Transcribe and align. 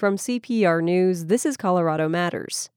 From 0.00 0.16
CPR 0.16 0.82
News, 0.82 1.26
this 1.26 1.44
is 1.44 1.58
Colorado 1.58 2.08
Matters. 2.08 2.70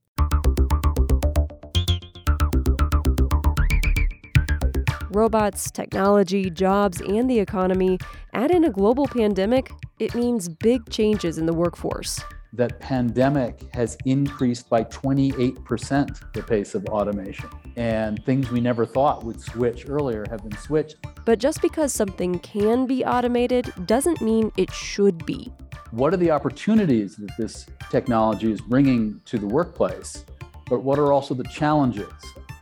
Robots, 5.09 5.71
technology, 5.71 6.49
jobs, 6.49 6.99
and 6.99 7.29
the 7.29 7.39
economy 7.39 7.97
add 8.33 8.51
in 8.51 8.65
a 8.65 8.69
global 8.69 9.07
pandemic, 9.07 9.71
it 9.99 10.13
means 10.13 10.49
big 10.49 10.89
changes 10.89 11.37
in 11.37 11.45
the 11.45 11.53
workforce. 11.53 12.19
That 12.55 12.79
pandemic 12.79 13.63
has 13.73 13.97
increased 14.05 14.69
by 14.69 14.83
28% 14.83 16.33
the 16.33 16.43
pace 16.43 16.75
of 16.75 16.85
automation. 16.85 17.49
And 17.77 18.23
things 18.25 18.51
we 18.51 18.61
never 18.61 18.85
thought 18.85 19.23
would 19.23 19.41
switch 19.41 19.89
earlier 19.89 20.23
have 20.29 20.47
been 20.47 20.57
switched. 20.59 20.97
But 21.25 21.39
just 21.39 21.63
because 21.63 21.91
something 21.91 22.37
can 22.39 22.85
be 22.85 23.03
automated 23.03 23.73
doesn't 23.87 24.21
mean 24.21 24.51
it 24.55 24.71
should 24.71 25.25
be. 25.25 25.51
What 25.89 26.13
are 26.13 26.17
the 26.17 26.29
opportunities 26.29 27.15
that 27.15 27.31
this 27.39 27.65
technology 27.89 28.51
is 28.51 28.61
bringing 28.61 29.19
to 29.25 29.39
the 29.39 29.47
workplace? 29.47 30.23
But 30.69 30.83
what 30.83 30.99
are 30.99 31.11
also 31.11 31.33
the 31.33 31.45
challenges? 31.45 32.13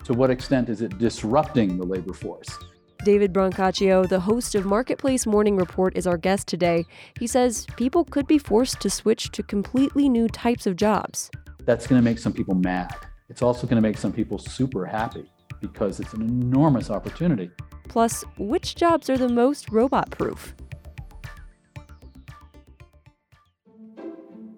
To 0.05 0.13
what 0.13 0.29
extent 0.29 0.69
is 0.69 0.81
it 0.81 0.97
disrupting 0.99 1.77
the 1.77 1.85
labor 1.85 2.13
force? 2.13 2.49
David 3.03 3.33
Brancaccio, 3.33 4.07
the 4.07 4.19
host 4.19 4.53
of 4.53 4.65
Marketplace 4.65 5.25
Morning 5.25 5.55
Report, 5.55 5.97
is 5.97 6.05
our 6.05 6.17
guest 6.17 6.47
today. 6.47 6.85
He 7.19 7.25
says 7.25 7.65
people 7.75 8.03
could 8.05 8.27
be 8.27 8.37
forced 8.37 8.79
to 8.81 8.91
switch 8.91 9.31
to 9.31 9.41
completely 9.41 10.07
new 10.07 10.27
types 10.27 10.67
of 10.67 10.75
jobs. 10.75 11.31
That's 11.65 11.87
going 11.87 11.99
to 11.99 12.03
make 12.03 12.19
some 12.19 12.31
people 12.31 12.53
mad. 12.53 12.95
It's 13.27 13.41
also 13.41 13.65
going 13.65 13.81
to 13.81 13.81
make 13.81 13.97
some 13.97 14.13
people 14.13 14.37
super 14.37 14.85
happy 14.85 15.31
because 15.61 15.99
it's 15.99 16.13
an 16.13 16.21
enormous 16.21 16.91
opportunity. 16.91 17.49
Plus, 17.89 18.23
which 18.37 18.75
jobs 18.75 19.09
are 19.09 19.17
the 19.17 19.29
most 19.29 19.71
robot 19.71 20.11
proof? 20.11 20.53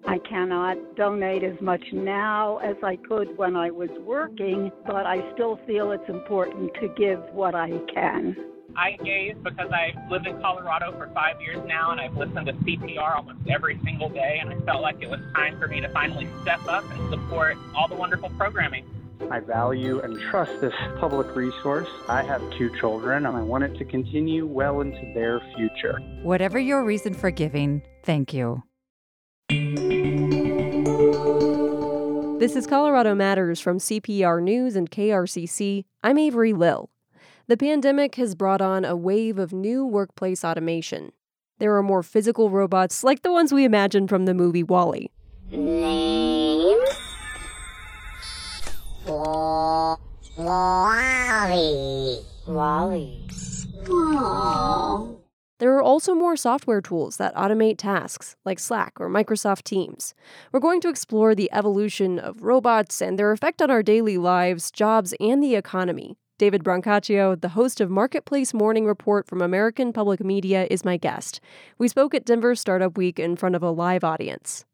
I 0.06 0.18
cannot 0.18 0.96
donate 0.96 1.42
as 1.42 1.58
much 1.60 1.82
now 1.92 2.58
as 2.58 2.76
I 2.82 2.96
could 2.96 3.36
when 3.38 3.56
I 3.56 3.70
was 3.70 3.88
working, 4.00 4.70
but 4.86 5.06
I 5.06 5.32
still 5.32 5.58
feel 5.66 5.92
it's 5.92 6.08
important 6.08 6.72
to 6.80 6.88
give 6.88 7.20
what 7.32 7.54
I 7.54 7.70
can. 7.92 8.36
I 8.76 8.98
gave 9.02 9.42
because 9.42 9.70
I've 9.70 10.10
lived 10.10 10.26
in 10.26 10.40
Colorado 10.40 10.92
for 10.92 11.08
five 11.14 11.40
years 11.40 11.64
now 11.66 11.92
and 11.92 12.00
I've 12.00 12.16
listened 12.16 12.46
to 12.46 12.52
CPR 12.52 13.16
almost 13.16 13.38
every 13.48 13.80
single 13.84 14.08
day, 14.08 14.40
and 14.40 14.50
I 14.50 14.58
felt 14.66 14.82
like 14.82 15.00
it 15.00 15.08
was 15.08 15.20
time 15.34 15.58
for 15.58 15.68
me 15.68 15.80
to 15.80 15.88
finally 15.88 16.28
step 16.42 16.60
up 16.68 16.84
and 16.90 17.10
support 17.10 17.56
all 17.74 17.88
the 17.88 17.94
wonderful 17.94 18.30
programming. 18.30 18.84
I 19.30 19.40
value 19.40 20.00
and 20.00 20.20
trust 20.30 20.60
this 20.60 20.74
public 20.98 21.34
resource. 21.34 21.88
I 22.08 22.22
have 22.22 22.42
two 22.58 22.76
children 22.78 23.26
and 23.26 23.36
I 23.36 23.42
want 23.42 23.64
it 23.64 23.78
to 23.78 23.84
continue 23.84 24.44
well 24.44 24.80
into 24.80 25.12
their 25.14 25.40
future. 25.56 25.98
Whatever 26.22 26.58
your 26.58 26.84
reason 26.84 27.14
for 27.14 27.30
giving, 27.30 27.82
thank 28.02 28.34
you. 28.34 28.62
This 32.44 32.56
is 32.56 32.66
Colorado 32.66 33.14
Matters 33.14 33.58
from 33.58 33.78
CPR 33.78 34.42
News 34.42 34.76
and 34.76 34.90
KRCC. 34.90 35.86
I'm 36.02 36.18
Avery 36.18 36.52
Lill. 36.52 36.90
The 37.46 37.56
pandemic 37.56 38.16
has 38.16 38.34
brought 38.34 38.60
on 38.60 38.84
a 38.84 38.94
wave 38.94 39.38
of 39.38 39.54
new 39.54 39.86
workplace 39.86 40.44
automation. 40.44 41.12
There 41.58 41.74
are 41.74 41.82
more 41.82 42.02
physical 42.02 42.50
robots 42.50 43.02
like 43.02 43.22
the 43.22 43.32
ones 43.32 43.50
we 43.50 43.64
imagine 43.64 44.06
from 44.06 44.26
the 44.26 44.34
movie 44.34 44.62
WALL-E. 44.62 45.10
Name? 45.52 46.84
WALL-E. 49.06 49.96
WALL-E. 52.46 53.26
Aww. 53.84 55.23
There 55.64 55.74
are 55.78 55.82
also 55.82 56.14
more 56.14 56.36
software 56.36 56.82
tools 56.82 57.16
that 57.16 57.34
automate 57.34 57.78
tasks, 57.78 58.36
like 58.44 58.58
Slack 58.58 59.00
or 59.00 59.08
Microsoft 59.08 59.62
Teams. 59.62 60.12
We're 60.52 60.60
going 60.60 60.82
to 60.82 60.90
explore 60.90 61.34
the 61.34 61.50
evolution 61.54 62.18
of 62.18 62.42
robots 62.42 63.00
and 63.00 63.18
their 63.18 63.32
effect 63.32 63.62
on 63.62 63.70
our 63.70 63.82
daily 63.82 64.18
lives, 64.18 64.70
jobs, 64.70 65.14
and 65.18 65.42
the 65.42 65.54
economy. 65.54 66.18
David 66.36 66.64
Brancaccio, 66.64 67.40
the 67.40 67.48
host 67.48 67.80
of 67.80 67.88
Marketplace 67.88 68.52
Morning 68.52 68.84
Report 68.84 69.26
from 69.26 69.40
American 69.40 69.94
Public 69.94 70.22
Media, 70.22 70.66
is 70.70 70.84
my 70.84 70.98
guest. 70.98 71.40
We 71.78 71.88
spoke 71.88 72.14
at 72.14 72.26
Denver 72.26 72.54
Startup 72.54 72.94
Week 72.98 73.18
in 73.18 73.34
front 73.34 73.54
of 73.54 73.62
a 73.62 73.70
live 73.70 74.04
audience. 74.04 74.66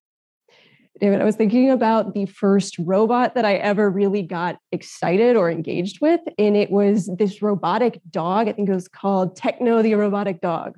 David, 1.01 1.23
I 1.23 1.25
was 1.25 1.37
thinking 1.37 1.71
about 1.71 2.13
the 2.13 2.27
first 2.27 2.77
robot 2.79 3.35
that 3.35 3.47
I 3.47 3.55
ever 3.55 3.89
really 3.89 4.23
got 4.23 4.59
excited 4.71 5.35
or 5.35 5.51
engaged 5.51 6.01
with. 6.03 6.21
And 6.39 6.57
it 6.57 6.71
was 6.71 7.11
this 7.17 7.41
robotic 7.41 8.01
dog. 8.11 8.49
I 8.49 8.53
think 8.53 8.69
it 8.69 8.75
was 8.75 8.87
called 8.87 9.35
Techno 9.35 9.81
the 9.81 9.95
Robotic 9.95 10.43
Dog. 10.43 10.77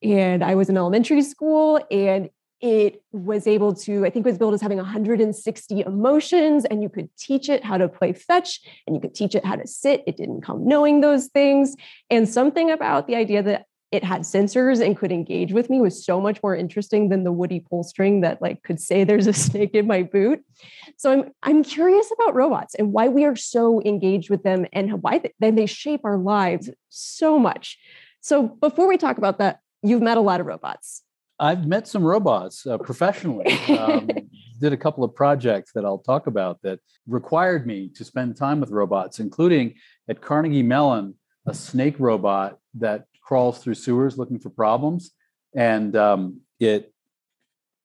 And 0.00 0.44
I 0.44 0.54
was 0.54 0.68
in 0.68 0.76
elementary 0.76 1.22
school 1.22 1.84
and 1.90 2.30
it 2.60 3.02
was 3.10 3.46
able 3.46 3.74
to, 3.74 4.06
I 4.06 4.10
think 4.10 4.24
it 4.24 4.28
was 4.28 4.38
billed 4.38 4.54
as 4.54 4.62
having 4.62 4.78
160 4.78 5.80
emotions, 5.80 6.64
and 6.64 6.82
you 6.82 6.88
could 6.88 7.10
teach 7.18 7.50
it 7.50 7.62
how 7.62 7.76
to 7.76 7.88
play 7.88 8.12
fetch 8.12 8.60
and 8.86 8.94
you 8.96 9.02
could 9.02 9.14
teach 9.14 9.34
it 9.34 9.44
how 9.44 9.56
to 9.56 9.66
sit. 9.66 10.02
It 10.06 10.16
didn't 10.16 10.42
come 10.42 10.66
knowing 10.66 11.00
those 11.00 11.26
things. 11.26 11.74
And 12.10 12.28
something 12.28 12.70
about 12.70 13.06
the 13.06 13.16
idea 13.16 13.42
that 13.42 13.66
it 13.94 14.02
had 14.02 14.22
sensors 14.22 14.84
and 14.84 14.96
could 14.96 15.12
engage 15.12 15.52
with 15.52 15.70
me 15.70 15.80
was 15.80 16.04
so 16.04 16.20
much 16.20 16.42
more 16.42 16.56
interesting 16.56 17.10
than 17.10 17.22
the 17.22 17.30
woody 17.30 17.60
pull 17.60 17.84
string 17.84 18.22
that 18.22 18.42
like 18.42 18.60
could 18.64 18.80
say 18.80 19.04
there's 19.04 19.28
a 19.28 19.32
snake 19.46 19.72
in 19.72 19.86
my 19.86 20.02
boot. 20.02 20.44
So 20.96 21.12
I'm 21.12 21.30
I'm 21.44 21.62
curious 21.62 22.10
about 22.18 22.34
robots 22.34 22.74
and 22.74 22.92
why 22.92 23.06
we 23.06 23.24
are 23.24 23.36
so 23.36 23.80
engaged 23.82 24.30
with 24.30 24.42
them 24.42 24.66
and 24.72 25.00
why 25.00 25.22
they, 25.38 25.50
they 25.52 25.66
shape 25.66 26.00
our 26.04 26.18
lives 26.18 26.68
so 26.88 27.38
much. 27.38 27.78
So 28.20 28.42
before 28.48 28.88
we 28.88 28.96
talk 28.96 29.16
about 29.16 29.38
that, 29.38 29.60
you've 29.82 30.02
met 30.02 30.16
a 30.16 30.20
lot 30.20 30.40
of 30.40 30.46
robots. 30.46 31.02
I've 31.38 31.66
met 31.66 31.86
some 31.86 32.02
robots 32.02 32.66
uh, 32.66 32.78
professionally. 32.78 33.52
Um, 33.68 34.08
did 34.60 34.72
a 34.72 34.76
couple 34.76 35.04
of 35.04 35.14
projects 35.14 35.72
that 35.74 35.84
I'll 35.84 35.98
talk 35.98 36.26
about 36.26 36.62
that 36.62 36.80
required 37.06 37.66
me 37.66 37.90
to 37.96 38.04
spend 38.04 38.36
time 38.36 38.60
with 38.60 38.70
robots, 38.70 39.20
including 39.20 39.74
at 40.08 40.20
Carnegie 40.20 40.62
Mellon, 40.62 41.14
a 41.46 41.54
snake 41.54 41.96
robot 41.98 42.58
that 42.74 43.06
crawls 43.24 43.58
through 43.58 43.74
sewers 43.74 44.18
looking 44.18 44.38
for 44.38 44.50
problems, 44.50 45.12
and 45.54 45.96
um, 45.96 46.40
it 46.60 46.92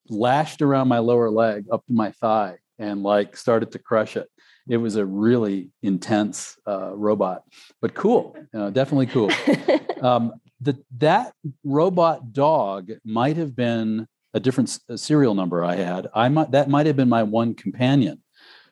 lashed 0.10 0.62
around 0.62 0.88
my 0.88 1.00
lower 1.00 1.30
leg 1.30 1.66
up 1.72 1.86
to 1.86 1.94
my 1.94 2.12
thigh 2.12 2.58
and 2.78 3.04
like 3.04 3.38
started 3.38 3.72
to 3.72 3.80
crush 3.80 4.18
it. 4.18 4.28
It 4.68 4.78
was 4.78 4.96
a 4.96 5.06
really 5.06 5.72
intense 5.82 6.58
uh, 6.68 6.96
robot, 6.96 7.44
but 7.82 7.94
cool, 7.94 8.36
uh, 8.56 8.70
definitely 8.70 9.08
cool. 9.08 9.32
um, 10.02 10.34
the, 10.62 10.78
that 10.98 11.34
robot 11.64 12.34
dog 12.34 12.92
might 13.04 13.38
have 13.38 13.56
been 13.56 14.08
a 14.34 14.40
different 14.40 14.78
serial 14.96 15.34
number 15.34 15.64
I 15.64 15.76
had. 15.76 16.08
I 16.14 16.30
might 16.30 16.52
that 16.52 16.70
might 16.70 16.86
have 16.86 16.96
been 16.96 17.10
my 17.10 17.24
one 17.24 17.56
companion 17.56 18.22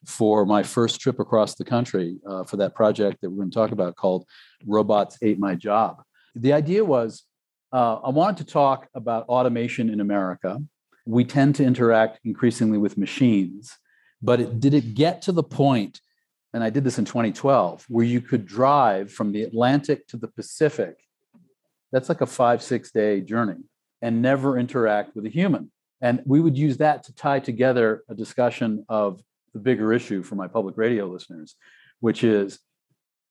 for 0.05 0.45
my 0.45 0.63
first 0.63 0.99
trip 1.01 1.19
across 1.19 1.55
the 1.55 1.65
country 1.65 2.19
uh, 2.27 2.43
for 2.43 2.57
that 2.57 2.75
project 2.75 3.21
that 3.21 3.29
we're 3.29 3.37
going 3.37 3.49
to 3.49 3.55
talk 3.55 3.71
about 3.71 3.95
called 3.95 4.25
"Robots 4.65 5.17
Ate 5.21 5.39
My 5.39 5.55
Job." 5.55 6.03
The 6.41 6.53
idea 6.53 6.83
was 6.83 7.23
uh, 7.73 7.95
I 7.95 8.09
wanted 8.09 8.45
to 8.45 8.51
talk 8.51 8.87
about 8.93 9.27
automation 9.27 9.89
in 9.89 9.99
America. 9.99 10.61
We 11.05 11.25
tend 11.25 11.55
to 11.55 11.63
interact 11.63 12.19
increasingly 12.23 12.77
with 12.77 12.97
machines, 12.97 13.75
but 14.21 14.39
it, 14.39 14.59
did 14.59 14.73
it 14.73 14.93
get 14.93 15.21
to 15.23 15.31
the 15.31 15.43
point, 15.43 16.01
and 16.53 16.63
I 16.63 16.69
did 16.69 16.83
this 16.83 16.97
in 16.97 17.05
2012, 17.05 17.85
where 17.89 18.05
you 18.05 18.21
could 18.21 18.45
drive 18.45 19.11
from 19.11 19.31
the 19.31 19.43
Atlantic 19.43 20.07
to 20.07 20.17
the 20.17 20.27
Pacific? 20.27 20.95
That's 21.91 22.09
like 22.09 22.21
a 22.21 22.25
five, 22.25 22.61
six 22.61 22.91
day 22.91 23.21
journey 23.21 23.63
and 24.01 24.21
never 24.21 24.57
interact 24.57 25.15
with 25.15 25.25
a 25.25 25.29
human. 25.29 25.71
And 26.01 26.21
we 26.25 26.39
would 26.39 26.57
use 26.57 26.77
that 26.77 27.03
to 27.05 27.15
tie 27.15 27.39
together 27.39 28.03
a 28.09 28.13
discussion 28.13 28.85
of 28.87 29.21
the 29.53 29.59
bigger 29.59 29.91
issue 29.93 30.21
for 30.21 30.35
my 30.35 30.47
public 30.47 30.77
radio 30.77 31.07
listeners, 31.07 31.55
which 31.99 32.23
is 32.23 32.59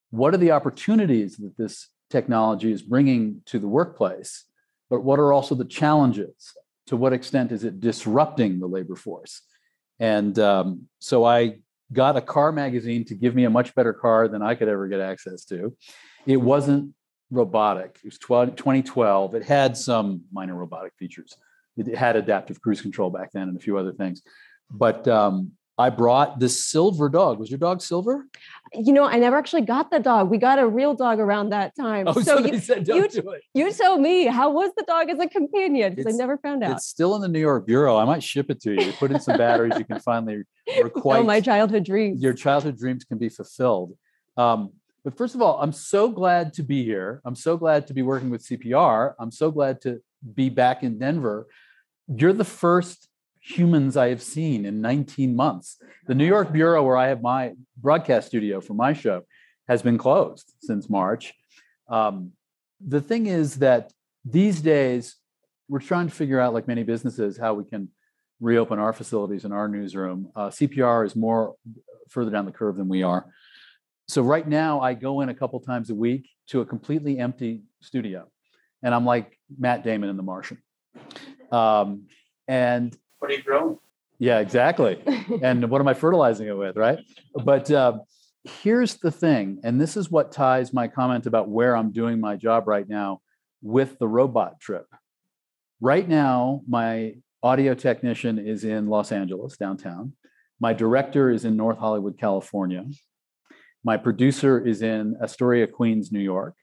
what 0.09 0.33
are 0.33 0.37
the 0.37 0.51
opportunities 0.51 1.37
that 1.37 1.57
this 1.57 1.87
technology 2.09 2.71
is 2.71 2.81
bringing 2.81 3.41
to 3.45 3.59
the 3.59 3.67
workplace, 3.67 4.45
but 4.89 5.01
what 5.01 5.19
are 5.19 5.33
also 5.33 5.55
the 5.55 5.65
challenges? 5.65 6.53
To 6.87 6.97
what 6.97 7.13
extent 7.13 7.51
is 7.51 7.63
it 7.63 7.81
disrupting 7.81 8.59
the 8.59 8.67
labor 8.67 8.95
force? 8.95 9.41
And 9.99 10.37
um, 10.39 10.87
so 10.99 11.25
I 11.25 11.57
got 11.91 12.17
a 12.17 12.21
car 12.21 12.51
magazine 12.51 13.03
to 13.05 13.15
give 13.15 13.35
me 13.35 13.45
a 13.45 13.49
much 13.49 13.75
better 13.75 13.93
car 13.93 14.27
than 14.27 14.41
I 14.41 14.55
could 14.55 14.67
ever 14.67 14.87
get 14.87 14.99
access 14.99 15.43
to. 15.45 15.75
It 16.25 16.37
wasn't 16.37 16.93
robotic. 17.29 17.99
It 18.03 18.07
was 18.07 18.17
2012. 18.19 19.35
It 19.35 19.43
had 19.43 19.75
some 19.75 20.21
minor 20.31 20.55
robotic 20.55 20.93
features. 20.97 21.35
It 21.75 21.95
had 21.95 22.15
adaptive 22.15 22.61
cruise 22.61 22.81
control 22.81 23.09
back 23.09 23.31
then 23.31 23.49
and 23.49 23.57
a 23.57 23.61
few 23.61 23.77
other 23.77 23.93
things. 23.93 24.21
But 24.71 25.07
um, 25.07 25.51
I 25.79 25.91
brought 25.91 26.39
this 26.39 26.63
silver 26.63 27.07
dog. 27.07 27.39
Was 27.39 27.51
your 27.51 27.59
dog 27.59 27.81
silver? 27.81 28.25
You 28.73 28.91
know, 28.91 29.05
I 29.05 29.17
never 29.17 29.37
actually 29.37 29.61
got 29.61 29.91
the 29.91 29.99
dog. 29.99 30.29
We 30.29 30.39
got 30.39 30.57
a 30.57 30.67
real 30.67 30.95
dog 30.95 31.19
around 31.19 31.49
that 31.49 31.75
time. 31.75 32.07
Oh, 32.07 32.19
so 32.19 32.39
you, 32.39 32.59
said, 32.59 32.83
Don't 32.83 33.13
you, 33.13 33.21
do 33.21 33.29
it. 33.31 33.43
you 33.53 33.71
tell 33.71 33.99
me, 33.99 34.25
how 34.25 34.49
was 34.49 34.71
the 34.75 34.83
dog 34.83 35.09
as 35.09 35.19
a 35.19 35.27
companion? 35.27 35.93
Because 35.93 36.11
I 36.11 36.17
never 36.17 36.37
found 36.39 36.63
out. 36.63 36.77
It's 36.77 36.87
still 36.87 37.15
in 37.15 37.21
the 37.21 37.27
New 37.27 37.39
York 37.39 37.67
Bureau. 37.67 37.95
I 37.97 38.05
might 38.05 38.23
ship 38.23 38.49
it 38.49 38.59
to 38.61 38.73
you. 38.73 38.91
Put 38.93 39.11
in 39.11 39.19
some 39.19 39.37
batteries. 39.37 39.77
You 39.77 39.85
can 39.85 39.99
finally 39.99 40.43
requite. 40.83 41.19
oh, 41.19 41.23
my 41.23 41.41
childhood 41.41 41.85
dreams. 41.85 42.23
Your 42.23 42.33
childhood 42.33 42.77
dreams 42.77 43.03
can 43.03 43.19
be 43.19 43.29
fulfilled. 43.29 43.93
Um, 44.35 44.71
but 45.03 45.15
first 45.15 45.35
of 45.35 45.41
all, 45.41 45.61
I'm 45.61 45.71
so 45.71 46.09
glad 46.09 46.53
to 46.55 46.63
be 46.63 46.83
here. 46.83 47.21
I'm 47.23 47.35
so 47.35 47.55
glad 47.55 47.87
to 47.87 47.93
be 47.93 48.01
working 48.01 48.29
with 48.31 48.43
CPR. 48.43 49.13
I'm 49.19 49.31
so 49.31 49.51
glad 49.51 49.79
to 49.81 50.01
be 50.33 50.49
back 50.49 50.81
in 50.81 50.97
Denver. 50.97 51.47
You're 52.07 52.33
the 52.33 52.43
first 52.43 53.06
humans 53.47 53.95
I 53.95 54.09
have 54.09 54.21
seen 54.21 54.65
in 54.65 54.81
19 54.81 55.35
months. 55.35 55.77
The 56.05 56.15
New 56.15 56.25
York 56.25 56.51
bureau, 56.51 56.83
where 56.83 56.97
I 56.97 57.07
have 57.07 57.21
my 57.21 57.53
broadcast 57.77 58.27
studio 58.27 58.59
for 58.59 58.73
my 58.73 58.93
show, 58.93 59.23
has 59.67 59.81
been 59.81 59.97
closed 59.97 60.53
since 60.61 60.89
March. 60.89 61.33
Um, 61.89 62.31
the 62.85 63.01
thing 63.01 63.27
is 63.27 63.55
that 63.55 63.93
these 64.25 64.59
days, 64.61 65.15
we're 65.69 65.79
trying 65.79 66.07
to 66.07 66.13
figure 66.13 66.39
out, 66.39 66.53
like 66.53 66.67
many 66.67 66.83
businesses, 66.83 67.37
how 67.37 67.53
we 67.53 67.63
can 67.63 67.89
reopen 68.39 68.79
our 68.79 68.93
facilities 68.93 69.45
and 69.45 69.53
our 69.53 69.67
newsroom. 69.67 70.29
Uh, 70.35 70.49
CPR 70.49 71.05
is 71.05 71.15
more 71.15 71.55
further 72.09 72.31
down 72.31 72.45
the 72.45 72.51
curve 72.51 72.75
than 72.75 72.87
we 72.87 73.03
are. 73.03 73.25
So 74.07 74.21
right 74.21 74.47
now, 74.47 74.81
I 74.81 74.93
go 74.93 75.21
in 75.21 75.29
a 75.29 75.33
couple 75.33 75.59
times 75.59 75.89
a 75.89 75.95
week 75.95 76.29
to 76.47 76.61
a 76.61 76.65
completely 76.65 77.19
empty 77.19 77.63
studio, 77.81 78.29
and 78.83 78.93
I'm 78.93 79.05
like 79.05 79.37
Matt 79.57 79.83
Damon 79.83 80.09
in 80.09 80.17
The 80.17 80.23
Martian. 80.23 80.57
Um, 81.51 82.07
and 82.47 82.97
What 83.19 83.31
are 83.31 83.33
you 83.33 83.43
growing? 83.43 83.77
yeah, 84.19 84.39
exactly. 84.39 85.01
and 85.41 85.69
what 85.69 85.81
am 85.81 85.87
I 85.87 85.93
fertilizing 85.93 86.47
it 86.47 86.57
with, 86.57 86.75
right? 86.75 86.99
But 87.43 87.69
uh, 87.69 87.99
here's 88.43 88.95
the 88.95 89.11
thing, 89.11 89.59
and 89.63 89.79
this 89.79 89.97
is 89.97 90.09
what 90.09 90.31
ties 90.31 90.73
my 90.73 90.87
comment 90.87 91.25
about 91.25 91.49
where 91.49 91.75
I'm 91.75 91.91
doing 91.91 92.19
my 92.19 92.35
job 92.35 92.67
right 92.67 92.87
now 92.87 93.21
with 93.61 93.99
the 93.99 94.07
robot 94.07 94.59
trip. 94.59 94.87
Right 95.79 96.07
now, 96.07 96.61
my 96.67 97.15
audio 97.43 97.75
technician 97.75 98.39
is 98.39 98.63
in 98.63 98.87
Los 98.87 99.11
Angeles, 99.11 99.57
downtown. 99.57 100.13
My 100.59 100.73
director 100.73 101.29
is 101.29 101.45
in 101.45 101.55
North 101.55 101.77
Hollywood, 101.77 102.17
California. 102.17 102.85
My 103.83 103.97
producer 103.97 104.65
is 104.65 104.81
in 104.81 105.15
Astoria, 105.21 105.67
Queens, 105.67 106.11
New 106.11 106.19
York. 106.19 106.55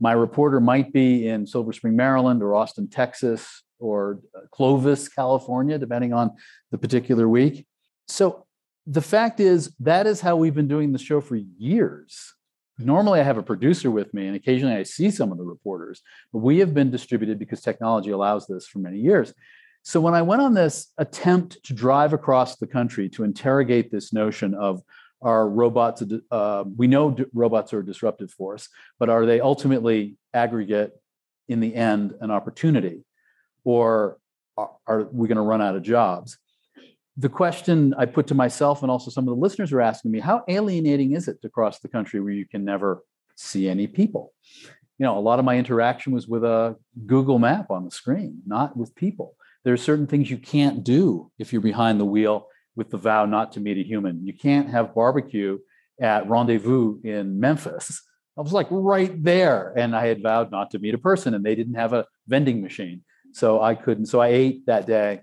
My 0.00 0.12
reporter 0.12 0.60
might 0.60 0.92
be 0.92 1.28
in 1.28 1.46
Silver 1.46 1.74
Spring, 1.74 1.94
Maryland, 1.94 2.42
or 2.42 2.54
Austin, 2.54 2.88
Texas, 2.88 3.62
or 3.80 4.20
Clovis, 4.52 5.08
California, 5.08 5.78
depending 5.78 6.12
on 6.12 6.30
the 6.70 6.78
particular 6.78 7.28
week. 7.28 7.66
So 8.08 8.46
the 8.86 9.02
fact 9.02 9.40
is, 9.40 9.74
that 9.80 10.06
is 10.06 10.20
how 10.20 10.36
we've 10.36 10.54
been 10.54 10.68
doing 10.68 10.92
the 10.92 10.98
show 10.98 11.20
for 11.20 11.36
years. 11.36 12.34
Normally, 12.78 13.20
I 13.20 13.24
have 13.24 13.38
a 13.38 13.42
producer 13.42 13.90
with 13.90 14.12
me, 14.14 14.26
and 14.26 14.36
occasionally 14.36 14.74
I 14.74 14.84
see 14.84 15.10
some 15.10 15.30
of 15.32 15.38
the 15.38 15.44
reporters, 15.44 16.02
but 16.32 16.38
we 16.38 16.58
have 16.58 16.72
been 16.72 16.90
distributed 16.90 17.38
because 17.38 17.60
technology 17.60 18.10
allows 18.10 18.46
this 18.46 18.66
for 18.66 18.78
many 18.78 18.98
years. 18.98 19.34
So 19.82 20.00
when 20.00 20.14
I 20.14 20.22
went 20.22 20.42
on 20.42 20.54
this 20.54 20.92
attempt 20.98 21.62
to 21.64 21.74
drive 21.74 22.12
across 22.12 22.56
the 22.56 22.66
country 22.66 23.08
to 23.10 23.24
interrogate 23.24 23.90
this 23.90 24.12
notion 24.12 24.54
of 24.54 24.82
are 25.22 25.48
robots, 25.48 26.02
uh, 26.30 26.64
we 26.76 26.86
know 26.86 27.10
d- 27.10 27.26
robots 27.34 27.72
are 27.74 27.80
a 27.80 27.84
disruptive 27.84 28.30
force, 28.30 28.68
but 28.98 29.10
are 29.10 29.26
they 29.26 29.40
ultimately 29.40 30.16
aggregate 30.32 30.92
in 31.48 31.60
the 31.60 31.74
end 31.74 32.14
an 32.20 32.30
opportunity? 32.30 33.04
Or 33.64 34.18
are, 34.56 35.08
we 35.12 35.28
going 35.28 35.36
to 35.36 35.42
run 35.42 35.62
out 35.62 35.76
of 35.76 35.82
jobs? 35.82 36.38
The 37.16 37.28
question 37.28 37.94
I 37.98 38.06
put 38.06 38.26
to 38.28 38.34
myself 38.34 38.82
and 38.82 38.90
also 38.90 39.10
some 39.10 39.28
of 39.28 39.34
the 39.34 39.40
listeners 39.40 39.72
are 39.72 39.80
asking 39.80 40.10
me 40.10 40.20
how 40.20 40.42
alienating 40.48 41.12
is 41.12 41.28
it 41.28 41.42
to 41.42 41.48
cross 41.48 41.78
the 41.80 41.88
country 41.88 42.20
where 42.20 42.32
you 42.32 42.46
can 42.46 42.64
never 42.64 43.02
see 43.36 43.68
any 43.68 43.86
people? 43.86 44.32
You 44.98 45.06
know, 45.06 45.18
a 45.18 45.20
lot 45.20 45.38
of 45.38 45.44
my 45.44 45.56
interaction 45.56 46.12
was 46.12 46.28
with 46.28 46.44
a 46.44 46.76
Google 47.06 47.38
map 47.38 47.70
on 47.70 47.84
the 47.84 47.90
screen, 47.90 48.42
not 48.46 48.76
with 48.76 48.94
people 48.94 49.34
there 49.64 49.74
are 49.74 49.78
certain 49.78 50.06
things 50.06 50.30
you 50.30 50.38
can't 50.38 50.84
do 50.84 51.30
if 51.38 51.52
you're 51.52 51.62
behind 51.62 52.00
the 52.00 52.04
wheel 52.04 52.46
with 52.76 52.90
the 52.90 52.96
vow 52.96 53.26
not 53.26 53.52
to 53.52 53.60
meet 53.60 53.78
a 53.78 53.86
human. 53.86 54.24
You 54.26 54.32
can't 54.32 54.70
have 54.70 54.94
barbecue 54.94 55.58
at 56.00 56.28
Rendezvous 56.28 57.00
in 57.02 57.38
Memphis. 57.38 58.02
I 58.38 58.42
was 58.42 58.52
like 58.52 58.68
right 58.70 59.22
there, 59.22 59.74
and 59.76 59.94
I 59.94 60.06
had 60.06 60.22
vowed 60.22 60.50
not 60.50 60.70
to 60.70 60.78
meet 60.78 60.94
a 60.94 60.98
person, 60.98 61.34
and 61.34 61.44
they 61.44 61.54
didn't 61.54 61.74
have 61.74 61.92
a 61.92 62.06
vending 62.26 62.62
machine. 62.62 63.02
So 63.32 63.60
I 63.60 63.74
couldn't. 63.74 64.06
So 64.06 64.20
I 64.20 64.28
ate 64.28 64.66
that 64.66 64.86
day 64.86 65.20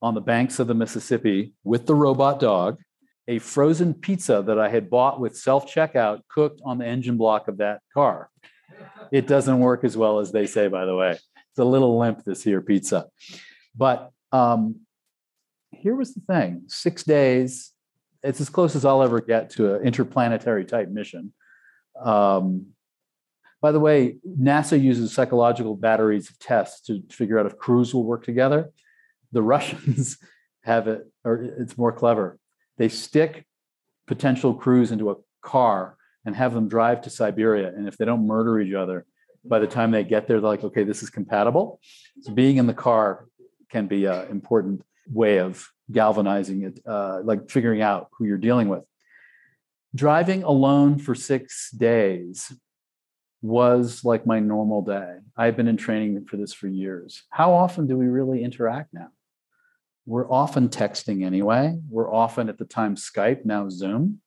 on 0.00 0.14
the 0.14 0.20
banks 0.20 0.58
of 0.58 0.66
the 0.66 0.74
Mississippi 0.74 1.54
with 1.64 1.86
the 1.86 1.94
robot 1.94 2.40
dog, 2.40 2.78
a 3.26 3.38
frozen 3.38 3.94
pizza 3.94 4.42
that 4.46 4.58
I 4.58 4.68
had 4.68 4.88
bought 4.90 5.20
with 5.20 5.36
self 5.36 5.72
checkout 5.72 6.20
cooked 6.28 6.60
on 6.64 6.78
the 6.78 6.86
engine 6.86 7.16
block 7.16 7.48
of 7.48 7.58
that 7.58 7.80
car. 7.92 8.30
It 9.10 9.26
doesn't 9.26 9.58
work 9.58 9.84
as 9.84 9.96
well 9.96 10.18
as 10.18 10.32
they 10.32 10.46
say, 10.46 10.68
by 10.68 10.84
the 10.84 10.94
way. 10.94 11.10
It's 11.10 11.58
a 11.58 11.64
little 11.64 11.98
limp, 11.98 12.24
this 12.24 12.42
here 12.42 12.60
pizza. 12.60 13.06
But 13.76 14.10
um, 14.32 14.80
here 15.70 15.94
was 15.94 16.14
the 16.14 16.20
thing 16.20 16.64
six 16.68 17.02
days, 17.02 17.72
it's 18.22 18.40
as 18.40 18.48
close 18.48 18.74
as 18.76 18.84
I'll 18.84 19.02
ever 19.02 19.20
get 19.20 19.50
to 19.50 19.76
an 19.76 19.86
interplanetary 19.86 20.64
type 20.64 20.88
mission. 20.88 21.32
Um, 22.00 22.68
by 23.60 23.72
the 23.72 23.80
way, 23.80 24.16
NASA 24.26 24.80
uses 24.80 25.12
psychological 25.12 25.74
batteries 25.74 26.30
of 26.30 26.38
tests 26.38 26.80
to 26.86 27.02
figure 27.10 27.38
out 27.38 27.46
if 27.46 27.58
crews 27.58 27.92
will 27.92 28.04
work 28.04 28.24
together. 28.24 28.70
The 29.32 29.42
Russians 29.42 30.18
have 30.62 30.86
it, 30.86 31.10
or 31.24 31.42
it's 31.42 31.76
more 31.76 31.92
clever. 31.92 32.38
They 32.76 32.88
stick 32.88 33.44
potential 34.06 34.54
crews 34.54 34.92
into 34.92 35.10
a 35.10 35.16
car 35.42 35.96
and 36.24 36.36
have 36.36 36.54
them 36.54 36.68
drive 36.68 37.02
to 37.02 37.10
Siberia. 37.10 37.68
And 37.68 37.88
if 37.88 37.96
they 37.96 38.04
don't 38.04 38.26
murder 38.26 38.60
each 38.60 38.74
other, 38.74 39.06
by 39.44 39.58
the 39.58 39.66
time 39.66 39.90
they 39.90 40.04
get 40.04 40.28
there, 40.28 40.40
they're 40.40 40.50
like, 40.50 40.64
okay, 40.64 40.84
this 40.84 41.02
is 41.02 41.10
compatible. 41.10 41.80
So 42.20 42.32
being 42.32 42.58
in 42.58 42.66
the 42.66 42.74
car 42.74 43.26
can 43.70 43.86
be 43.86 44.04
an 44.04 44.28
important 44.28 44.84
way 45.10 45.38
of 45.38 45.66
galvanizing 45.90 46.62
it, 46.62 46.80
uh, 46.86 47.20
like 47.24 47.50
figuring 47.50 47.82
out 47.82 48.08
who 48.12 48.24
you're 48.24 48.38
dealing 48.38 48.68
with. 48.68 48.84
Driving 49.94 50.42
alone 50.42 50.98
for 50.98 51.14
six 51.14 51.70
days 51.70 52.52
was 53.40 54.04
like 54.04 54.26
my 54.26 54.40
normal 54.40 54.82
day. 54.82 55.16
I've 55.36 55.56
been 55.56 55.68
in 55.68 55.76
training 55.76 56.24
for 56.26 56.36
this 56.36 56.52
for 56.52 56.66
years. 56.66 57.22
How 57.30 57.52
often 57.52 57.86
do 57.86 57.96
we 57.96 58.06
really 58.06 58.42
interact 58.42 58.92
now? 58.92 59.08
We're 60.06 60.30
often 60.30 60.68
texting 60.68 61.24
anyway. 61.24 61.78
We're 61.88 62.12
often 62.12 62.48
at 62.48 62.58
the 62.58 62.64
time 62.64 62.96
Skype, 62.96 63.44
now 63.44 63.68
Zoom. 63.68 64.20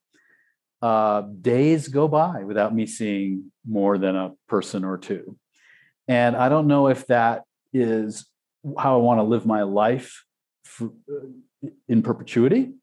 Uh, 0.81 1.21
days 1.21 1.87
go 1.87 2.07
by 2.07 2.43
without 2.43 2.73
me 2.73 2.85
seeing 2.85 3.51
more 3.67 3.97
than 3.97 4.15
a 4.15 4.31
person 4.47 4.83
or 4.83 4.97
two. 4.97 5.37
And 6.07 6.35
I 6.35 6.49
don't 6.49 6.67
know 6.67 6.87
if 6.87 7.07
that 7.07 7.43
is 7.73 8.25
how 8.77 8.95
I 8.95 9.01
want 9.01 9.19
to 9.19 9.23
live 9.23 9.45
my 9.45 9.63
life 9.63 10.23
for, 10.63 10.91
in 11.87 12.01
perpetuity. 12.01 12.73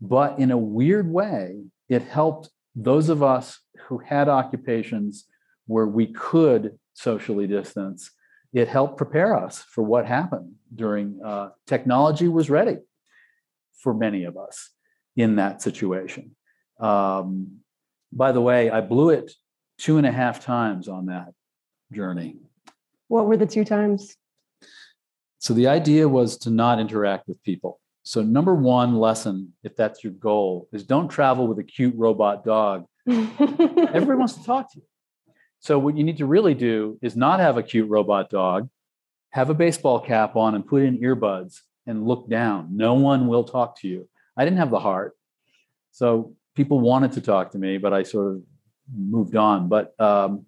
But 0.00 0.38
in 0.38 0.50
a 0.50 0.58
weird 0.58 1.10
way, 1.10 1.62
it 1.88 2.02
helped 2.02 2.50
those 2.74 3.08
of 3.08 3.22
us 3.22 3.58
who 3.86 3.98
had 3.98 4.28
occupations 4.28 5.26
where 5.66 5.86
we 5.86 6.06
could 6.06 6.78
socially 6.94 7.46
distance. 7.46 8.10
It 8.52 8.68
helped 8.68 8.96
prepare 8.96 9.36
us 9.36 9.62
for 9.62 9.82
what 9.82 10.06
happened 10.06 10.54
during 10.74 11.20
uh, 11.24 11.50
technology 11.66 12.28
was 12.28 12.48
ready 12.48 12.78
for 13.74 13.92
many 13.92 14.24
of 14.24 14.36
us 14.36 14.70
in 15.16 15.36
that 15.36 15.62
situation. 15.62 16.36
Um, 16.80 17.58
by 18.12 18.32
the 18.32 18.40
way, 18.40 18.70
I 18.70 18.80
blew 18.80 19.10
it 19.10 19.32
two 19.78 19.98
and 19.98 20.06
a 20.06 20.12
half 20.12 20.44
times 20.44 20.88
on 20.88 21.06
that 21.06 21.32
journey. 21.92 22.36
What 23.08 23.26
were 23.26 23.36
the 23.36 23.46
two 23.46 23.64
times? 23.64 24.16
So 25.38 25.54
the 25.54 25.68
idea 25.68 26.08
was 26.08 26.38
to 26.38 26.50
not 26.50 26.80
interact 26.80 27.28
with 27.28 27.42
people. 27.42 27.80
So 28.02 28.22
number 28.22 28.54
one 28.54 28.96
lesson, 28.96 29.52
if 29.62 29.76
that's 29.76 30.02
your 30.02 30.12
goal, 30.12 30.68
is 30.72 30.84
don't 30.84 31.08
travel 31.08 31.46
with 31.46 31.58
a 31.58 31.64
cute 31.64 31.94
robot 31.96 32.44
dog. 32.44 32.86
Everyone 33.08 34.18
wants 34.18 34.34
to 34.34 34.44
talk 34.44 34.72
to 34.72 34.78
you. 34.78 34.84
So 35.66 35.80
what 35.80 35.96
you 35.96 36.04
need 36.04 36.18
to 36.18 36.26
really 36.26 36.54
do 36.54 36.96
is 37.02 37.16
not 37.16 37.40
have 37.40 37.56
a 37.56 37.62
cute 37.62 37.90
robot 37.90 38.30
dog, 38.30 38.68
have 39.30 39.50
a 39.50 39.54
baseball 39.54 39.98
cap 39.98 40.36
on 40.36 40.54
and 40.54 40.64
put 40.64 40.84
in 40.84 40.98
earbuds 40.98 41.62
and 41.88 42.06
look 42.06 42.30
down. 42.30 42.76
No 42.76 42.94
one 42.94 43.26
will 43.26 43.42
talk 43.42 43.80
to 43.80 43.88
you. 43.88 44.08
I 44.36 44.44
didn't 44.44 44.58
have 44.58 44.70
the 44.70 44.78
heart. 44.78 45.16
So 45.90 46.36
people 46.54 46.78
wanted 46.78 47.10
to 47.14 47.20
talk 47.20 47.50
to 47.50 47.58
me, 47.58 47.78
but 47.78 47.92
I 47.92 48.04
sort 48.04 48.36
of 48.36 48.42
moved 48.96 49.34
on. 49.34 49.68
But 49.68 49.92
um, 50.00 50.46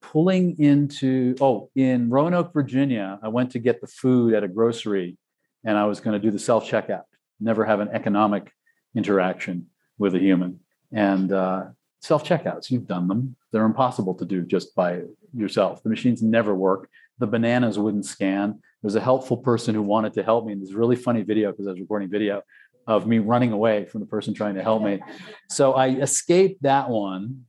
pulling 0.00 0.56
into 0.60 1.34
oh 1.40 1.68
in 1.74 2.08
roanoke 2.08 2.52
virginia 2.52 3.18
i 3.20 3.26
went 3.26 3.50
to 3.50 3.58
get 3.58 3.80
the 3.80 3.86
food 3.88 4.32
at 4.32 4.44
a 4.44 4.48
grocery 4.48 5.18
and 5.64 5.76
i 5.76 5.84
was 5.84 5.98
going 5.98 6.14
to 6.14 6.24
do 6.24 6.30
the 6.30 6.38
self 6.38 6.70
checkout 6.70 7.02
never 7.40 7.64
have 7.64 7.80
an 7.80 7.88
economic 7.88 8.52
interaction 8.94 9.66
with 9.98 10.14
a 10.14 10.18
human 10.20 10.60
and 10.92 11.32
uh, 11.32 11.64
self 12.00 12.24
checkouts 12.24 12.70
you've 12.70 12.86
done 12.86 13.08
them 13.08 13.36
they're 13.52 13.64
impossible 13.64 14.14
to 14.14 14.24
do 14.24 14.42
just 14.42 14.74
by 14.74 15.00
yourself 15.34 15.82
the 15.82 15.88
machines 15.88 16.22
never 16.22 16.54
work 16.54 16.88
the 17.18 17.26
bananas 17.26 17.78
wouldn't 17.78 18.04
scan 18.04 18.50
there 18.50 18.86
was 18.86 18.94
a 18.94 19.00
helpful 19.00 19.36
person 19.36 19.74
who 19.74 19.82
wanted 19.82 20.12
to 20.12 20.22
help 20.22 20.46
me 20.46 20.52
and 20.52 20.62
this 20.62 20.72
really 20.72 20.96
funny 20.96 21.22
video 21.22 21.50
because 21.50 21.66
i 21.66 21.70
was 21.70 21.80
recording 21.80 22.08
video 22.08 22.42
of 22.86 23.06
me 23.06 23.18
running 23.18 23.52
away 23.52 23.84
from 23.84 24.00
the 24.00 24.06
person 24.06 24.32
trying 24.32 24.54
to 24.54 24.62
help 24.62 24.82
me 24.82 25.00
so 25.50 25.74
i 25.74 25.88
escaped 25.88 26.62
that 26.62 26.88
one 26.88 27.44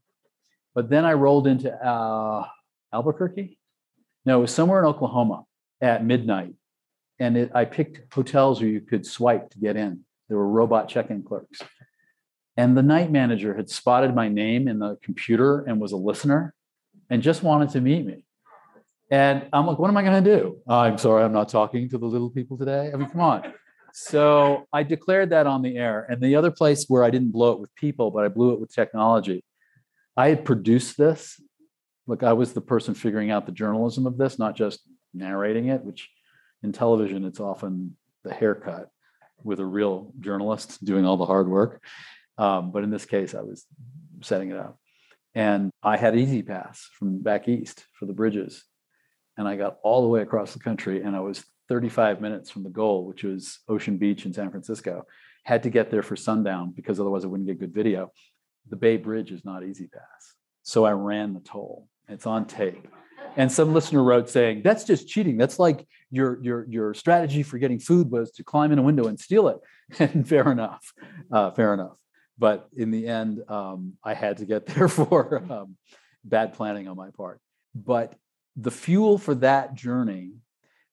but 0.80 0.90
then 0.90 1.06
I 1.06 1.14
rolled 1.14 1.48
into 1.48 1.74
uh, 1.74 2.46
Albuquerque. 2.94 3.58
No, 4.26 4.38
it 4.38 4.42
was 4.42 4.54
somewhere 4.54 4.80
in 4.80 4.86
Oklahoma 4.86 5.44
at 5.82 6.06
midnight. 6.06 6.54
And 7.20 7.36
it, 7.36 7.52
I 7.54 7.66
picked 7.66 8.14
hotels 8.14 8.62
where 8.62 8.70
you 8.70 8.82
could 8.82 9.06
swipe 9.06 9.50
to 9.50 9.60
get 9.60 9.76
in. 9.76 10.06
There 10.30 10.38
were 10.38 10.48
robot 10.48 10.88
check 10.88 11.10
in 11.10 11.24
clerks. 11.24 11.62
And 12.60 12.76
the 12.76 12.84
night 12.84 13.10
manager 13.10 13.56
had 13.56 13.70
spotted 13.70 14.14
my 14.14 14.28
name 14.28 14.68
in 14.68 14.80
the 14.80 14.98
computer 15.02 15.62
and 15.62 15.80
was 15.80 15.94
a 15.94 15.96
listener 15.96 16.54
and 17.10 17.24
just 17.24 17.42
wanted 17.42 17.70
to 17.70 17.80
meet 17.80 18.06
me. 18.06 18.26
And 19.10 19.48
I'm 19.54 19.66
like, 19.66 19.80
what 19.80 19.88
am 19.88 19.96
I 19.96 20.04
going 20.04 20.22
to 20.22 20.38
do? 20.38 20.58
Oh, 20.68 20.80
I'm 20.80 20.98
sorry, 20.98 21.24
I'm 21.24 21.32
not 21.32 21.48
talking 21.48 21.88
to 21.88 21.98
the 21.98 22.06
little 22.06 22.30
people 22.30 22.58
today. 22.58 22.92
I 22.94 22.98
mean, 22.98 23.10
come 23.10 23.22
on. 23.22 23.54
So 23.94 24.68
I 24.74 24.84
declared 24.84 25.30
that 25.30 25.48
on 25.48 25.62
the 25.62 25.78
air. 25.78 26.06
And 26.10 26.22
the 26.22 26.36
other 26.36 26.52
place 26.52 26.84
where 26.90 27.02
I 27.02 27.10
didn't 27.10 27.32
blow 27.32 27.54
it 27.54 27.62
with 27.62 27.74
people, 27.76 28.12
but 28.12 28.26
I 28.26 28.28
blew 28.28 28.52
it 28.52 28.60
with 28.60 28.76
technology, 28.76 29.42
I 30.18 30.28
had 30.28 30.44
produced 30.44 30.98
this. 30.98 31.42
Look, 32.08 32.24
I 32.24 32.34
was 32.34 32.52
the 32.52 32.60
person 32.60 32.94
figuring 32.94 33.32
out 33.32 33.46
the 33.46 33.54
journalism 33.54 34.06
of 34.06 34.18
this, 34.18 34.38
not 34.38 34.58
just 34.58 34.82
narrating 35.14 35.70
it, 35.70 35.82
which 35.82 36.10
in 36.62 36.74
television, 36.74 37.24
it's 37.24 37.40
often 37.40 37.96
the 38.26 38.34
haircut 38.34 38.90
with 39.46 39.62
a 39.62 39.66
real 39.66 40.12
journalist 40.20 40.84
doing 40.84 41.06
all 41.06 41.16
the 41.16 41.26
hard 41.26 41.48
work. 41.48 41.82
Um, 42.40 42.72
but 42.72 42.84
in 42.84 42.90
this 42.90 43.06
case, 43.06 43.36
I 43.36 43.42
was 43.42 43.66
setting 44.22 44.50
it 44.50 44.58
up. 44.58 44.80
And 45.36 45.72
I 45.84 45.98
had 45.98 46.18
E-ZPass 46.18 46.80
from 46.98 47.22
back 47.22 47.48
east 47.48 47.86
for 47.94 48.06
the 48.06 48.14
bridges. 48.14 48.64
And 49.38 49.48
I 49.48 49.58
got 49.58 49.78
all 49.84 50.02
the 50.02 50.08
way 50.08 50.22
across 50.22 50.54
the 50.54 50.60
country 50.60 51.04
and 51.04 51.16
I 51.16 51.20
was 51.20 51.46
35 51.68 52.20
minutes 52.20 52.50
from 52.50 52.64
the 52.64 52.70
goal, 52.70 53.06
which 53.06 53.24
was 53.24 53.60
Ocean 53.68 53.98
Beach 53.98 54.26
in 54.26 54.34
San 54.34 54.50
Francisco. 54.50 55.06
Had 55.44 55.64
to 55.64 55.70
get 55.70 55.92
there 55.92 56.02
for 56.02 56.16
sundown 56.16 56.74
because 56.76 57.00
otherwise 57.00 57.24
I 57.24 57.28
wouldn't 57.28 57.48
get 57.48 57.60
good 57.60 57.74
video. 57.74 58.12
The 58.70 58.76
Bay 58.76 58.98
Bridge 58.98 59.32
is 59.32 59.46
not 59.46 59.64
E-ZPass. 59.64 60.34
So 60.64 60.86
I 60.86 60.92
ran 60.92 61.34
the 61.34 61.40
toll. 61.42 61.88
It's 62.08 62.26
on 62.26 62.46
tape. 62.46 62.88
And 63.36 63.52
some 63.52 63.74
listener 63.74 64.04
wrote 64.04 64.30
saying, 64.30 64.62
that's 64.64 64.84
just 64.84 65.08
cheating. 65.08 65.38
That's 65.38 65.60
like 65.60 65.86
your, 66.10 66.42
your, 66.42 66.66
your 66.68 66.94
strategy 66.94 67.44
for 67.44 67.58
getting 67.58 67.80
food 67.80 68.10
was 68.10 68.32
to 68.32 68.44
climb 68.44 68.72
in 68.72 68.80
a 68.80 68.84
window 68.84 69.08
and 69.08 69.20
steal 69.20 69.50
it. 69.50 69.58
And 70.00 70.28
fair 70.28 70.52
enough, 70.52 70.94
uh, 71.32 71.50
fair 71.52 71.74
enough. 71.74 71.98
But 72.40 72.70
in 72.76 72.90
the 72.90 73.06
end, 73.08 73.44
um, 73.50 73.94
I 74.04 74.14
had 74.14 74.38
to 74.38 74.46
get 74.46 74.66
there 74.66 74.88
for 74.88 75.44
um, 75.52 75.76
bad 76.24 76.54
planning 76.54 76.88
on 76.88 76.98
my 76.98 77.12
part. 77.12 77.40
But 77.76 78.16
the 78.56 78.72
fuel 78.72 79.18
for 79.18 79.36
that 79.36 79.76
journey 79.76 80.32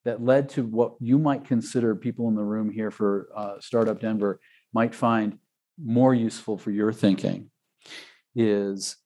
that 0.05 0.23
led 0.23 0.49
to 0.51 0.65
what 0.65 0.95
you 1.01 1.19
might 1.19 1.45
consider 1.45 1.97
people 1.97 2.29
in 2.29 2.35
the 2.35 2.43
room 2.43 2.71
here 2.71 2.91
for 2.91 3.29
uh, 3.35 3.55
Startup 3.61 4.01
Denver 4.01 4.41
might 4.73 4.95
find 4.95 5.39
more 5.83 6.15
useful 6.15 6.57
for 6.57 6.71
your 6.71 6.93
thinking 6.93 7.51
is 8.35 8.97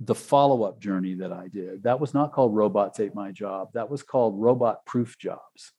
the 0.00 0.14
follow 0.14 0.62
up 0.62 0.80
journey 0.80 1.14
that 1.14 1.32
I 1.32 1.48
did. 1.48 1.82
That 1.82 2.00
was 2.00 2.14
not 2.14 2.32
called 2.32 2.54
Robots 2.54 3.00
Ate 3.00 3.14
My 3.14 3.32
Job, 3.32 3.68
that 3.74 3.90
was 3.90 4.02
called 4.02 4.40
Robot 4.40 4.84
Proof 4.86 5.18
Jobs. 5.18 5.72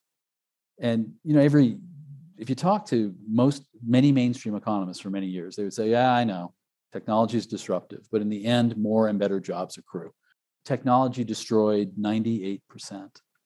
And, 0.80 1.14
you 1.24 1.34
know, 1.34 1.40
every, 1.40 1.78
if 2.38 2.48
you 2.48 2.54
talk 2.54 2.86
to 2.86 3.14
most, 3.28 3.64
many 3.84 4.12
mainstream 4.12 4.54
economists 4.54 5.00
for 5.00 5.10
many 5.10 5.26
years, 5.26 5.56
they 5.56 5.64
would 5.64 5.74
say, 5.74 5.90
yeah, 5.90 6.12
I 6.12 6.24
know 6.24 6.54
technology 6.92 7.36
is 7.36 7.46
disruptive, 7.46 8.06
but 8.10 8.22
in 8.22 8.28
the 8.28 8.44
end, 8.44 8.76
more 8.76 9.08
and 9.08 9.18
better 9.18 9.40
jobs 9.40 9.76
accrue. 9.76 10.12
Technology 10.64 11.24
destroyed 11.24 11.92
98% 12.00 12.60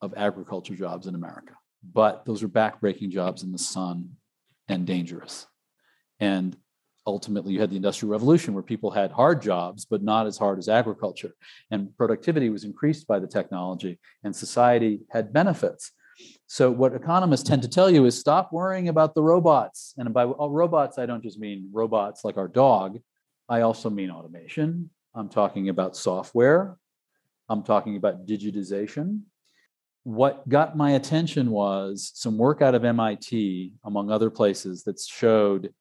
of 0.01 0.15
agriculture 0.17 0.75
jobs 0.75 1.07
in 1.07 1.15
America, 1.15 1.55
but 1.93 2.25
those 2.25 2.43
are 2.43 2.49
backbreaking 2.49 3.11
jobs 3.11 3.43
in 3.43 3.53
the 3.53 3.59
sun 3.59 4.11
and 4.69 4.87
dangerous. 4.87 5.47
And 6.21 6.57
ultimately 7.07 7.53
you 7.53 7.61
had 7.61 7.71
the 7.71 7.77
industrial 7.77 8.13
revolution 8.13 8.55
where 8.55 8.63
people 8.63 8.91
had 8.91 9.11
hard 9.11 9.43
jobs 9.43 9.85
but 9.85 10.03
not 10.03 10.27
as 10.27 10.39
hard 10.39 10.59
as 10.59 10.69
agriculture 10.69 11.33
and 11.73 11.97
productivity 11.97 12.49
was 12.49 12.63
increased 12.63 13.09
by 13.09 13.19
the 13.19 13.27
technology 13.27 13.99
and 14.23 14.35
society 14.35 15.01
had 15.11 15.33
benefits 15.33 15.91
so 16.53 16.71
what 16.71 16.95
economists 16.95 17.49
tend 17.49 17.63
to 17.63 17.69
tell 17.69 17.89
you 17.89 18.05
is 18.05 18.21
stop 18.21 18.53
worrying 18.53 18.91
about 18.91 19.15
the 19.15 19.23
robots. 19.23 19.95
And 19.97 20.13
by 20.13 20.25
oh, 20.25 20.51
robots 20.51 20.99
i 20.99 21.07
don't 21.07 21.23
just 21.23 21.39
mean 21.39 21.71
robots 21.73 22.27
like 22.27 22.37
our 22.37 22.47
dog. 22.47 22.99
I 23.49 23.63
also 23.63 23.89
mean 23.89 24.11
automation. 24.11 24.91
I'm 25.15 25.31
talking 25.31 25.71
about 25.71 25.97
software. 25.97 26.77
I'm 27.49 27.63
talking 27.63 27.97
about 27.97 28.27
digitization. 28.27 29.23
What 30.03 30.47
got 30.47 30.77
my 30.77 30.91
attention 30.91 31.51
was 31.51 32.13
some 32.15 32.37
work 32.37 32.61
out 32.61 32.75
of 32.75 32.83
mit 32.83 33.33
among 33.83 34.11
other 34.11 34.29
places 34.29 34.83
that 34.83 35.01
showed 35.01 35.73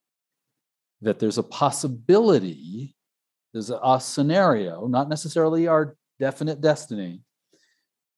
that 1.02 1.20
there's 1.20 1.38
a 1.38 1.44
possibility, 1.44 2.96
there's 3.52 3.72
a, 3.72 3.80
a 3.84 4.00
scenario, 4.00 4.88
not 4.88 5.10
necessarily 5.10 5.68
our 5.68 5.98
definite 6.18 6.62
destiny, 6.62 7.24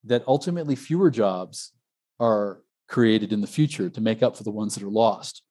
that 0.04 0.24
ultimately 0.28 0.76
fewer 0.76 1.10
jobs 1.10 1.73
are 2.24 2.62
created 2.88 3.34
in 3.34 3.42
the 3.42 3.48
future 3.48 3.90
to 3.90 4.02
make 4.02 4.24
up 4.24 4.38
for 4.38 4.44
the 4.44 4.58
ones 4.62 4.76
that 4.76 4.84
are 4.84 4.98
lost. 5.06 5.44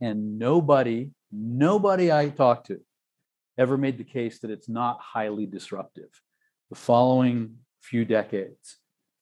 And 0.00 0.38
nobody, 0.38 1.10
nobody 1.32 2.12
I 2.12 2.28
talked 2.28 2.68
to 2.68 2.80
ever 3.58 3.76
made 3.76 3.98
the 3.98 4.04
case 4.04 4.38
that 4.40 4.50
it's 4.50 4.68
not 4.68 5.00
highly 5.00 5.46
disruptive. 5.46 6.10
The 6.70 6.76
following 6.76 7.56
few 7.80 8.04
decades, 8.04 8.78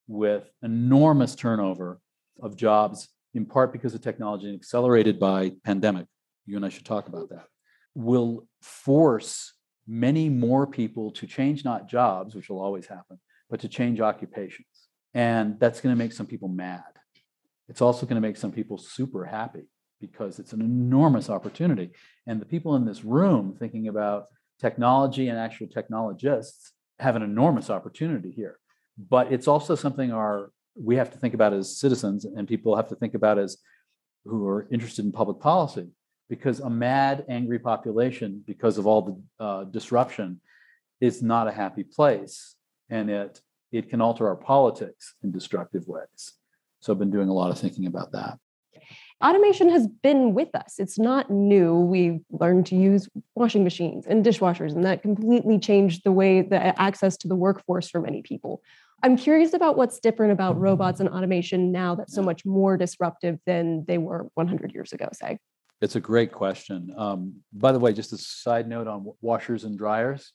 with 0.08 0.44
enormous 0.62 1.34
turnover 1.34 2.00
of 2.42 2.56
jobs, 2.56 3.08
in 3.34 3.46
part 3.46 3.72
because 3.72 3.94
of 3.94 4.02
technology 4.02 4.46
and 4.46 4.54
accelerated 4.54 5.18
by 5.18 5.52
pandemic, 5.64 6.06
you 6.44 6.56
and 6.56 6.66
I 6.66 6.68
should 6.68 6.84
talk 6.84 7.08
about 7.08 7.30
that, 7.30 7.46
will 7.94 8.46
force 8.60 9.54
many 9.86 10.28
more 10.28 10.66
people 10.66 11.12
to 11.12 11.26
change 11.26 11.64
not 11.64 11.88
jobs, 11.88 12.34
which 12.34 12.50
will 12.50 12.60
always 12.60 12.86
happen, 12.86 13.18
but 13.48 13.60
to 13.60 13.68
change 13.68 14.00
occupations. 14.00 14.66
And 15.14 15.58
that's 15.60 15.80
going 15.80 15.94
to 15.94 15.98
make 15.98 16.12
some 16.12 16.26
people 16.26 16.48
mad. 16.48 16.82
It's 17.68 17.82
also 17.82 18.06
going 18.06 18.20
to 18.20 18.26
make 18.26 18.36
some 18.36 18.52
people 18.52 18.78
super 18.78 19.24
happy 19.24 19.64
because 20.00 20.38
it's 20.38 20.52
an 20.52 20.60
enormous 20.60 21.30
opportunity. 21.30 21.90
And 22.26 22.40
the 22.40 22.46
people 22.46 22.76
in 22.76 22.84
this 22.84 23.04
room 23.04 23.54
thinking 23.58 23.88
about 23.88 24.26
technology 24.60 25.28
and 25.28 25.38
actual 25.38 25.68
technologists 25.68 26.72
have 26.98 27.16
an 27.16 27.22
enormous 27.22 27.70
opportunity 27.70 28.30
here. 28.30 28.58
But 28.98 29.32
it's 29.32 29.48
also 29.48 29.74
something 29.74 30.12
our 30.12 30.50
we 30.74 30.96
have 30.96 31.10
to 31.10 31.18
think 31.18 31.34
about 31.34 31.52
as 31.52 31.78
citizens 31.78 32.24
and 32.24 32.48
people 32.48 32.76
have 32.76 32.88
to 32.88 32.96
think 32.96 33.14
about 33.14 33.38
as 33.38 33.58
who 34.24 34.46
are 34.48 34.66
interested 34.70 35.04
in 35.04 35.12
public 35.12 35.38
policy 35.38 35.88
because 36.28 36.60
a 36.60 36.70
mad, 36.70 37.26
angry 37.28 37.58
population, 37.58 38.42
because 38.46 38.78
of 38.78 38.86
all 38.86 39.02
the 39.02 39.44
uh, 39.44 39.64
disruption, 39.64 40.40
is 41.00 41.22
not 41.22 41.48
a 41.48 41.52
happy 41.52 41.84
place, 41.84 42.54
and 42.88 43.10
it 43.10 43.40
it 43.72 43.88
can 43.88 44.00
alter 44.00 44.28
our 44.28 44.36
politics 44.36 45.14
in 45.22 45.32
destructive 45.32 45.88
ways. 45.88 46.34
So 46.80 46.92
I've 46.92 46.98
been 46.98 47.10
doing 47.10 47.28
a 47.28 47.34
lot 47.34 47.50
of 47.50 47.58
thinking 47.58 47.86
about 47.86 48.12
that. 48.12 48.38
Automation 49.24 49.70
has 49.70 49.86
been 49.86 50.34
with 50.34 50.52
us. 50.54 50.74
It's 50.78 50.98
not 50.98 51.30
new. 51.30 51.76
We 51.76 52.20
learned 52.30 52.66
to 52.66 52.74
use 52.74 53.08
washing 53.36 53.62
machines 53.62 54.04
and 54.06 54.24
dishwashers, 54.24 54.74
and 54.74 54.84
that 54.84 55.02
completely 55.02 55.60
changed 55.60 56.02
the 56.04 56.10
way 56.10 56.42
the 56.42 56.80
access 56.80 57.16
to 57.18 57.28
the 57.28 57.36
workforce 57.36 57.88
for 57.88 58.00
many 58.00 58.22
people. 58.22 58.62
I'm 59.04 59.16
curious 59.16 59.52
about 59.52 59.76
what's 59.76 60.00
different 60.00 60.32
about 60.32 60.58
robots 60.60 60.98
and 61.00 61.08
automation 61.08 61.70
now 61.70 61.94
that's 61.94 62.14
so 62.14 62.22
much 62.22 62.44
more 62.44 62.76
disruptive 62.76 63.38
than 63.46 63.84
they 63.86 63.98
were 63.98 64.26
100 64.34 64.72
years 64.72 64.92
ago, 64.92 65.08
say. 65.12 65.38
It's 65.80 65.96
a 65.96 66.00
great 66.00 66.32
question. 66.32 66.92
Um, 66.96 67.42
by 67.52 67.72
the 67.72 67.78
way, 67.78 67.92
just 67.92 68.12
a 68.12 68.18
side 68.18 68.68
note 68.68 68.86
on 68.86 69.12
washers 69.20 69.64
and 69.64 69.78
dryers. 69.78 70.32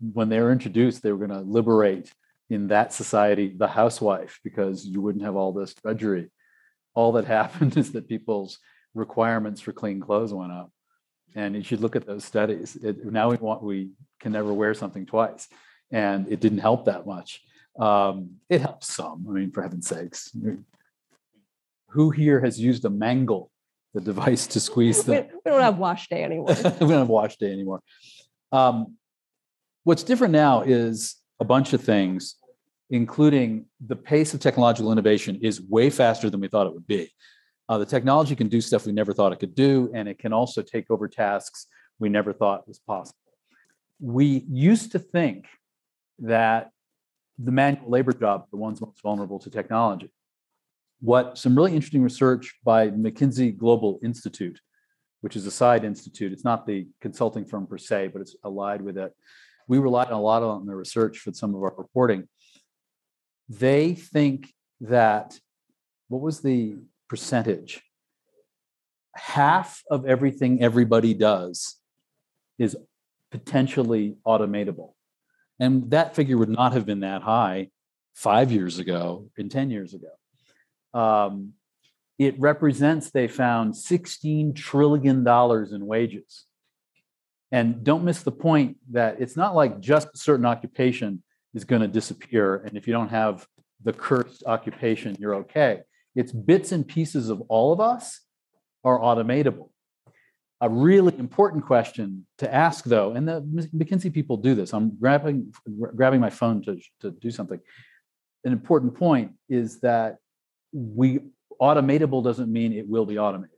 When 0.00 0.28
they 0.28 0.40
were 0.40 0.50
introduced, 0.50 1.02
they 1.02 1.12
were 1.12 1.26
going 1.26 1.38
to 1.38 1.48
liberate 1.48 2.12
in 2.50 2.66
that 2.68 2.92
society 2.92 3.54
the 3.56 3.68
housewife 3.68 4.40
because 4.44 4.84
you 4.84 5.00
wouldn't 5.00 5.24
have 5.24 5.36
all 5.36 5.52
this 5.52 5.72
drudgery. 5.74 6.30
All 6.94 7.12
that 7.12 7.24
happened 7.38 7.76
is 7.76 7.92
that 7.92 8.08
people's 8.08 8.58
requirements 8.94 9.60
for 9.60 9.72
clean 9.72 10.00
clothes 10.00 10.34
went 10.34 10.52
up. 10.52 10.70
And 11.34 11.54
you 11.54 11.62
should 11.62 11.80
look 11.80 11.94
at 11.94 12.06
those 12.06 12.24
studies. 12.24 12.76
It, 12.76 13.04
now 13.04 13.30
we 13.30 13.36
want 13.36 13.62
we 13.62 13.90
can 14.18 14.32
never 14.32 14.52
wear 14.52 14.74
something 14.74 15.06
twice, 15.06 15.46
and 15.92 16.26
it 16.30 16.40
didn't 16.40 16.58
help 16.58 16.86
that 16.86 17.06
much. 17.06 17.40
Um, 17.78 18.32
it 18.48 18.60
helps 18.60 18.92
some. 18.92 19.24
I 19.28 19.32
mean, 19.32 19.52
for 19.52 19.62
heaven's 19.62 19.86
sakes, 19.86 20.34
who 21.90 22.10
here 22.10 22.40
has 22.40 22.58
used 22.58 22.84
a 22.84 22.90
mangle 22.90 23.52
the 23.94 24.00
device 24.00 24.46
to 24.48 24.60
squeeze 24.60 25.04
the. 25.04 25.28
We 25.44 25.50
don't 25.50 25.60
have 25.60 25.78
wash 25.78 26.08
day 26.08 26.24
anymore. 26.24 26.48
we 26.64 26.88
don't 26.88 26.90
have 26.90 27.08
wash 27.08 27.36
day 27.36 27.52
anymore. 27.52 27.80
Um, 28.52 28.96
what's 29.84 30.02
different 30.02 30.32
now 30.32 30.62
is 30.62 31.16
a 31.40 31.44
bunch 31.44 31.72
of 31.72 31.82
things, 31.82 32.36
including 32.90 33.66
the 33.86 33.96
pace 33.96 34.34
of 34.34 34.40
technological 34.40 34.92
innovation 34.92 35.38
is 35.42 35.60
way 35.60 35.90
faster 35.90 36.30
than 36.30 36.40
we 36.40 36.48
thought 36.48 36.66
it 36.66 36.74
would 36.74 36.86
be. 36.86 37.10
Uh, 37.68 37.78
the 37.78 37.86
technology 37.86 38.34
can 38.34 38.48
do 38.48 38.60
stuff 38.60 38.86
we 38.86 38.92
never 38.92 39.12
thought 39.12 39.32
it 39.32 39.38
could 39.38 39.54
do, 39.54 39.90
and 39.94 40.08
it 40.08 40.18
can 40.18 40.32
also 40.32 40.60
take 40.60 40.90
over 40.90 41.08
tasks 41.08 41.66
we 41.98 42.08
never 42.08 42.32
thought 42.32 42.66
was 42.66 42.78
possible. 42.78 43.18
We 44.00 44.44
used 44.48 44.92
to 44.92 44.98
think 44.98 45.46
that 46.18 46.70
the 47.38 47.52
manual 47.52 47.88
labor 47.88 48.12
are 48.26 48.44
the 48.50 48.56
ones 48.56 48.80
most 48.80 49.02
vulnerable 49.02 49.38
to 49.38 49.50
technology 49.50 50.10
what 51.00 51.38
some 51.38 51.56
really 51.56 51.74
interesting 51.74 52.02
research 52.02 52.54
by 52.64 52.90
McKinsey 52.90 53.56
Global 53.56 53.98
Institute, 54.02 54.60
which 55.22 55.34
is 55.34 55.46
a 55.46 55.50
side 55.50 55.84
institute. 55.84 56.32
It's 56.32 56.44
not 56.44 56.66
the 56.66 56.86
consulting 57.00 57.44
firm 57.44 57.66
per 57.66 57.78
se, 57.78 58.08
but 58.08 58.20
it's 58.20 58.36
allied 58.44 58.82
with 58.82 58.98
it. 58.98 59.12
We 59.70 59.78
relied 59.78 60.10
a 60.10 60.18
lot 60.18 60.42
on 60.42 60.66
the 60.66 60.74
research 60.74 61.18
for 61.18 61.32
some 61.32 61.54
of 61.54 61.62
our 61.62 61.72
reporting. 61.78 62.28
They 63.48 63.94
think 63.94 64.48
that 64.80 65.38
what 66.08 66.20
was 66.20 66.40
the 66.40 66.78
percentage? 67.08 67.80
Half 69.14 69.84
of 69.88 70.06
everything 70.06 70.60
everybody 70.60 71.14
does 71.14 71.76
is 72.58 72.76
potentially 73.30 74.16
automatable. 74.26 74.94
And 75.60 75.88
that 75.92 76.16
figure 76.16 76.36
would 76.36 76.48
not 76.48 76.72
have 76.72 76.84
been 76.84 77.00
that 77.00 77.22
high 77.22 77.68
five 78.12 78.50
years 78.50 78.80
ago 78.80 79.30
and 79.38 79.52
10 79.52 79.70
years 79.70 79.94
ago. 79.94 81.00
Um, 81.00 81.52
it 82.18 82.34
represents, 82.40 83.12
they 83.12 83.28
found 83.28 83.74
$16 83.74 84.56
trillion 84.56 85.24
in 85.24 85.86
wages. 85.86 86.46
And 87.52 87.82
don't 87.82 88.04
miss 88.04 88.22
the 88.22 88.32
point 88.32 88.76
that 88.90 89.20
it's 89.20 89.36
not 89.36 89.54
like 89.54 89.80
just 89.80 90.08
a 90.14 90.18
certain 90.18 90.46
occupation 90.46 91.22
is 91.54 91.64
going 91.64 91.82
to 91.82 91.88
disappear. 91.88 92.56
And 92.56 92.76
if 92.76 92.86
you 92.86 92.92
don't 92.92 93.08
have 93.08 93.46
the 93.82 93.92
cursed 93.92 94.44
occupation, 94.46 95.16
you're 95.18 95.34
okay. 95.36 95.80
It's 96.14 96.32
bits 96.32 96.72
and 96.72 96.86
pieces 96.86 97.28
of 97.28 97.40
all 97.48 97.72
of 97.72 97.80
us 97.80 98.20
are 98.84 98.98
automatable. 98.98 99.70
A 100.60 100.68
really 100.68 101.16
important 101.18 101.64
question 101.64 102.26
to 102.38 102.52
ask, 102.52 102.84
though, 102.84 103.12
and 103.12 103.26
the 103.26 103.40
McKinsey 103.74 104.12
people 104.12 104.36
do 104.36 104.54
this. 104.54 104.74
I'm 104.74 104.98
grabbing 104.98 105.52
grabbing 105.94 106.20
my 106.20 106.28
phone 106.28 106.62
to, 106.64 106.78
to 107.00 107.10
do 107.10 107.30
something. 107.30 107.58
An 108.44 108.52
important 108.52 108.94
point 108.94 109.32
is 109.48 109.80
that 109.80 110.18
we 110.72 111.20
automatable 111.60 112.22
doesn't 112.22 112.52
mean 112.52 112.74
it 112.74 112.86
will 112.86 113.06
be 113.06 113.18
automated. 113.18 113.56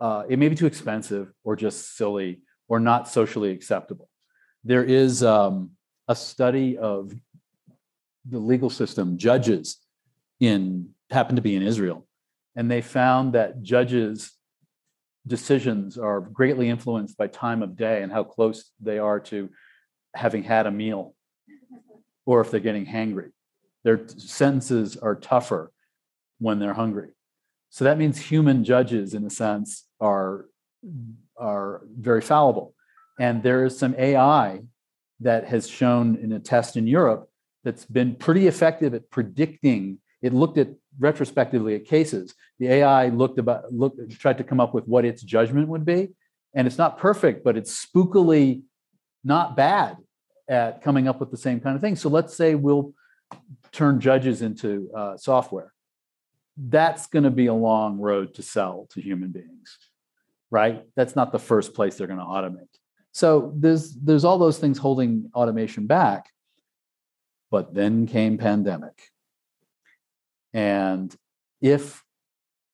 Uh, 0.00 0.24
it 0.28 0.38
may 0.38 0.48
be 0.48 0.56
too 0.56 0.66
expensive 0.66 1.30
or 1.44 1.54
just 1.54 1.96
silly 1.96 2.40
or 2.70 2.80
not 2.80 3.08
socially 3.08 3.50
acceptable. 3.50 4.08
There 4.62 4.84
is 4.84 5.22
um, 5.22 5.72
a 6.08 6.14
study 6.14 6.78
of 6.78 7.12
the 8.24 8.38
legal 8.38 8.70
system, 8.70 9.18
judges 9.18 9.78
in 10.38 10.90
happened 11.10 11.36
to 11.36 11.42
be 11.42 11.56
in 11.56 11.62
Israel, 11.62 12.06
and 12.54 12.70
they 12.70 12.80
found 12.80 13.32
that 13.32 13.62
judges' 13.62 14.30
decisions 15.26 15.98
are 15.98 16.20
greatly 16.20 16.68
influenced 16.68 17.18
by 17.18 17.26
time 17.26 17.62
of 17.62 17.76
day 17.76 18.02
and 18.02 18.12
how 18.12 18.22
close 18.22 18.70
they 18.80 18.98
are 18.98 19.18
to 19.18 19.50
having 20.14 20.44
had 20.44 20.66
a 20.66 20.70
meal, 20.70 21.14
or 22.24 22.40
if 22.40 22.50
they're 22.50 22.60
getting 22.60 22.86
hangry. 22.86 23.30
Their 23.82 24.06
sentences 24.06 24.96
are 24.96 25.16
tougher 25.16 25.72
when 26.38 26.60
they're 26.60 26.74
hungry. 26.74 27.10
So 27.70 27.84
that 27.84 27.98
means 27.98 28.18
human 28.18 28.62
judges, 28.62 29.14
in 29.14 29.24
a 29.24 29.30
sense, 29.30 29.86
are 30.00 30.46
are 31.40 31.82
very 31.98 32.20
fallible. 32.20 32.74
And 33.18 33.42
there 33.42 33.64
is 33.64 33.78
some 33.78 33.94
AI 33.98 34.60
that 35.20 35.46
has 35.46 35.68
shown 35.68 36.16
in 36.16 36.32
a 36.32 36.40
test 36.40 36.76
in 36.76 36.86
Europe 36.86 37.28
that's 37.64 37.84
been 37.84 38.14
pretty 38.14 38.46
effective 38.46 38.94
at 38.94 39.10
predicting. 39.10 39.98
It 40.22 40.32
looked 40.32 40.58
at 40.58 40.68
retrospectively 40.98 41.74
at 41.74 41.84
cases. 41.84 42.34
The 42.58 42.68
AI 42.68 43.08
looked 43.08 43.38
about 43.38 43.72
looked 43.72 44.18
tried 44.18 44.38
to 44.38 44.44
come 44.44 44.60
up 44.60 44.74
with 44.74 44.86
what 44.86 45.04
its 45.04 45.22
judgment 45.22 45.68
would 45.68 45.84
be, 45.84 46.10
and 46.54 46.66
it's 46.66 46.78
not 46.78 46.98
perfect, 46.98 47.44
but 47.44 47.56
it's 47.56 47.86
spookily 47.86 48.62
not 49.24 49.56
bad 49.56 49.96
at 50.48 50.82
coming 50.82 51.06
up 51.06 51.20
with 51.20 51.30
the 51.30 51.36
same 51.36 51.60
kind 51.60 51.76
of 51.76 51.82
thing. 51.82 51.96
So 51.96 52.08
let's 52.08 52.34
say 52.34 52.54
we'll 52.54 52.94
turn 53.72 54.00
judges 54.00 54.42
into 54.42 54.90
uh, 54.96 55.16
software. 55.16 55.72
That's 56.56 57.06
going 57.06 57.22
to 57.22 57.30
be 57.30 57.46
a 57.46 57.54
long 57.54 57.98
road 57.98 58.34
to 58.34 58.42
sell 58.42 58.88
to 58.90 59.00
human 59.00 59.30
beings 59.30 59.78
right? 60.50 60.84
That's 60.96 61.16
not 61.16 61.32
the 61.32 61.38
first 61.38 61.74
place 61.74 61.96
they're 61.96 62.06
going 62.06 62.18
to 62.18 62.24
automate. 62.24 62.68
So 63.12 63.52
there's 63.56 63.94
there's 63.94 64.24
all 64.24 64.38
those 64.38 64.58
things 64.58 64.78
holding 64.78 65.30
automation 65.34 65.86
back. 65.86 66.30
But 67.50 67.74
then 67.74 68.06
came 68.06 68.38
pandemic. 68.38 68.96
And 70.52 71.12
if 71.60 72.04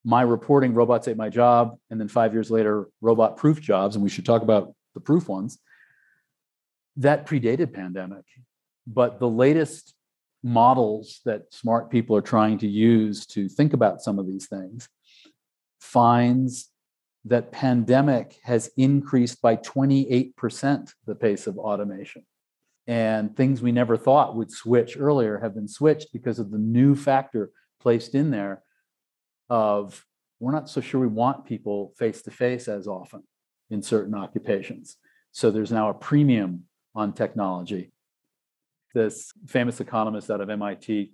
my 0.05 0.21
reporting 0.21 0.75
robots 0.75 1.09
ate 1.09 1.17
my 1.17 1.31
job 1.31 1.79
and 1.91 1.99
then 1.99 2.09
5 2.09 2.33
years 2.35 2.51
later 2.51 2.89
robot 3.01 3.39
proof 3.39 3.61
jobs 3.61 3.97
and 3.97 4.03
we 4.03 4.11
should 4.11 4.27
talk 4.27 4.43
about 4.43 4.75
the 4.95 5.01
proof 5.01 5.29
ones 5.29 5.59
that 6.97 7.27
predated 7.27 7.73
pandemic. 7.73 8.25
But 8.87 9.19
the 9.19 9.29
latest 9.29 9.95
models 10.43 11.21
that 11.25 11.53
smart 11.53 11.91
people 11.91 12.15
are 12.15 12.23
trying 12.23 12.59
to 12.59 12.69
use 12.69 13.27
to 13.27 13.49
think 13.49 13.73
about 13.73 14.03
some 14.03 14.19
of 14.19 14.27
these 14.27 14.47
things 14.47 14.89
finds 15.81 16.71
that 17.27 17.51
pandemic 17.51 18.39
has 18.45 18.71
increased 18.77 19.43
by 19.43 19.57
28% 19.57 20.93
the 21.07 21.15
pace 21.15 21.47
of 21.47 21.59
automation. 21.59 22.25
And 22.87 23.37
things 23.37 23.61
we 23.61 23.73
never 23.73 23.97
thought 23.97 24.37
would 24.37 24.53
switch 24.53 24.97
earlier 24.97 25.39
have 25.39 25.55
been 25.55 25.67
switched 25.67 26.13
because 26.13 26.39
of 26.39 26.53
the 26.53 26.59
new 26.59 26.95
factor 26.95 27.51
placed 27.81 28.15
in 28.15 28.31
there 28.31 28.63
of 29.51 30.05
we're 30.39 30.53
not 30.53 30.69
so 30.69 30.81
sure 30.81 31.01
we 31.01 31.07
want 31.09 31.47
people 31.47 31.93
face 31.99 32.23
to 32.23 32.31
face 32.31 32.69
as 32.69 32.87
often 32.87 33.23
in 33.71 33.83
certain 33.83 34.15
occupations. 34.15 34.97
So 35.33 35.51
there's 35.51 35.73
now 35.73 35.91
a 35.91 35.95
premium 35.95 36.65
on 36.95 37.13
technology. 37.13 37.93
This 38.95 39.33
famous 39.47 39.81
economist 39.81 40.31
out 40.31 40.41
of 40.41 40.49
MIT, 40.49 41.11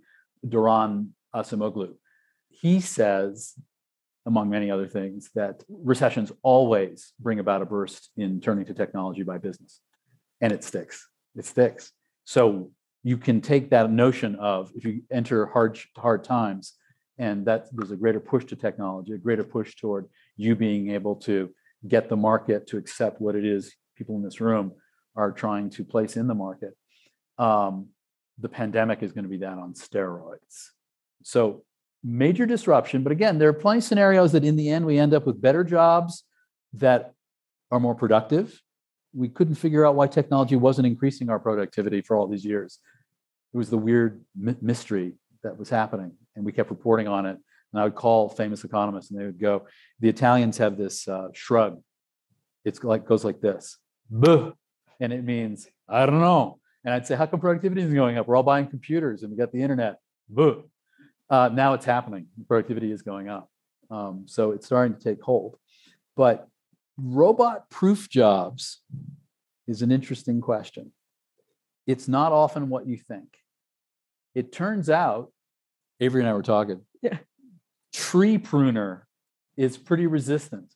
Daron 0.47 1.09
Acemoglu, 1.35 1.95
he 2.51 2.81
says 2.81 3.55
among 4.27 4.51
many 4.51 4.71
other 4.71 4.87
things, 4.87 5.31
that 5.35 5.63
recessions 5.69 6.33
always 6.43 7.13
bring 7.19 7.39
about 7.39 7.63
a 7.63 7.67
burst 7.67 8.11
in 8.17 8.41
turning 8.41 8.65
to 8.67 8.75
technology 8.75 9.23
by 9.23 9.39
business. 9.39 9.81
And 10.41 10.53
it 10.53 10.65
sticks. 10.65 11.09
It 11.37 11.45
sticks. 11.45 11.93
So 12.25 12.71
you 13.03 13.17
can 13.17 13.41
take 13.41 13.71
that 13.71 13.91
notion 13.91 14.37
of 14.37 14.71
if 14.75 14.85
you 14.85 15.03
enter 15.11 15.47
hard 15.47 15.79
hard 15.97 16.25
times 16.25 16.75
and 17.19 17.47
that 17.47 17.67
there's 17.73 17.91
a 17.91 17.97
greater 17.97 18.21
push 18.21 18.45
to 18.47 18.57
technology, 18.57 19.13
a 19.13 19.19
greater 19.19 19.45
push 19.45 19.75
toward 19.75 20.09
you 20.37 20.55
being 20.55 20.91
able 20.91 21.17
to 21.17 21.51
get 21.87 22.09
the 22.09 22.17
market 22.17 22.67
to 22.69 22.77
accept 22.77 23.21
what 23.21 23.35
it 23.35 23.45
is 23.45 23.75
people 23.97 24.17
in 24.17 24.23
this 24.23 24.41
room 24.41 24.73
are 25.17 25.33
trying 25.33 25.69
to 25.71 25.85
place 25.85 26.17
in 26.17 26.27
the 26.27 26.35
market. 26.35 26.77
Um, 27.39 27.89
the 28.39 28.49
pandemic 28.49 29.03
is 29.03 29.13
going 29.13 29.25
to 29.25 29.31
be 29.31 29.39
that 29.39 29.59
on 29.59 29.75
steroids. 29.75 30.71
So 31.23 31.65
major 32.05 32.47
disruption. 32.47 33.03
But 33.03 33.13
again, 33.13 33.39
there 33.39 33.49
are 33.49 33.55
plenty 33.55 33.79
of 33.79 33.85
scenarios 33.85 34.33
that 34.33 34.45
in 34.45 34.57
the 34.57 34.69
end 34.69 34.85
we 34.85 34.99
end 34.99 35.15
up 35.15 35.27
with 35.27 35.41
better 35.41 35.65
jobs 35.65 36.25
that 36.75 37.15
are 37.71 37.81
more 37.81 37.95
productive. 37.95 38.61
We 39.15 39.29
couldn't 39.29 39.57
figure 39.57 39.85
out 39.87 39.95
why 39.95 40.07
technology 40.07 40.57
wasn't 40.57 40.87
increasing 40.87 41.29
our 41.31 41.39
productivity 41.39 42.01
for 42.01 42.17
all 42.17 42.27
these 42.27 42.45
years. 42.45 42.79
It 43.53 43.57
was 43.57 43.71
the 43.71 43.79
weird 43.79 44.25
mystery 44.35 45.15
that 45.43 45.59
was 45.59 45.69
happening, 45.69 46.13
and 46.35 46.45
we 46.45 46.53
kept 46.53 46.71
reporting 46.71 47.09
on 47.09 47.27
it. 47.27 47.37
And 47.73 47.81
I 47.81 47.85
would 47.85 47.95
call 47.95 48.29
famous 48.29 48.65
economists, 48.65 49.11
and 49.11 49.21
they 49.21 49.25
would 49.25 49.39
go, 49.39 49.67
"The 50.01 50.09
Italians 50.09 50.59
have 50.59 50.77
this 50.77 51.07
uh, 51.07 51.29
shrug. 51.33 51.83
It's 52.65 52.83
like 52.83 53.07
goes 53.07 53.25
like 53.25 53.41
this, 53.41 53.79
Buh! 54.11 54.53
and 55.01 55.13
it 55.13 55.25
means 55.25 55.69
I 55.89 56.07
don't 56.07 56.21
know." 56.21 56.59
And 56.85 56.95
I'd 56.95 57.07
say, 57.07 57.15
"How 57.15 57.27
come 57.27 57.41
productivity 57.41 57.83
isn't 57.83 57.95
going 57.95 58.17
up? 58.17 58.27
We're 58.27 58.37
all 58.37 58.43
buying 58.43 58.67
computers, 58.67 59.23
and 59.23 59.31
we 59.31 59.37
got 59.37 59.53
the 59.53 59.63
internet. 59.63 59.97
Buh!" 60.29 60.63
Uh, 61.33 61.49
now 61.49 61.73
it's 61.73 61.87
happening. 61.87 62.27
Productivity 62.47 62.93
is 62.93 63.01
going 63.01 63.31
up. 63.31 63.49
Um, 63.91 64.25
so 64.27 64.51
it's 64.51 64.67
starting 64.67 64.95
to 64.95 65.03
take 65.03 65.23
hold. 65.23 65.57
But 66.15 66.47
robot 66.99 67.71
proof 67.71 68.11
jobs 68.11 68.83
is 69.67 69.81
an 69.81 69.91
interesting 69.91 70.43
question. 70.43 70.93
It's 71.87 72.07
not 72.07 72.33
often 72.33 72.69
what 72.69 72.87
you 72.87 72.99
think. 72.99 73.39
It 74.35 74.53
turns 74.53 74.91
out, 74.91 75.33
Avery 76.01 76.21
and 76.21 76.29
I 76.29 76.35
were 76.35 76.43
talking, 76.43 76.83
yeah. 77.01 77.17
tree 77.95 78.37
pruner 78.37 79.07
is 79.57 79.79
pretty 79.79 80.07
resistant. 80.07 80.75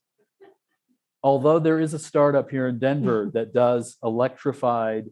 Although 1.22 1.58
there 1.58 1.80
is 1.80 1.92
a 1.92 1.98
startup 1.98 2.50
here 2.50 2.66
in 2.66 2.78
Denver 2.78 3.30
that 3.34 3.52
does 3.52 3.98
electrified 4.02 5.10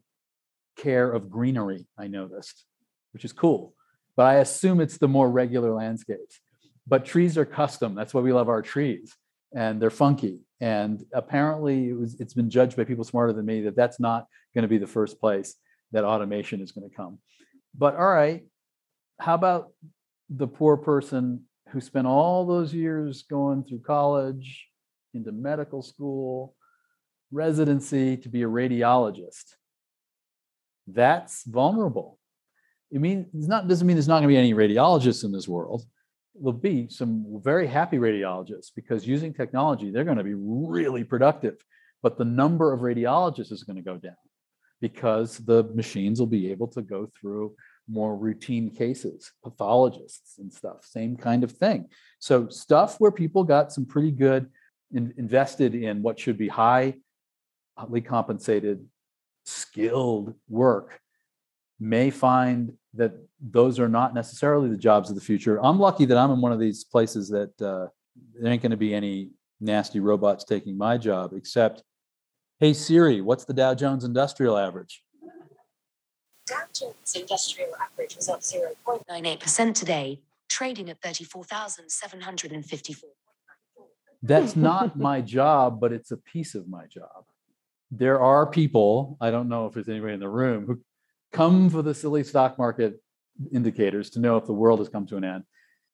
care 0.78 1.12
of 1.12 1.28
greenery, 1.28 1.86
I 1.98 2.06
noticed, 2.06 2.64
which 3.12 3.26
is 3.26 3.32
cool 3.32 3.74
but 4.16 4.26
I 4.26 4.34
assume 4.34 4.80
it's 4.80 4.98
the 4.98 5.08
more 5.08 5.30
regular 5.30 5.72
landscapes. 5.72 6.40
But 6.86 7.04
trees 7.04 7.38
are 7.38 7.44
custom. 7.44 7.94
That's 7.94 8.12
why 8.12 8.20
we 8.20 8.32
love 8.32 8.48
our 8.48 8.62
trees, 8.62 9.14
and 9.54 9.80
they're 9.80 9.90
funky. 9.90 10.40
And 10.60 11.04
apparently, 11.12 11.88
it 11.88 11.98
was, 11.98 12.20
it's 12.20 12.34
been 12.34 12.50
judged 12.50 12.76
by 12.76 12.84
people 12.84 13.04
smarter 13.04 13.32
than 13.32 13.46
me 13.46 13.62
that 13.62 13.76
that's 13.76 13.98
not 13.98 14.26
going 14.54 14.62
to 14.62 14.68
be 14.68 14.78
the 14.78 14.86
first 14.86 15.18
place 15.18 15.56
that 15.92 16.04
automation 16.04 16.60
is 16.60 16.72
going 16.72 16.88
to 16.88 16.94
come. 16.94 17.18
But 17.76 17.96
all 17.96 18.06
right, 18.06 18.44
how 19.18 19.34
about 19.34 19.72
the 20.28 20.46
poor 20.46 20.76
person 20.76 21.44
who 21.70 21.80
spent 21.80 22.06
all 22.06 22.46
those 22.46 22.72
years 22.72 23.22
going 23.22 23.64
through 23.64 23.80
college, 23.80 24.68
into 25.14 25.32
medical 25.32 25.82
school, 25.82 26.54
residency 27.30 28.16
to 28.18 28.28
be 28.28 28.42
a 28.42 28.48
radiologist? 28.48 29.54
That's 30.86 31.44
vulnerable 31.44 32.18
it 32.94 33.00
means 33.00 33.26
it's 33.34 33.48
not 33.48 33.66
doesn't 33.66 33.86
mean 33.86 33.96
there's 33.96 34.06
not 34.06 34.20
going 34.20 34.28
to 34.28 34.28
be 34.28 34.36
any 34.36 34.54
radiologists 34.54 35.24
in 35.24 35.32
this 35.32 35.48
world. 35.48 35.84
There'll 36.36 36.52
be 36.52 36.88
some 36.88 37.40
very 37.42 37.66
happy 37.66 37.98
radiologists 37.98 38.70
because 38.74 39.04
using 39.06 39.34
technology, 39.34 39.90
they're 39.90 40.04
going 40.04 40.18
to 40.18 40.24
be 40.24 40.34
really 40.34 41.02
productive. 41.02 41.56
But 42.02 42.18
the 42.18 42.24
number 42.24 42.72
of 42.72 42.80
radiologists 42.80 43.50
is 43.50 43.64
going 43.64 43.76
to 43.76 43.82
go 43.82 43.96
down 43.96 44.14
because 44.80 45.38
the 45.38 45.64
machines 45.74 46.20
will 46.20 46.28
be 46.28 46.52
able 46.52 46.68
to 46.68 46.82
go 46.82 47.10
through 47.20 47.56
more 47.88 48.16
routine 48.16 48.70
cases, 48.70 49.32
pathologists 49.42 50.38
and 50.38 50.52
stuff, 50.52 50.84
same 50.84 51.16
kind 51.16 51.42
of 51.42 51.50
thing. 51.50 51.88
So 52.20 52.48
stuff 52.48 52.96
where 53.00 53.10
people 53.10 53.42
got 53.42 53.72
some 53.72 53.86
pretty 53.86 54.12
good 54.12 54.48
in, 54.92 55.12
invested 55.16 55.74
in 55.74 56.00
what 56.02 56.20
should 56.20 56.38
be 56.38 56.48
highly 56.48 57.00
compensated, 58.04 58.86
skilled 59.46 60.34
work 60.48 61.00
may 61.80 62.10
find 62.10 62.74
that 62.96 63.12
those 63.40 63.78
are 63.78 63.88
not 63.88 64.14
necessarily 64.14 64.68
the 64.68 64.76
jobs 64.76 65.10
of 65.10 65.16
the 65.16 65.20
future. 65.20 65.64
I'm 65.64 65.78
lucky 65.78 66.04
that 66.06 66.16
I'm 66.16 66.30
in 66.30 66.40
one 66.40 66.52
of 66.52 66.60
these 66.60 66.84
places 66.84 67.28
that 67.28 67.60
uh, 67.60 67.88
there 68.40 68.52
ain't 68.52 68.62
going 68.62 68.70
to 68.70 68.76
be 68.76 68.94
any 68.94 69.30
nasty 69.60 70.00
robots 70.00 70.44
taking 70.44 70.78
my 70.78 70.96
job, 70.96 71.32
except, 71.34 71.82
hey 72.60 72.72
Siri, 72.72 73.20
what's 73.20 73.44
the 73.44 73.52
Dow 73.52 73.74
Jones 73.74 74.04
Industrial 74.04 74.56
Average? 74.56 75.02
Dow 76.46 76.62
Jones 76.72 77.16
Industrial 77.16 77.70
Average 77.82 78.16
was 78.16 78.28
up 78.28 78.40
0.98% 78.40 79.74
today, 79.74 80.20
trading 80.48 80.90
at 80.90 81.00
34,754. 81.02 83.10
That's 84.22 84.56
not 84.56 84.98
my 84.98 85.20
job, 85.20 85.80
but 85.80 85.92
it's 85.92 86.10
a 86.10 86.16
piece 86.16 86.54
of 86.54 86.66
my 86.68 86.86
job. 86.86 87.26
There 87.90 88.18
are 88.20 88.46
people, 88.46 89.18
I 89.20 89.30
don't 89.30 89.50
know 89.50 89.66
if 89.66 89.74
there's 89.74 89.88
anybody 89.88 90.14
in 90.14 90.20
the 90.20 90.28
room, 90.28 90.66
who 90.66 90.80
come 91.34 91.68
for 91.68 91.82
the 91.82 91.94
silly 91.94 92.24
stock 92.24 92.58
market 92.58 92.94
indicators 93.52 94.08
to 94.10 94.20
know 94.20 94.36
if 94.36 94.46
the 94.46 94.52
world 94.52 94.78
has 94.78 94.88
come 94.88 95.06
to 95.06 95.16
an 95.16 95.24
end 95.24 95.44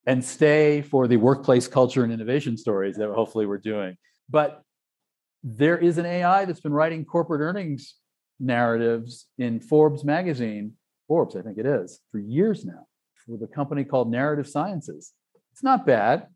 and 0.06 0.24
stay 0.24 0.82
for 0.82 1.08
the 1.08 1.16
workplace 1.16 1.66
culture 1.66 2.04
and 2.04 2.12
innovation 2.12 2.56
stories 2.56 2.96
that 2.96 3.10
hopefully 3.10 3.46
we're 3.46 3.58
doing. 3.58 3.96
But 4.28 4.62
there 5.42 5.78
is 5.78 5.98
an 5.98 6.06
AI 6.06 6.44
that's 6.44 6.60
been 6.60 6.72
writing 6.72 7.04
corporate 7.04 7.40
earnings 7.40 7.96
narratives 8.38 9.26
in 9.38 9.60
Forbes 9.60 10.04
magazine, 10.04 10.74
Forbes, 11.08 11.36
I 11.36 11.42
think 11.42 11.58
it 11.58 11.66
is, 11.66 12.00
for 12.12 12.18
years 12.18 12.64
now, 12.64 12.86
with 13.26 13.42
a 13.42 13.46
company 13.46 13.84
called 13.84 14.10
Narrative 14.10 14.48
Sciences. 14.48 15.12
It's 15.52 15.62
not 15.62 15.86
bad. 15.86 16.26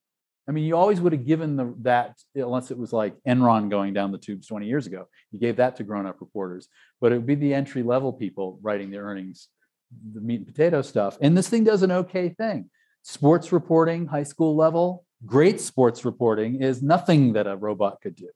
I 0.46 0.52
mean, 0.52 0.64
you 0.64 0.76
always 0.76 1.00
would 1.00 1.12
have 1.12 1.24
given 1.24 1.57
the, 1.57 1.74
that, 1.83 2.16
unless 2.35 2.70
it 2.70 2.78
was 2.78 2.92
like 2.92 3.14
Enron 3.26 3.70
going 3.70 3.94
down 3.94 4.12
the 4.12 4.18
tubes 4.18 4.46
20 4.46 4.66
years 4.66 4.87
ago. 4.87 5.09
You 5.30 5.38
gave 5.38 5.57
that 5.57 5.76
to 5.76 5.85
grown 5.85 6.07
up 6.07 6.20
reporters, 6.20 6.68
but 7.00 7.12
it 7.12 7.16
would 7.16 7.26
be 7.26 7.35
the 7.35 7.54
entry 7.54 7.83
level 7.83 8.12
people 8.12 8.59
writing 8.62 8.90
their 8.90 9.04
earnings, 9.04 9.48
the 10.12 10.20
meat 10.20 10.40
and 10.40 10.46
potato 10.46 10.83
stuff. 10.83 11.16
And 11.20 11.37
this 11.37 11.48
thing 11.48 11.64
does 11.64 11.83
an 11.83 11.92
okay 11.92 12.28
thing. 12.28 12.70
Sports 13.02 13.52
reporting, 13.52 14.07
high 14.07 14.22
school 14.22 14.54
level, 14.54 15.04
great 15.24 15.61
sports 15.61 16.04
reporting 16.04 16.61
is 16.61 16.83
nothing 16.83 17.33
that 17.35 17.46
a 17.46 17.57
robot 17.57 18.00
could 18.02 18.14
do. 18.14 18.28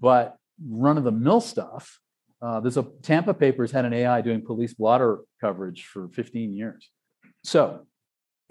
But 0.00 0.36
run 0.68 0.98
of 0.98 1.04
the 1.04 1.12
mill 1.12 1.40
stuff, 1.40 2.00
uh, 2.42 2.60
there's 2.60 2.76
a 2.76 2.86
Tampa 3.02 3.34
Papers 3.34 3.70
had 3.70 3.84
an 3.84 3.92
AI 3.92 4.20
doing 4.20 4.42
police 4.42 4.74
blotter 4.74 5.20
coverage 5.40 5.84
for 5.86 6.08
15 6.08 6.54
years. 6.54 6.90
So 7.44 7.86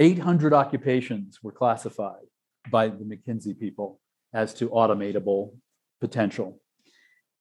800 0.01 0.51
occupations 0.51 1.43
were 1.43 1.51
classified 1.51 2.25
by 2.71 2.87
the 2.87 3.05
McKinsey 3.05 3.57
people 3.57 3.99
as 4.33 4.51
to 4.55 4.69
automatable 4.69 5.53
potential. 5.99 6.59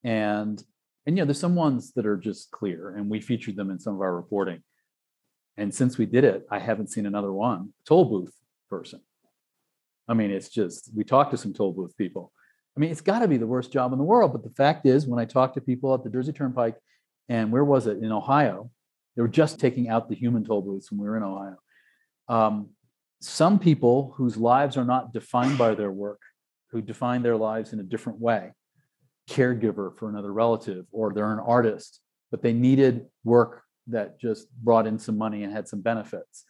And 0.05 0.63
and 1.07 1.17
yeah, 1.17 1.25
there's 1.25 1.41
some 1.41 1.55
ones 1.55 1.93
that 1.95 2.05
are 2.05 2.19
just 2.19 2.51
clear, 2.51 2.95
and 2.95 3.09
we 3.09 3.21
featured 3.21 3.57
them 3.57 3.71
in 3.71 3.81
some 3.81 3.95
of 3.95 4.03
our 4.03 4.15
reporting. 4.15 4.63
And 5.57 5.75
since 5.75 5.97
we 5.97 6.05
did 6.05 6.25
it, 6.25 6.47
I 6.51 6.59
haven't 6.59 6.91
seen 6.91 7.07
another 7.07 7.33
one 7.33 7.73
toll 7.87 8.05
booth 8.05 8.35
person. 8.69 9.01
I 10.07 10.13
mean, 10.13 10.31
it's 10.31 10.51
just 10.51 10.91
we 10.95 11.03
talked 11.03 11.31
to 11.31 11.39
some 11.39 11.55
toll 11.55 11.73
booth 11.73 11.97
people. 11.97 12.31
I 12.77 12.81
mean, 12.81 12.91
it's 12.91 13.01
got 13.01 13.21
to 13.21 13.29
be 13.29 13.39
the 13.39 13.47
worst 13.47 13.73
job 13.73 13.93
in 13.93 13.99
the 13.99 14.05
world. 14.05 14.33
But 14.33 14.45
the 14.45 14.51
fact 14.51 14.85
is, 14.85 15.07
when 15.07 15.19
I 15.19 15.25
talked 15.25 15.55
to 15.55 15.63
people 15.63 15.95
at 15.95 16.05
the 16.05 16.11
Jersey 16.11 16.33
Turnpike, 16.33 16.77
and 17.31 17.51
where 17.51 17.65
was 17.65 17.87
it 17.87 18.03
in 18.03 18.13
Ohio, 18.13 18.71
they 19.17 19.23
were 19.23 19.29
just 19.29 19.59
taking 19.59 19.89
out 19.89 20.11
the 20.11 20.15
human 20.15 20.45
toll 20.45 20.61
booths 20.61 20.91
when 20.91 21.01
we 21.01 21.09
were 21.09 21.17
in 21.17 21.23
Ohio. 21.23 21.57
Um, 22.31 22.71
some 23.21 23.59
people 23.59 24.15
whose 24.17 24.37
lives 24.37 24.77
are 24.77 24.85
not 24.85 25.13
defined 25.13 25.59
by 25.59 25.75
their 25.75 25.91
work, 25.91 26.21
who 26.71 26.81
define 26.81 27.23
their 27.23 27.37
lives 27.37 27.73
in 27.73 27.81
a 27.81 27.83
different 27.83 28.21
way, 28.21 28.53
caregiver 29.29 29.99
for 29.99 30.09
another 30.09 30.33
relative, 30.33 30.87
or 30.93 31.13
they're 31.13 31.33
an 31.33 31.41
artist, 31.41 32.01
but 32.31 32.41
they 32.41 32.53
needed 32.53 33.07
work 33.25 33.63
that 33.89 34.21
just 34.21 34.49
brought 34.53 34.87
in 34.87 34.99
some 34.99 35.19
money 35.19 35.43
and 35.43 35.53
had 35.53 35.67
some 35.67 35.81
benefits. 35.81 36.45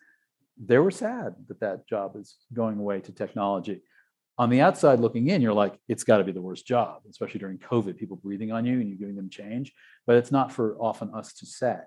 They 0.62 0.78
were 0.78 0.90
sad 0.90 1.34
that 1.48 1.60
that 1.60 1.88
job 1.88 2.14
is 2.16 2.36
going 2.52 2.78
away 2.78 3.00
to 3.00 3.12
technology. 3.12 3.80
On 4.36 4.50
the 4.50 4.60
outside 4.60 5.00
looking 5.00 5.28
in, 5.28 5.40
you're 5.40 5.54
like, 5.54 5.78
it's 5.88 6.04
got 6.04 6.18
to 6.18 6.24
be 6.24 6.32
the 6.32 6.42
worst 6.42 6.66
job, 6.66 7.00
especially 7.08 7.40
during 7.40 7.58
COVID, 7.58 7.96
people 7.96 8.16
breathing 8.16 8.52
on 8.52 8.66
you 8.66 8.80
and 8.80 8.88
you're 8.88 8.98
giving 8.98 9.16
them 9.16 9.30
change. 9.30 9.72
But 10.06 10.16
it's 10.16 10.30
not 10.30 10.52
for 10.52 10.76
often 10.78 11.14
us 11.14 11.32
to 11.34 11.46
say. 11.46 11.78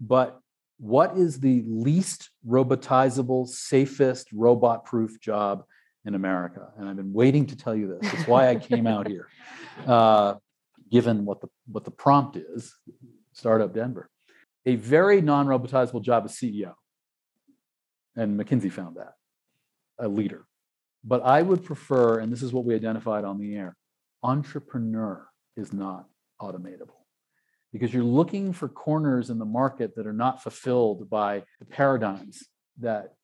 But 0.00 0.40
what 0.78 1.16
is 1.16 1.40
the 1.40 1.62
least 1.66 2.30
robotizable, 2.46 3.48
safest, 3.48 4.28
robot 4.32 4.84
proof 4.84 5.20
job 5.20 5.64
in 6.04 6.14
America? 6.14 6.68
And 6.76 6.88
I've 6.88 6.96
been 6.96 7.12
waiting 7.12 7.46
to 7.46 7.56
tell 7.56 7.74
you 7.74 7.98
this. 7.98 8.12
That's 8.12 8.28
why 8.28 8.48
I 8.48 8.56
came 8.56 8.86
out 8.86 9.08
here, 9.08 9.28
uh, 9.86 10.34
given 10.90 11.24
what 11.24 11.40
the, 11.40 11.48
what 11.70 11.84
the 11.84 11.90
prompt 11.90 12.36
is 12.36 12.74
Startup 13.32 13.72
Denver. 13.72 14.10
A 14.66 14.76
very 14.76 15.20
non 15.20 15.46
robotizable 15.46 16.02
job 16.02 16.26
is 16.26 16.32
CEO. 16.32 16.74
And 18.16 18.38
McKinsey 18.38 18.70
found 18.70 18.96
that, 18.96 19.14
a 19.98 20.08
leader. 20.08 20.46
But 21.02 21.22
I 21.22 21.42
would 21.42 21.64
prefer, 21.64 22.20
and 22.20 22.32
this 22.32 22.42
is 22.42 22.52
what 22.52 22.64
we 22.64 22.74
identified 22.74 23.24
on 23.24 23.38
the 23.38 23.56
air 23.56 23.76
entrepreneur 24.22 25.28
is 25.54 25.72
not 25.72 26.06
automatable 26.40 27.03
because 27.74 27.92
you're 27.92 28.04
looking 28.04 28.52
for 28.52 28.68
corners 28.68 29.30
in 29.30 29.38
the 29.40 29.44
market 29.44 29.96
that 29.96 30.06
are 30.06 30.12
not 30.12 30.40
fulfilled 30.40 31.10
by 31.10 31.42
the 31.58 31.64
paradigms 31.64 32.44
that 32.78 33.14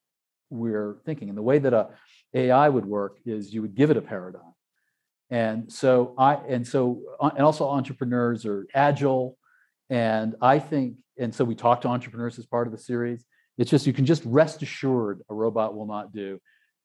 we're 0.50 0.96
thinking. 1.04 1.28
And 1.28 1.38
the 1.38 1.42
way 1.42 1.60
that 1.60 1.72
a 1.72 1.90
AI 2.34 2.68
would 2.68 2.84
work 2.84 3.18
is 3.24 3.54
you 3.54 3.62
would 3.62 3.76
give 3.76 3.92
it 3.92 3.96
a 3.96 4.02
paradigm. 4.02 4.52
And 5.30 5.72
so 5.72 6.16
I 6.18 6.34
and 6.34 6.66
so 6.66 7.00
uh, 7.20 7.30
and 7.36 7.44
also 7.46 7.68
entrepreneurs 7.68 8.44
are 8.44 8.66
agile. 8.74 9.38
And 9.88 10.34
I 10.42 10.58
think, 10.58 10.96
and 11.16 11.32
so 11.32 11.44
we 11.44 11.54
talk 11.54 11.82
to 11.82 11.88
entrepreneurs 11.88 12.36
as 12.36 12.46
part 12.46 12.66
of 12.66 12.72
the 12.72 12.78
series. 12.78 13.24
It's 13.56 13.70
just 13.70 13.86
you 13.86 13.92
can 13.92 14.04
just 14.04 14.24
rest 14.24 14.62
assured 14.62 15.22
a 15.30 15.34
robot 15.34 15.76
will 15.76 15.86
not 15.86 16.12
do 16.12 16.40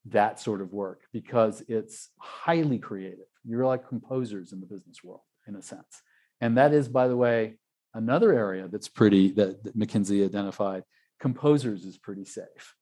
that 0.10 0.40
sort 0.40 0.62
of 0.62 0.72
work 0.72 1.02
because 1.12 1.64
it's 1.68 2.10
highly 2.20 2.78
creative. 2.78 3.26
You're 3.44 3.66
like 3.66 3.88
composers 3.88 4.54
in 4.54 4.60
the 4.60 4.68
business 4.68 5.04
world, 5.04 5.22
in 5.48 5.56
a 5.56 5.64
sense. 5.64 6.04
And 6.46 6.58
that 6.58 6.74
is, 6.74 6.88
by 6.88 7.08
the 7.08 7.18
way, 7.18 7.56
another 7.96 8.32
area 8.32 8.68
that's 8.68 8.88
pretty 8.88 9.32
that, 9.32 9.64
that 9.64 9.76
McKinsey 9.76 10.24
identified. 10.24 10.84
Composers 11.20 11.86
is 11.86 11.98
pretty 11.98 12.24
safe. 12.24 12.76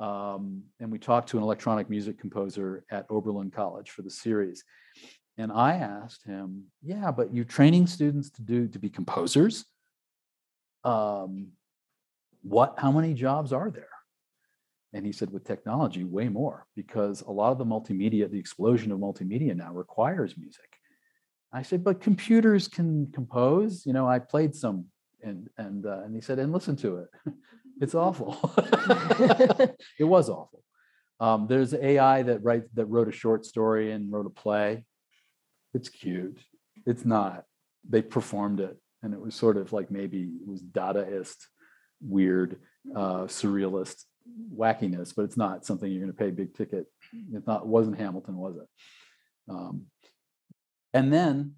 Um, 0.00 0.62
and 0.80 0.90
we 0.90 0.98
talked 0.98 1.28
to 1.28 1.36
an 1.36 1.42
electronic 1.42 1.90
music 1.90 2.18
composer 2.18 2.82
at 2.90 3.04
Oberlin 3.10 3.50
College 3.50 3.90
for 3.90 4.00
the 4.00 4.10
series. 4.10 4.64
And 5.36 5.52
I 5.52 5.74
asked 5.74 6.24
him, 6.24 6.64
yeah, 6.82 7.10
but 7.10 7.34
you're 7.34 7.44
training 7.44 7.88
students 7.88 8.30
to 8.30 8.42
do 8.42 8.68
to 8.68 8.78
be 8.78 8.88
composers? 8.88 9.66
Um, 10.82 11.48
what 12.40 12.72
how 12.78 12.90
many 12.90 13.12
jobs 13.12 13.52
are 13.52 13.70
there? 13.70 13.84
And 14.94 15.04
he 15.04 15.12
said, 15.12 15.30
with 15.30 15.44
technology, 15.44 16.04
way 16.04 16.30
more, 16.30 16.66
because 16.74 17.20
a 17.20 17.30
lot 17.30 17.52
of 17.52 17.58
the 17.58 17.66
multimedia, 17.66 18.30
the 18.30 18.38
explosion 18.38 18.90
of 18.92 18.98
multimedia 18.98 19.54
now 19.54 19.74
requires 19.74 20.38
music. 20.38 20.79
I 21.52 21.62
said, 21.62 21.82
but 21.82 22.00
computers 22.00 22.68
can 22.68 23.10
compose. 23.12 23.84
You 23.84 23.92
know, 23.92 24.08
I 24.08 24.18
played 24.18 24.54
some, 24.54 24.86
and 25.22 25.48
and 25.58 25.84
uh, 25.86 26.02
and 26.04 26.14
he 26.14 26.20
said, 26.20 26.38
and 26.38 26.52
listen 26.52 26.76
to 26.76 26.98
it. 26.98 27.08
it's 27.80 27.94
awful. 27.94 28.38
it 29.98 30.04
was 30.04 30.28
awful. 30.28 30.62
Um, 31.18 31.46
there's 31.48 31.74
AI 31.74 32.22
that 32.22 32.42
write 32.42 32.74
that 32.74 32.86
wrote 32.86 33.08
a 33.08 33.12
short 33.12 33.44
story 33.44 33.92
and 33.92 34.12
wrote 34.12 34.26
a 34.26 34.30
play. 34.30 34.84
It's 35.74 35.88
cute. 35.88 36.38
It's 36.86 37.04
not. 37.04 37.44
They 37.88 38.02
performed 38.02 38.60
it, 38.60 38.76
and 39.02 39.12
it 39.12 39.20
was 39.20 39.34
sort 39.34 39.56
of 39.56 39.72
like 39.72 39.90
maybe 39.90 40.22
it 40.22 40.46
was 40.46 40.62
Dadaist, 40.62 41.36
weird, 42.00 42.60
uh, 42.94 43.24
surrealist 43.24 44.04
wackiness, 44.54 45.14
but 45.14 45.24
it's 45.24 45.36
not 45.36 45.66
something 45.66 45.90
you're 45.90 46.00
going 46.00 46.12
to 46.12 46.18
pay 46.18 46.30
big 46.30 46.54
ticket. 46.54 46.86
It's 47.32 47.46
not. 47.46 47.66
Wasn't 47.66 47.98
Hamilton, 47.98 48.36
was 48.36 48.56
it? 48.56 48.68
Um, 49.48 49.86
and 50.92 51.12
then 51.12 51.54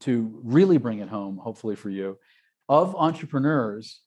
to 0.00 0.40
really 0.42 0.78
bring 0.78 0.98
it 0.98 1.08
home, 1.08 1.38
hopefully 1.38 1.76
for 1.76 1.90
you, 1.90 2.18
of 2.68 2.94
entrepreneurs, 2.96 4.00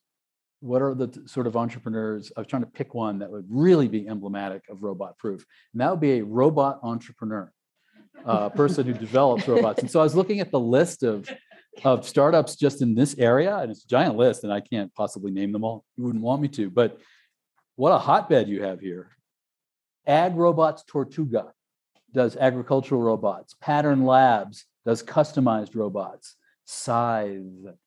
what 0.60 0.82
are 0.82 0.94
the 0.94 1.24
sort 1.26 1.48
of 1.48 1.58
entrepreneurs? 1.58 2.32
I 2.38 2.42
was 2.42 2.48
trying 2.48 2.62
to 2.62 2.70
pick 2.70 2.94
one 2.94 3.20
that 3.20 3.32
would 3.32 3.46
really 3.50 3.88
be 3.88 4.08
emblematic 4.08 4.64
of 4.70 4.84
robot 4.84 5.18
proof. 5.18 5.44
And 5.74 5.82
that 5.82 5.90
would 5.90 6.00
be 6.00 6.20
a 6.20 6.24
robot 6.24 6.80
entrepreneur, 6.84 7.52
a 8.24 8.50
person 8.52 8.86
who 8.86 8.94
develops 8.94 9.48
robots. 9.48 9.82
And 9.82 9.90
so 9.90 10.00
I 10.00 10.04
was 10.04 10.16
looking 10.16 10.40
at 10.40 10.52
the 10.52 10.60
list 10.60 11.02
of, 11.02 11.28
of 11.84 12.08
startups 12.08 12.56
just 12.56 12.84
in 12.84 12.94
this 12.94 13.18
area, 13.18 13.58
and 13.58 13.72
it's 13.72 13.84
a 13.84 13.88
giant 13.88 14.18
list, 14.18 14.44
and 14.44 14.54
I 14.54 14.60
can't 14.60 14.94
possibly 14.94 15.32
name 15.32 15.52
them 15.52 15.64
all. 15.64 15.84
You 15.98 16.04
wouldn't 16.04 16.24
want 16.24 16.42
me 16.42 16.48
to, 16.50 16.70
but 16.70 17.00
what 17.76 17.92
a 17.92 17.98
hotbed 17.98 18.48
you 18.48 18.62
have 18.64 18.80
here. 18.80 19.10
Ag 20.06 20.36
Robots 20.36 20.84
Tortuga 20.86 21.54
does 22.14 22.36
agricultural 22.38 23.02
robots. 23.02 23.56
Pattern 23.62 24.06
Labs 24.06 24.66
does 24.86 25.04
customized 25.04 25.76
robots. 25.76 26.36
Scythe 26.66 27.42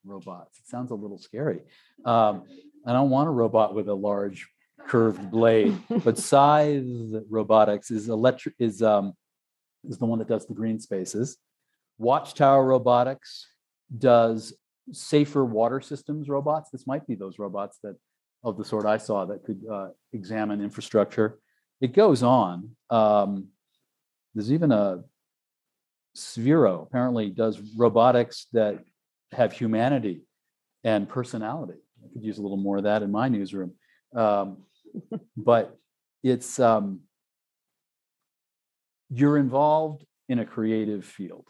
robots. 0.05 0.59
It 0.59 0.67
sounds 0.67 0.91
a 0.91 0.95
little 0.95 1.19
scary. 1.19 1.63
Um, 2.05 2.45
I 2.87 2.93
don't 2.93 3.11
want 3.11 3.29
a 3.29 3.33
robot 3.33 3.75
with 3.75 3.89
a 3.89 3.95
large 3.95 4.47
curved 4.87 5.31
blade, 5.31 5.79
but 6.05 6.19
Scythe 6.19 6.85
Robotics 7.31 7.91
is 7.91 8.09
electric 8.09 8.55
is 8.59 8.83
um, 8.83 9.15
is 9.85 9.99
the 9.99 10.07
one 10.07 10.19
that 10.19 10.29
does 10.29 10.47
the 10.47 10.55
green 10.55 10.81
spaces. 10.81 11.39
Watchtower 11.99 12.65
Robotics 12.65 13.47
does 13.97 14.55
safer 14.93 15.45
water 15.45 15.81
systems 15.81 16.29
robots. 16.29 16.71
This 16.71 16.87
might 16.87 17.07
be 17.07 17.15
those 17.15 17.39
robots 17.39 17.79
that 17.83 17.97
of 18.43 18.59
the 18.59 18.65
sort 18.65 18.85
I 18.85 18.99
saw 18.99 19.25
that 19.25 19.45
could 19.45 19.63
uh, 19.71 19.89
examine 20.13 20.61
infrastructure. 20.61 21.39
It 21.81 21.95
goes 21.95 22.23
on. 22.23 22.77
Um, 22.91 23.49
there's 24.35 24.53
even 24.53 24.73
a 24.73 25.03
Sphero 26.17 26.83
apparently 26.83 27.31
does 27.31 27.61
robotics 27.77 28.47
that 28.53 28.85
have 29.33 29.53
humanity 29.53 30.23
and 30.85 31.09
personality. 31.09 31.81
I 32.05 32.13
could 32.13 32.23
use 32.23 32.39
a 32.39 32.43
little 32.43 32.57
more 32.57 32.77
of 32.77 32.85
that 32.85 33.03
in 33.03 33.11
my 33.11 33.29
newsroom. 33.29 33.73
Um, 34.15 34.59
but 35.37 35.77
it's 36.23 36.61
um, 36.61 37.01
you're 39.11 39.39
involved 39.39 40.05
in 40.29 40.39
a 40.39 40.45
creative 40.45 41.05
field. 41.05 41.47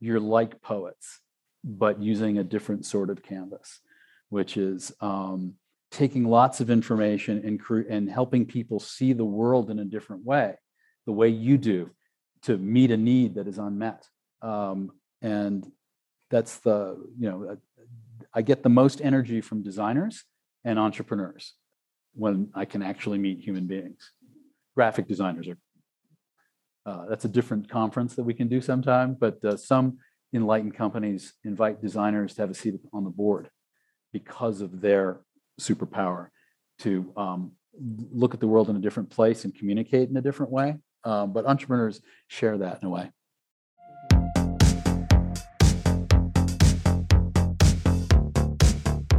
You're 0.00 0.20
like 0.20 0.62
poets, 0.62 1.20
but 1.64 2.00
using 2.00 2.38
a 2.38 2.44
different 2.44 2.86
sort 2.86 3.10
of 3.10 3.22
canvas, 3.22 3.80
which 4.28 4.56
is 4.56 4.92
um, 5.00 5.54
taking 5.90 6.24
lots 6.24 6.60
of 6.60 6.70
information 6.70 7.42
and, 7.44 7.86
and 7.88 8.08
helping 8.08 8.46
people 8.46 8.78
see 8.78 9.12
the 9.12 9.24
world 9.24 9.70
in 9.70 9.80
a 9.80 9.84
different 9.84 10.24
way, 10.24 10.54
the 11.08 11.12
way 11.12 11.30
you 11.30 11.56
do, 11.56 11.88
to 12.42 12.58
meet 12.58 12.90
a 12.90 12.96
need 12.98 13.36
that 13.36 13.48
is 13.48 13.56
unmet. 13.56 14.06
Um, 14.42 14.92
and 15.22 15.66
that's 16.30 16.58
the, 16.58 17.02
you 17.18 17.30
know, 17.30 17.56
I 18.34 18.42
get 18.42 18.62
the 18.62 18.68
most 18.68 19.00
energy 19.00 19.40
from 19.40 19.62
designers 19.62 20.24
and 20.66 20.78
entrepreneurs 20.78 21.54
when 22.12 22.50
I 22.54 22.66
can 22.66 22.82
actually 22.82 23.16
meet 23.16 23.40
human 23.40 23.66
beings. 23.66 24.12
Graphic 24.76 25.08
designers 25.08 25.48
are, 25.48 25.58
uh, 26.84 27.06
that's 27.08 27.24
a 27.24 27.28
different 27.38 27.70
conference 27.70 28.14
that 28.16 28.24
we 28.24 28.34
can 28.34 28.48
do 28.48 28.60
sometime, 28.60 29.16
but 29.18 29.42
uh, 29.42 29.56
some 29.56 29.96
enlightened 30.34 30.74
companies 30.74 31.32
invite 31.42 31.80
designers 31.80 32.34
to 32.34 32.42
have 32.42 32.50
a 32.50 32.54
seat 32.54 32.74
on 32.92 33.04
the 33.04 33.16
board 33.22 33.48
because 34.12 34.60
of 34.60 34.82
their 34.82 35.20
superpower 35.58 36.28
to 36.80 37.10
um, 37.16 37.52
look 38.12 38.34
at 38.34 38.40
the 38.40 38.46
world 38.46 38.68
in 38.68 38.76
a 38.76 38.80
different 38.80 39.08
place 39.08 39.46
and 39.46 39.54
communicate 39.54 40.10
in 40.10 40.18
a 40.18 40.20
different 40.28 40.52
way. 40.52 40.76
Um, 41.04 41.32
but 41.32 41.46
entrepreneurs 41.46 42.00
share 42.26 42.58
that 42.58 42.82
in 42.82 42.88
a 42.88 42.90
way. 42.90 43.10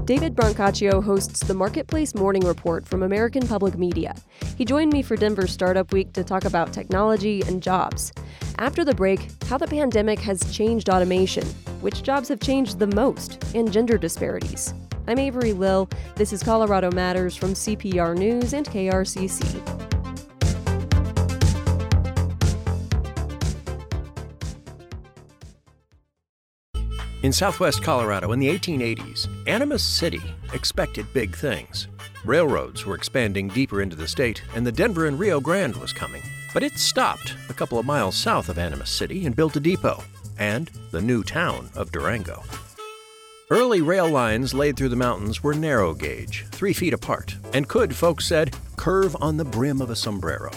David 0.10 0.34
Brancaccio 0.34 1.04
hosts 1.04 1.42
the 1.42 1.54
Marketplace 1.54 2.16
Morning 2.16 2.44
Report 2.44 2.84
from 2.84 3.04
American 3.04 3.48
Public 3.48 3.78
Media. 3.78 4.16
He 4.58 4.66
joined 4.66 4.92
me 4.92 5.04
for 5.04 5.16
Denver 5.16 5.46
Startup 5.46 5.94
Week 5.94 6.14
to 6.14 6.24
talk 6.24 6.46
about 6.46 6.74
technology 6.74 7.44
and 7.44 7.62
jobs. 7.62 8.12
After 8.58 8.84
the 8.84 8.96
break, 8.96 9.30
how 9.46 9.60
the 9.60 9.68
pandemic 9.68 10.18
has 10.22 10.52
changed 10.52 10.90
automation, 10.90 11.46
which 11.82 12.02
jobs 12.02 12.28
have 12.30 12.40
changed 12.40 12.80
the 12.80 12.88
most, 12.88 13.54
and 13.54 13.72
gender 13.72 14.00
disparities. 14.00 14.74
I'm 15.08 15.20
Avery 15.20 15.54
Lill. 15.54 15.88
This 16.16 16.34
is 16.34 16.42
Colorado 16.42 16.90
Matters 16.90 17.36
from 17.36 17.54
CPR 17.54 18.18
News 18.18 18.54
and 18.54 18.66
KRCC. 18.66 19.79
In 27.22 27.34
southwest 27.34 27.84
Colorado 27.84 28.32
in 28.32 28.40
the 28.40 28.48
1880s, 28.48 29.28
Animas 29.46 29.84
City 29.84 30.22
expected 30.54 31.06
big 31.14 31.36
things. 31.36 31.90
Railroads 32.24 32.86
were 32.86 32.96
expanding 32.96 33.50
deeper 33.50 33.82
into 33.82 33.98
the 33.98 34.08
state, 34.08 34.42
and 34.56 34.66
the 34.66 34.72
Denver 34.72 35.06
and 35.06 35.20
Rio 35.20 35.42
Grande 35.42 35.76
was 35.76 35.92
coming. 35.92 36.22
But 36.54 36.64
it 36.64 36.78
stopped 36.78 37.36
a 37.50 37.54
couple 37.54 37.78
of 37.78 37.86
miles 37.86 38.16
south 38.16 38.48
of 38.48 38.58
Animas 38.58 38.90
City 38.90 39.26
and 39.26 39.36
built 39.36 39.58
a 39.58 39.60
depot 39.60 40.02
and 40.38 40.72
the 40.92 41.02
new 41.02 41.22
town 41.22 41.70
of 41.76 41.92
Durango. 41.92 42.42
Early 43.50 43.82
rail 43.82 44.08
lines 44.08 44.54
laid 44.54 44.78
through 44.78 44.90
the 44.90 44.96
mountains 44.96 45.44
were 45.44 45.54
narrow 45.54 45.94
gauge, 45.94 46.46
three 46.52 46.72
feet 46.72 46.94
apart, 46.94 47.36
and 47.52 47.68
could, 47.68 47.94
folks 47.94 48.28
said, 48.28 48.56
curve 48.78 49.18
on 49.20 49.36
the 49.36 49.44
brim 49.44 49.82
of 49.82 49.90
a 49.90 49.96
sombrero. 49.96 50.52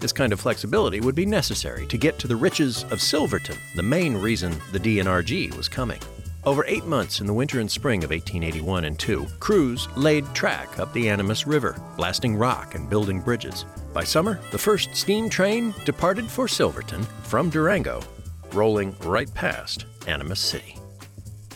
This 0.00 0.12
kind 0.12 0.32
of 0.32 0.40
flexibility 0.40 1.00
would 1.00 1.16
be 1.16 1.26
necessary 1.26 1.84
to 1.86 1.98
get 1.98 2.18
to 2.20 2.28
the 2.28 2.36
riches 2.36 2.84
of 2.90 3.02
Silverton, 3.02 3.56
the 3.74 3.82
main 3.82 4.16
reason 4.16 4.56
the 4.70 4.78
D&RG 4.78 5.56
was 5.56 5.68
coming. 5.68 5.98
Over 6.44 6.64
eight 6.68 6.84
months 6.86 7.20
in 7.20 7.26
the 7.26 7.34
winter 7.34 7.58
and 7.58 7.68
spring 7.68 8.04
of 8.04 8.10
1881 8.10 8.84
and 8.84 8.96
2, 8.96 9.26
crews 9.40 9.88
laid 9.96 10.24
track 10.34 10.78
up 10.78 10.92
the 10.92 11.08
Animas 11.08 11.48
River, 11.48 11.76
blasting 11.96 12.36
rock 12.36 12.76
and 12.76 12.88
building 12.88 13.20
bridges. 13.20 13.64
By 13.92 14.04
summer, 14.04 14.40
the 14.52 14.58
first 14.58 14.94
steam 14.94 15.28
train 15.28 15.74
departed 15.84 16.30
for 16.30 16.46
Silverton 16.46 17.02
from 17.24 17.50
Durango, 17.50 18.00
rolling 18.52 18.94
right 19.00 19.32
past 19.34 19.84
Animas 20.06 20.38
City. 20.38 20.76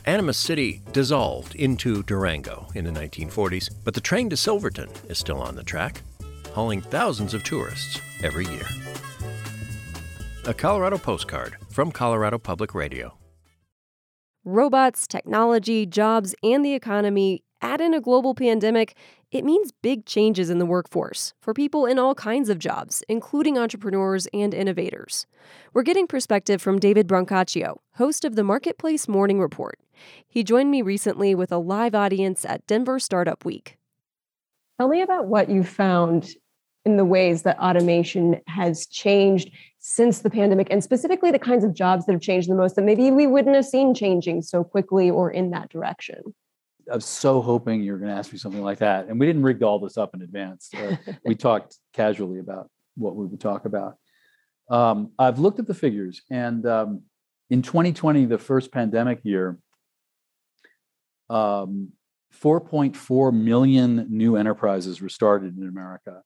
Animas 0.04 0.36
City 0.36 0.82
dissolved 0.90 1.54
into 1.54 2.02
Durango 2.02 2.66
in 2.74 2.84
the 2.84 2.90
1940s, 2.90 3.70
but 3.84 3.94
the 3.94 4.00
train 4.00 4.28
to 4.30 4.36
Silverton 4.36 4.90
is 5.08 5.16
still 5.16 5.40
on 5.40 5.54
the 5.54 5.62
track 5.62 6.02
hauling 6.52 6.80
thousands 6.80 7.34
of 7.34 7.42
tourists 7.42 8.00
every 8.22 8.46
year. 8.46 8.66
A 10.46 10.54
Colorado 10.54 10.98
postcard 10.98 11.56
from 11.70 11.92
Colorado 11.92 12.38
Public 12.38 12.74
Radio. 12.74 13.16
Robots, 14.44 15.06
technology, 15.06 15.86
jobs, 15.86 16.34
and 16.42 16.64
the 16.64 16.74
economy 16.74 17.44
add 17.62 17.80
in 17.80 17.94
a 17.94 18.00
global 18.00 18.34
pandemic, 18.34 18.96
it 19.30 19.44
means 19.44 19.72
big 19.82 20.04
changes 20.04 20.50
in 20.50 20.58
the 20.58 20.66
workforce 20.66 21.32
for 21.40 21.54
people 21.54 21.86
in 21.86 21.98
all 21.98 22.14
kinds 22.14 22.48
of 22.48 22.58
jobs, 22.58 23.02
including 23.08 23.56
entrepreneurs 23.56 24.26
and 24.34 24.52
innovators. 24.52 25.26
We're 25.72 25.84
getting 25.84 26.06
perspective 26.06 26.60
from 26.60 26.78
David 26.78 27.06
Brancaccio, 27.06 27.76
host 27.94 28.24
of 28.24 28.34
the 28.34 28.44
Marketplace 28.44 29.08
Morning 29.08 29.40
Report. 29.40 29.78
He 30.28 30.42
joined 30.42 30.70
me 30.70 30.82
recently 30.82 31.34
with 31.34 31.52
a 31.52 31.58
live 31.58 31.94
audience 31.94 32.44
at 32.44 32.66
Denver 32.66 32.98
Startup 32.98 33.44
Week. 33.44 33.78
Tell 34.82 34.88
me 34.88 35.02
about 35.02 35.26
what 35.26 35.48
you 35.48 35.62
found 35.62 36.28
in 36.84 36.96
the 36.96 37.04
ways 37.04 37.42
that 37.42 37.56
automation 37.60 38.40
has 38.48 38.84
changed 38.86 39.52
since 39.78 40.18
the 40.18 40.28
pandemic 40.28 40.66
and 40.72 40.82
specifically 40.82 41.30
the 41.30 41.38
kinds 41.38 41.62
of 41.62 41.72
jobs 41.72 42.04
that 42.04 42.10
have 42.10 42.20
changed 42.20 42.50
the 42.50 42.56
most 42.56 42.74
that 42.74 42.82
maybe 42.82 43.12
we 43.12 43.28
wouldn't 43.28 43.54
have 43.54 43.64
seen 43.64 43.94
changing 43.94 44.42
so 44.42 44.64
quickly 44.64 45.08
or 45.08 45.30
in 45.30 45.50
that 45.50 45.68
direction. 45.68 46.20
I 46.90 46.96
was 46.96 47.04
so 47.04 47.40
hoping 47.40 47.80
you 47.84 47.92
were 47.92 47.98
going 47.98 48.10
to 48.10 48.16
ask 48.16 48.32
me 48.32 48.40
something 48.40 48.60
like 48.60 48.78
that 48.78 49.06
and 49.06 49.20
we 49.20 49.26
didn't 49.26 49.44
rig 49.44 49.62
all 49.62 49.78
this 49.78 49.96
up 49.96 50.16
in 50.16 50.22
advance. 50.22 50.68
Uh, 50.76 50.96
we 51.24 51.36
talked 51.36 51.76
casually 51.92 52.40
about 52.40 52.68
what 52.96 53.14
we 53.14 53.24
would 53.24 53.40
talk 53.40 53.66
about. 53.66 53.98
Um, 54.68 55.12
i've 55.16 55.38
looked 55.38 55.60
at 55.60 55.68
the 55.68 55.74
figures 55.74 56.22
and 56.28 56.66
um, 56.66 57.02
in 57.50 57.62
2020 57.62 58.24
the 58.24 58.36
first 58.36 58.72
pandemic 58.72 59.20
year 59.22 59.58
um, 61.30 61.92
4.4 62.40 63.32
million 63.32 64.06
new 64.08 64.36
enterprises 64.36 65.00
were 65.00 65.08
started 65.08 65.56
in 65.56 65.68
america 65.68 66.22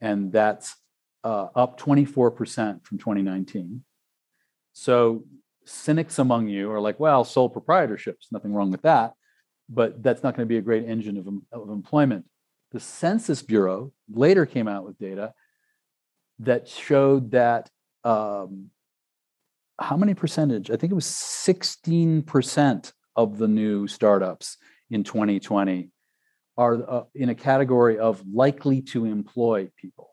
and 0.00 0.32
that's 0.32 0.76
uh, 1.24 1.48
up 1.56 1.78
24% 1.80 2.84
from 2.84 2.98
2019. 2.98 3.82
So 4.72 5.24
cynics 5.64 6.18
among 6.20 6.48
you 6.48 6.70
are 6.70 6.80
like, 6.80 7.00
well, 7.00 7.24
sole 7.24 7.52
proprietorships, 7.52 8.30
nothing 8.30 8.52
wrong 8.54 8.70
with 8.70 8.82
that, 8.82 9.14
but 9.68 10.02
that's 10.02 10.22
not 10.22 10.36
going 10.36 10.46
to 10.46 10.52
be 10.52 10.58
a 10.58 10.62
great 10.62 10.84
engine 10.84 11.16
of, 11.16 11.26
of 11.60 11.70
employment. 11.70 12.26
The 12.70 12.78
Census 12.78 13.42
Bureau 13.42 13.92
later 14.08 14.46
came 14.46 14.68
out 14.68 14.84
with 14.84 14.98
data 14.98 15.32
that 16.40 16.68
showed 16.68 17.32
that 17.32 17.70
um, 18.04 18.70
how 19.80 19.96
many 19.96 20.14
percentage? 20.14 20.70
I 20.70 20.76
think 20.76 20.92
it 20.92 20.94
was 20.94 21.06
16% 21.06 22.92
of 23.16 23.38
the 23.38 23.48
new 23.48 23.88
startups 23.88 24.58
in 24.90 25.04
2020 25.04 25.90
are 26.56 26.90
uh, 26.90 27.04
in 27.14 27.28
a 27.28 27.34
category 27.34 27.98
of 27.98 28.22
likely 28.32 28.80
to 28.80 29.04
employ 29.04 29.70
people. 29.76 30.10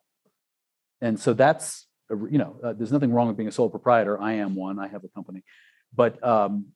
And 1.01 1.19
so 1.19 1.33
that's, 1.33 1.87
you 2.09 2.37
know, 2.37 2.59
uh, 2.63 2.73
there's 2.73 2.91
nothing 2.91 3.13
wrong 3.13 3.27
with 3.27 3.37
being 3.37 3.49
a 3.49 3.51
sole 3.51 3.69
proprietor. 3.69 4.21
I 4.21 4.33
am 4.33 4.55
one, 4.55 4.79
I 4.79 4.87
have 4.87 5.03
a 5.03 5.09
company. 5.09 5.43
But, 5.95 6.23
um, 6.23 6.67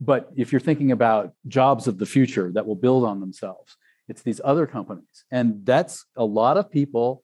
but 0.00 0.30
if 0.36 0.52
you're 0.52 0.60
thinking 0.60 0.92
about 0.92 1.32
jobs 1.48 1.86
of 1.86 1.98
the 1.98 2.06
future 2.06 2.50
that 2.52 2.66
will 2.66 2.76
build 2.76 3.04
on 3.04 3.20
themselves, 3.20 3.76
it's 4.08 4.22
these 4.22 4.40
other 4.44 4.66
companies. 4.66 5.24
And 5.30 5.64
that's 5.64 6.04
a 6.16 6.24
lot 6.24 6.56
of 6.56 6.70
people 6.70 7.22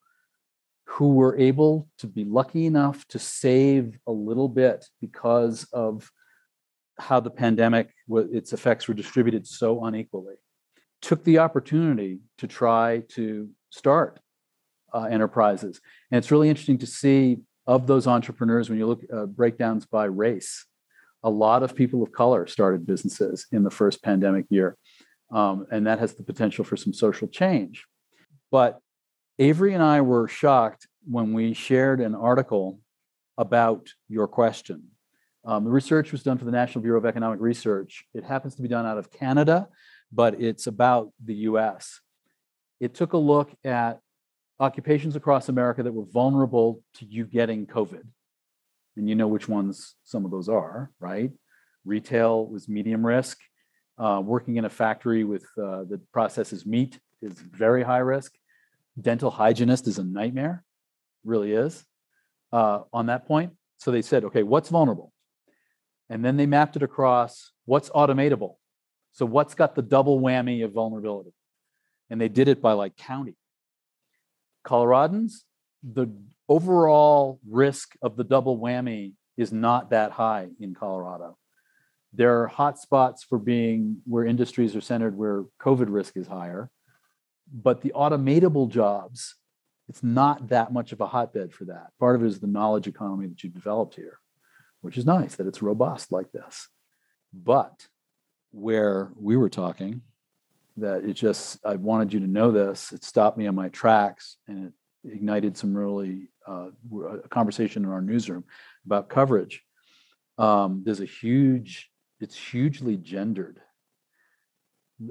who 0.85 1.15
were 1.15 1.39
able 1.39 1.89
to 1.99 2.07
be 2.07 2.25
lucky 2.25 2.67
enough 2.67 3.07
to 3.09 3.19
save 3.19 3.99
a 4.07 4.13
little 4.13 4.49
bit 4.49 4.87
because 5.01 5.65
of 5.73 6.11
how 7.01 7.21
the 7.21 7.31
pandemic, 7.31 7.91
its 8.09 8.53
effects 8.53 8.87
were 8.89 8.95
distributed 8.95 9.47
so 9.47 9.85
unequally 9.85 10.37
took 11.03 11.25
the 11.25 11.39
opportunity 11.39 12.21
to 12.39 12.47
try 12.47 13.03
to 13.09 13.49
start 13.71 14.21
uh, 14.93 15.05
enterprises. 15.05 15.81
And 16.11 16.19
it's 16.19 16.31
really 16.31 16.49
interesting 16.49 16.79
to 16.79 16.87
see 16.87 17.39
of 17.67 17.87
those 17.87 18.07
entrepreneurs 18.07 18.69
when 18.69 18.79
you 18.79 18.87
look 18.87 19.03
uh, 19.13 19.27
breakdowns 19.27 19.87
by 19.87 20.05
race. 20.05 20.67
A 21.23 21.31
lot 21.31 21.63
of 21.63 21.77
people 21.77 22.03
of 22.03 22.13
color 22.13 22.47
started 22.47 22.87
businesses 22.87 23.47
in 23.53 23.63
the 23.63 23.71
first 23.71 24.03
pandemic 24.03 24.47
year, 24.49 24.77
um, 25.31 25.67
and 25.71 25.87
that 25.87 25.99
has 25.99 26.15
the 26.15 26.23
potential 26.23 26.65
for 26.65 26.77
some 26.77 26.93
social 26.93 27.29
change. 27.29 27.85
But 28.51 28.81
Avery 29.39 29.75
and 29.75 29.83
I 29.83 30.01
were 30.01 30.29
shocked 30.29 30.89
when 31.07 31.33
we 31.33 31.53
shared 31.53 32.01
an 32.01 32.15
article 32.15 32.81
about 33.39 33.89
your 34.09 34.27
question 34.27 34.89
Um, 35.45 35.65
the 35.65 35.71
research 35.71 36.13
was 36.13 36.23
done 36.23 36.39
for 36.39 36.45
the 36.45 36.51
National 36.51 36.83
Bureau 36.83 36.99
of 36.99 37.07
Economic 37.07 37.41
Research. 37.41 38.05
It 38.15 38.25
happens 38.25 38.55
to 38.57 38.63
be 38.63 38.69
done 38.69 38.87
out 38.87 38.99
of 38.99 39.11
Canada, 39.11 39.69
but 40.13 40.41
it's 40.41 40.67
about 40.67 41.13
the 41.25 41.35
US. 41.35 42.01
It 42.79 42.95
took 42.95 43.15
a 43.15 43.19
look 43.19 43.51
at 43.65 44.01
occupations 44.59 45.17
across 45.17 45.49
America 45.49 45.83
that 45.83 45.93
were 45.93 46.05
vulnerable 46.05 46.83
to 46.95 47.07
you 47.07 47.25
getting 47.25 47.67
COVID. 47.67 48.03
And 48.97 49.09
you 49.09 49.15
know 49.15 49.29
which 49.29 49.49
ones 49.49 49.95
some 50.05 50.25
of 50.25 50.31
those 50.31 50.49
are, 50.49 50.91
right? 51.01 51.31
Retail 51.85 52.47
was 52.47 52.69
medium 52.69 53.07
risk. 53.07 53.39
Uh, 53.97 54.21
working 54.25 54.57
in 54.57 54.65
a 54.65 54.71
factory 54.71 55.25
with 55.25 55.45
uh, 55.59 55.85
that 55.85 56.01
processes 56.11 56.65
meat 56.65 56.99
is 57.21 57.39
very 57.39 57.83
high 57.83 57.99
risk. 57.99 58.33
Dental 58.99 59.31
hygienist 59.31 59.87
is 59.87 59.99
a 59.99 60.05
nightmare, 60.05 60.65
really 61.25 61.53
is 61.53 61.85
uh, 62.53 62.81
on 62.93 63.07
that 63.07 63.27
point. 63.27 63.53
So 63.77 63.91
they 63.91 64.03
said, 64.03 64.25
okay, 64.25 64.43
what's 64.43 64.69
vulnerable? 64.69 65.13
And 66.11 66.25
then 66.25 66.37
they 66.37 66.47
mapped 66.47 66.77
it 66.77 66.83
across 66.83 67.53
what's 67.65 67.89
automatable. 67.91 68.57
So 69.13 69.25
what's 69.25 69.55
got 69.55 69.75
the 69.75 69.83
double 69.83 70.21
whammy 70.21 70.65
of 70.65 70.73
vulnerability? 70.73 71.33
And 72.11 72.21
they 72.21 72.29
did 72.29 72.49
it 72.49 72.61
by 72.61 72.73
like 72.73 72.97
county. 72.97 73.37
Coloradans, 74.67 75.45
the 75.83 76.09
overall 76.49 77.41
risk 77.49 77.95
of 78.03 78.17
the 78.17 78.25
double 78.25 78.59
whammy 78.59 79.13
is 79.37 79.53
not 79.53 79.91
that 79.91 80.11
high 80.11 80.49
in 80.61 80.75
Colorado. 80.75 81.39
There 82.13 82.43
are 82.43 82.49
hot 82.49 82.79
spots 82.79 83.23
for 83.23 83.39
being 83.39 84.03
where 84.05 84.25
industries 84.25 84.75
are 84.75 84.81
centered 84.81 85.17
where 85.17 85.45
COVID 85.61 85.87
risk 85.89 86.17
is 86.17 86.27
higher, 86.27 86.71
but 87.53 87.83
the 87.83 87.93
automatable 87.95 88.69
jobs, 88.69 89.37
it's 89.89 90.03
not 90.03 90.49
that 90.49 90.73
much 90.73 90.93
of 90.93 91.01
a 91.01 91.07
hotbed 91.07 91.53
for 91.53 91.67
that. 91.67 91.93
Part 92.01 92.17
of 92.17 92.25
it 92.25 92.27
is 92.27 92.41
the 92.41 92.49
knowledge 92.49 92.89
economy 92.89 93.29
that 93.29 93.43
you've 93.43 93.55
developed 93.55 93.95
here, 93.95 94.19
which 94.81 94.99
is 94.99 95.07
nice 95.07 95.37
that 95.37 95.47
it's 95.47 95.63
robust 95.63 96.13
like 96.13 96.33
this. 96.33 96.69
But 97.33 97.87
where 98.51 99.11
we 99.17 99.37
were 99.37 99.49
talking, 99.49 100.03
that 100.77 101.05
it 101.05 101.15
just, 101.15 101.59
I 101.65 101.77
wanted 101.77 102.13
you 102.13 102.21
to 102.21 102.27
know 102.27 102.51
this, 102.51 102.93
it 102.93 103.05
stopped 103.05 103.39
me 103.39 103.47
on 103.47 103.55
my 103.55 103.69
tracks 103.69 104.37
and 104.49 104.67
it 104.67 104.73
ignited 105.13 105.57
some 105.57 105.77
really 105.77 106.31
uh, 106.47 106.69
a 107.25 107.29
conversation 107.29 107.85
in 107.85 107.91
our 107.91 108.01
newsroom 108.01 108.45
about 108.87 109.09
coverage. 109.09 109.63
Um, 110.39 110.83
there's 110.85 111.01
a 111.01 111.07
huge, 111.07 111.91
it's 112.21 112.37
hugely 112.37 112.97
gendered. 112.97 113.61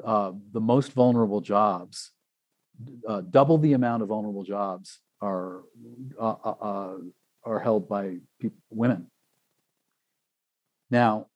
Uh, 0.03 0.34
the 0.51 0.62
most 0.62 0.93
vulnerable 0.93 1.41
jobs, 1.41 2.12
uh, 3.08 3.21
double 3.21 3.58
the 3.58 3.73
amount 3.73 4.03
of 4.03 4.10
vulnerable 4.10 4.43
jobs 4.43 4.99
are 5.21 5.63
uh, 6.19 6.36
uh, 6.43 6.55
uh, 6.62 6.97
are 7.43 7.60
held 7.60 7.89
by 7.89 8.17
women. 8.69 9.10
Now, 10.89 11.28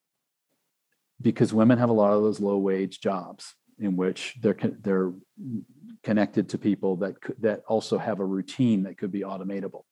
because 1.21 1.53
women 1.53 1.77
have 1.77 1.89
a 1.89 1.93
lot 1.93 2.13
of 2.13 2.23
those 2.23 2.39
low 2.39 2.57
wage 2.57 2.99
jobs 2.99 3.55
in 3.79 3.95
which 3.95 4.35
they're 4.41 4.57
they're 4.81 5.13
connected 6.03 6.49
to 6.49 6.57
people 6.57 6.97
that 6.97 7.15
that 7.39 7.61
also 7.67 7.97
have 7.97 8.19
a 8.19 8.25
routine 8.25 8.83
that 8.83 8.97
could 8.97 9.11
be 9.11 9.21
automatable. 9.21 9.83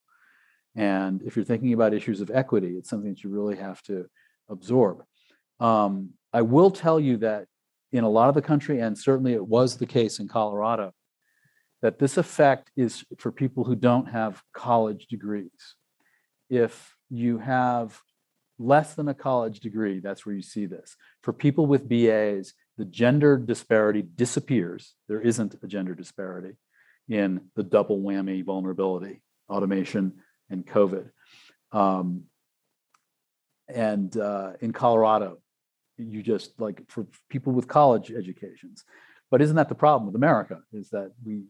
And 0.76 1.22
if 1.24 1.36
you're 1.36 1.46
thinking 1.46 1.74
about 1.74 1.94
issues 1.94 2.22
of 2.22 2.32
equity, 2.32 2.76
it's 2.78 2.90
something 2.90 3.12
that 3.12 3.24
you 3.24 3.30
really 3.30 3.58
have 3.58 3.82
to 3.84 4.08
absorb. 4.50 5.04
Um, 5.60 6.12
I 6.34 6.42
will 6.44 6.72
tell 6.72 7.00
you 7.00 7.18
that 7.18 7.48
in 7.92 8.04
a 8.04 8.10
lot 8.10 8.30
of 8.30 8.36
the 8.36 8.42
country, 8.42 8.80
and 8.80 8.98
certainly 8.98 9.34
it 9.34 9.46
was 9.46 9.78
the 9.78 9.86
case 9.86 10.20
in 10.20 10.28
Colorado, 10.28 10.94
that 11.82 12.00
this 12.00 12.18
effect 12.18 12.72
is 12.78 13.04
for 13.18 13.32
people 13.32 13.64
who 13.64 13.76
don't 13.76 14.08
have 14.08 14.42
college 14.54 15.08
degrees. 15.08 15.76
If 16.50 16.96
you 17.10 17.38
have 17.40 18.00
less 18.62 18.94
than 18.94 19.08
a 19.08 19.14
college 19.14 19.60
degree, 19.60 20.00
that's 20.00 20.26
where 20.26 20.36
you 20.36 20.42
see 20.42 20.66
this. 20.66 20.96
For 21.22 21.34
people 21.34 21.66
with 21.66 21.90
BAs, 21.90 22.54
the 22.78 22.86
gender 22.86 23.38
disparity 23.38 24.02
disappears. 24.02 24.96
There 25.08 25.22
isn't 25.22 25.56
a 25.62 25.68
gender 25.68 25.96
disparity 25.96 26.58
in 27.10 27.42
the 27.56 27.64
double 27.64 28.00
whammy 28.00 28.44
vulnerability, 28.44 29.22
automation, 29.50 30.14
and 30.50 30.66
COVID. 30.66 31.10
Um, 31.72 32.24
and 33.68 34.16
uh, 34.18 34.54
in 34.60 34.74
Colorado, 34.74 35.40
you 35.98 36.24
just 36.24 36.60
like 36.60 36.82
for 36.90 37.08
people 37.30 37.54
with 37.54 37.68
college 37.68 38.12
educations. 38.12 38.84
But 39.30 39.42
isn't 39.42 39.56
that 39.56 39.70
the 39.70 39.76
problem 39.76 40.08
with 40.08 40.16
America? 40.16 40.60
Is 40.74 40.90
that 40.90 41.12
we, 41.24 41.44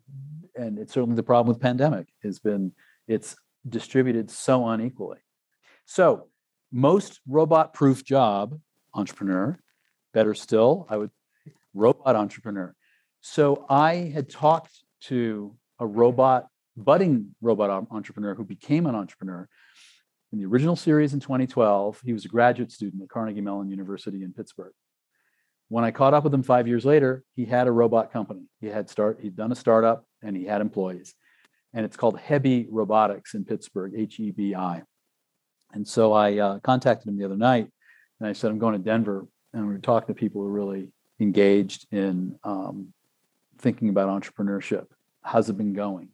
and 0.55 0.77
it's 0.77 0.93
certainly 0.93 1.15
the 1.15 1.23
problem 1.23 1.53
with 1.53 1.61
pandemic, 1.61 2.07
has 2.23 2.39
been 2.39 2.73
it's 3.07 3.35
distributed 3.67 4.29
so 4.29 4.67
unequally. 4.67 5.19
So 5.85 6.27
most 6.71 7.19
robot 7.27 7.73
proof 7.73 8.03
job 8.03 8.59
entrepreneur 8.93 9.57
better 10.13 10.33
still 10.33 10.85
i 10.89 10.97
would 10.97 11.09
robot 11.73 12.15
entrepreneur. 12.15 12.73
So 13.21 13.65
i 13.69 14.11
had 14.13 14.29
talked 14.29 14.83
to 15.01 15.55
a 15.79 15.85
robot 15.85 16.47
budding 16.77 17.35
robot 17.41 17.87
entrepreneur 17.91 18.35
who 18.35 18.43
became 18.43 18.85
an 18.85 18.95
entrepreneur 18.95 19.47
in 20.31 20.39
the 20.39 20.45
original 20.45 20.75
series 20.75 21.13
in 21.13 21.19
2012 21.19 22.01
he 22.03 22.13
was 22.13 22.25
a 22.25 22.29
graduate 22.29 22.71
student 22.71 23.03
at 23.03 23.09
carnegie 23.09 23.41
mellon 23.41 23.69
university 23.69 24.23
in 24.23 24.33
pittsburgh. 24.33 24.73
When 25.69 25.83
i 25.83 25.91
caught 25.91 26.13
up 26.13 26.23
with 26.23 26.33
him 26.33 26.43
five 26.43 26.67
years 26.67 26.85
later 26.85 27.23
he 27.35 27.45
had 27.45 27.67
a 27.67 27.71
robot 27.71 28.11
company. 28.11 28.47
He 28.59 28.67
had 28.67 28.89
start 28.89 29.19
he'd 29.21 29.35
done 29.35 29.51
a 29.51 29.55
startup 29.55 30.05
and 30.21 30.35
he 30.35 30.45
had 30.45 30.61
employees. 30.61 31.13
And 31.73 31.85
it's 31.85 31.95
called 31.95 32.17
hebi 32.17 32.67
robotics 32.69 33.33
in 33.33 33.45
pittsburgh 33.45 33.93
h-e-b-i 33.95 34.83
and 35.73 35.87
so 35.87 36.13
I 36.13 36.37
uh, 36.37 36.59
contacted 36.59 37.07
him 37.07 37.17
the 37.17 37.25
other 37.25 37.37
night 37.37 37.67
and 38.19 38.29
I 38.29 38.33
said, 38.33 38.51
I'm 38.51 38.59
going 38.59 38.73
to 38.73 38.79
Denver. 38.79 39.27
And 39.53 39.67
we 39.67 39.73
were 39.73 39.79
talking 39.79 40.13
to 40.13 40.19
people 40.19 40.41
who 40.41 40.47
are 40.47 40.51
really 40.51 40.91
engaged 41.19 41.87
in 41.91 42.37
um, 42.43 42.93
thinking 43.59 43.89
about 43.89 44.09
entrepreneurship. 44.09 44.87
How's 45.23 45.49
it 45.49 45.57
been 45.57 45.73
going? 45.73 46.09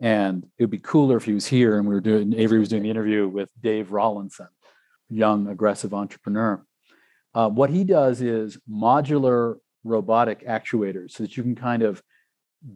And 0.00 0.46
it 0.58 0.62
would 0.62 0.70
be 0.70 0.78
cooler 0.78 1.16
if 1.16 1.24
he 1.24 1.32
was 1.32 1.46
here 1.46 1.78
and 1.78 1.86
we 1.86 1.94
were 1.94 2.00
doing, 2.00 2.34
Avery 2.34 2.58
was 2.58 2.68
doing 2.68 2.82
the 2.82 2.90
interview 2.90 3.28
with 3.28 3.50
Dave 3.60 3.88
Rollinson, 3.88 4.48
young, 5.08 5.48
aggressive 5.48 5.92
entrepreneur. 5.92 6.64
Uh, 7.34 7.48
what 7.48 7.70
he 7.70 7.84
does 7.84 8.20
is 8.20 8.58
modular 8.68 9.56
robotic 9.84 10.46
actuators 10.46 11.12
so 11.12 11.22
that 11.22 11.36
you 11.36 11.42
can 11.42 11.54
kind 11.54 11.82
of 11.82 12.02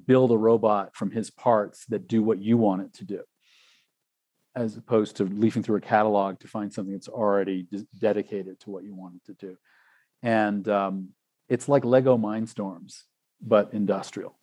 build 0.06 0.30
a 0.30 0.36
robot 0.36 0.94
from 0.94 1.10
his 1.10 1.30
parts 1.30 1.84
that 1.86 2.08
do 2.08 2.22
what 2.22 2.38
you 2.38 2.56
want 2.56 2.82
it 2.82 2.94
to 2.94 3.04
do 3.04 3.20
as 4.56 4.76
opposed 4.76 5.16
to 5.16 5.24
leafing 5.24 5.62
through 5.62 5.76
a 5.76 5.80
catalog 5.80 6.38
to 6.40 6.48
find 6.48 6.72
something 6.72 6.92
that's 6.92 7.08
already 7.08 7.66
dedicated 7.98 8.60
to 8.60 8.70
what 8.70 8.84
you 8.84 8.94
wanted 8.94 9.24
to 9.24 9.34
do. 9.34 9.56
And 10.22 10.68
um, 10.68 11.08
it's 11.48 11.68
like 11.68 11.84
Lego 11.84 12.16
Mindstorms, 12.16 13.02
but 13.40 13.74
industrial. 13.74 14.38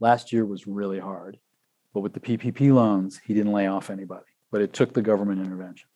Last 0.00 0.32
year 0.32 0.46
was 0.46 0.66
really 0.66 0.98
hard, 0.98 1.38
but 1.92 2.00
with 2.00 2.14
the 2.14 2.20
PPP 2.20 2.72
loans, 2.72 3.20
he 3.24 3.34
didn't 3.34 3.52
lay 3.52 3.66
off 3.66 3.90
anybody, 3.90 4.24
but 4.50 4.62
it 4.62 4.72
took 4.72 4.94
the 4.94 5.02
government 5.02 5.44
intervention. 5.44 5.88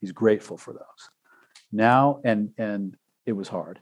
He's 0.00 0.12
grateful 0.12 0.58
for 0.58 0.72
those. 0.74 1.10
Now, 1.72 2.20
and 2.24 2.52
and 2.56 2.96
it 3.26 3.32
was 3.32 3.48
hard, 3.48 3.80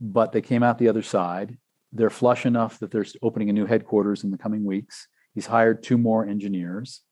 but 0.00 0.32
they 0.32 0.42
came 0.42 0.62
out 0.62 0.78
the 0.78 0.88
other 0.88 1.02
side. 1.02 1.58
They're 1.92 2.10
flush 2.10 2.46
enough 2.46 2.78
that 2.80 2.90
they're 2.90 3.06
opening 3.22 3.50
a 3.50 3.52
new 3.52 3.66
headquarters 3.66 4.24
in 4.24 4.30
the 4.30 4.38
coming 4.38 4.64
weeks. 4.64 5.08
He's 5.34 5.46
hired 5.46 5.82
two 5.82 5.98
more 5.98 6.26
engineers 6.26 7.02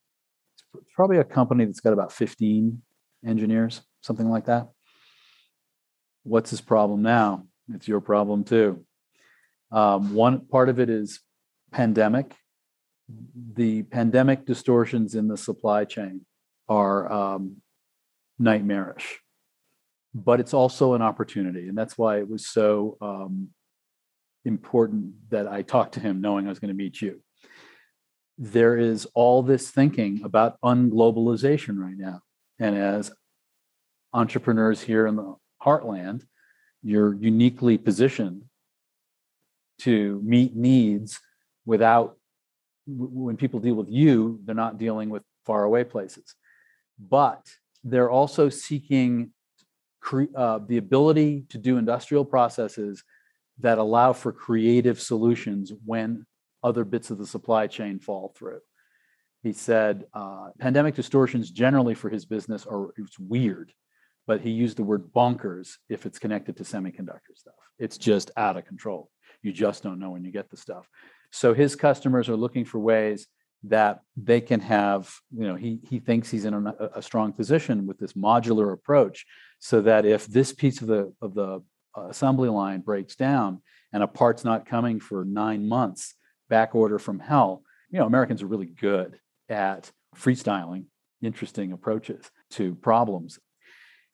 probably 0.95 1.17
a 1.17 1.23
company 1.23 1.65
that's 1.65 1.79
got 1.79 1.93
about 1.93 2.11
15 2.11 2.81
engineers, 3.25 3.81
something 4.01 4.29
like 4.29 4.45
that. 4.45 4.69
What's 6.23 6.49
his 6.49 6.61
problem 6.61 7.01
now? 7.01 7.45
It's 7.73 7.87
your 7.87 8.01
problem 8.01 8.43
too. 8.43 8.85
Um, 9.71 10.13
one 10.13 10.45
part 10.45 10.69
of 10.69 10.79
it 10.79 10.89
is 10.89 11.21
pandemic. 11.71 12.35
The 13.53 13.83
pandemic 13.83 14.45
distortions 14.45 15.15
in 15.15 15.27
the 15.27 15.37
supply 15.37 15.85
chain 15.85 16.25
are 16.67 17.11
um, 17.11 17.57
nightmarish, 18.37 19.19
but 20.13 20.39
it's 20.39 20.53
also 20.53 20.93
an 20.93 21.01
opportunity. 21.01 21.67
And 21.67 21.77
that's 21.77 21.97
why 21.97 22.19
it 22.19 22.29
was 22.29 22.47
so 22.47 22.97
um, 23.01 23.49
important 24.45 25.13
that 25.29 25.47
I 25.47 25.61
talked 25.61 25.95
to 25.95 25.99
him 25.99 26.21
knowing 26.21 26.45
I 26.45 26.49
was 26.49 26.59
going 26.59 26.69
to 26.69 26.77
meet 26.77 27.01
you 27.01 27.21
there 28.41 28.77
is 28.77 29.05
all 29.13 29.43
this 29.43 29.69
thinking 29.69 30.21
about 30.23 30.59
unglobalization 30.61 31.77
right 31.77 31.97
now. 31.97 32.21
And 32.57 32.75
as 32.75 33.11
entrepreneurs 34.13 34.81
here 34.81 35.05
in 35.05 35.17
the 35.17 35.35
heartland, 35.61 36.23
you're 36.81 37.13
uniquely 37.13 37.77
positioned 37.77 38.43
to 39.79 40.21
meet 40.23 40.55
needs 40.55 41.19
without, 41.65 42.17
when 42.87 43.35
people 43.35 43.59
deal 43.59 43.75
with 43.75 43.89
you, 43.89 44.39
they're 44.45 44.55
not 44.55 44.77
dealing 44.77 45.09
with 45.09 45.23
faraway 45.45 45.83
places. 45.83 46.35
But 46.97 47.45
they're 47.83 48.09
also 48.09 48.47
seeking 48.47 49.31
cre- 49.99 50.33
uh, 50.33 50.59
the 50.65 50.77
ability 50.77 51.43
to 51.49 51.57
do 51.57 51.77
industrial 51.77 52.23
processes 52.23 53.03
that 53.59 53.77
allow 53.77 54.13
for 54.13 54.31
creative 54.31 54.99
solutions 55.01 55.73
when 55.85 56.25
other 56.63 56.83
bits 56.83 57.11
of 57.11 57.17
the 57.17 57.27
supply 57.27 57.67
chain 57.67 57.99
fall 57.99 58.33
through. 58.35 58.59
He 59.41 59.53
said 59.53 60.05
uh, 60.13 60.49
pandemic 60.59 60.95
distortions 60.95 61.49
generally 61.51 61.95
for 61.95 62.09
his 62.09 62.25
business 62.25 62.65
are 62.65 62.93
it's 62.97 63.17
weird, 63.17 63.71
but 64.27 64.41
he 64.41 64.49
used 64.49 64.77
the 64.77 64.83
word 64.83 65.13
bonkers 65.13 65.75
if 65.87 66.05
it's 66.05 66.19
connected 66.19 66.57
to 66.57 66.63
semiconductor 66.63 67.35
stuff. 67.35 67.53
It's 67.77 67.97
just 67.97 68.31
out 68.35 68.57
of 68.57 68.65
control. 68.65 69.09
You 69.41 69.53
just 69.53 69.83
don't 69.83 69.99
know 69.99 70.11
when 70.11 70.25
you 70.25 70.31
get 70.31 70.49
the 70.49 70.57
stuff. 70.57 70.89
So 71.31 71.53
his 71.53 71.75
customers 71.75 72.27
are 72.27 72.35
looking 72.35 72.65
for 72.65 72.79
ways 72.79 73.27
that 73.63 74.01
they 74.15 74.41
can 74.41 74.59
have, 74.61 75.13
you 75.35 75.47
know, 75.47 75.55
he 75.55 75.79
he 75.89 75.99
thinks 75.99 76.29
he's 76.29 76.45
in 76.45 76.53
a, 76.53 76.75
a 76.95 77.01
strong 77.01 77.33
position 77.33 77.87
with 77.87 77.97
this 77.97 78.13
modular 78.13 78.73
approach, 78.73 79.25
so 79.59 79.81
that 79.81 80.05
if 80.05 80.27
this 80.27 80.53
piece 80.53 80.81
of 80.81 80.87
the 80.87 81.13
of 81.21 81.33
the 81.33 81.61
uh, 81.97 82.07
assembly 82.09 82.49
line 82.49 82.81
breaks 82.81 83.15
down 83.15 83.61
and 83.91 84.03
a 84.03 84.07
part's 84.07 84.45
not 84.45 84.65
coming 84.65 84.99
for 84.99 85.25
nine 85.25 85.67
months, 85.67 86.15
back 86.49 86.75
order 86.75 86.99
from 86.99 87.19
hell. 87.19 87.63
You 87.89 87.99
know, 87.99 88.05
Americans 88.05 88.41
are 88.41 88.47
really 88.47 88.67
good 88.67 89.19
at 89.49 89.91
freestyling 90.15 90.85
interesting 91.21 91.71
approaches 91.71 92.29
to 92.51 92.75
problems. 92.75 93.39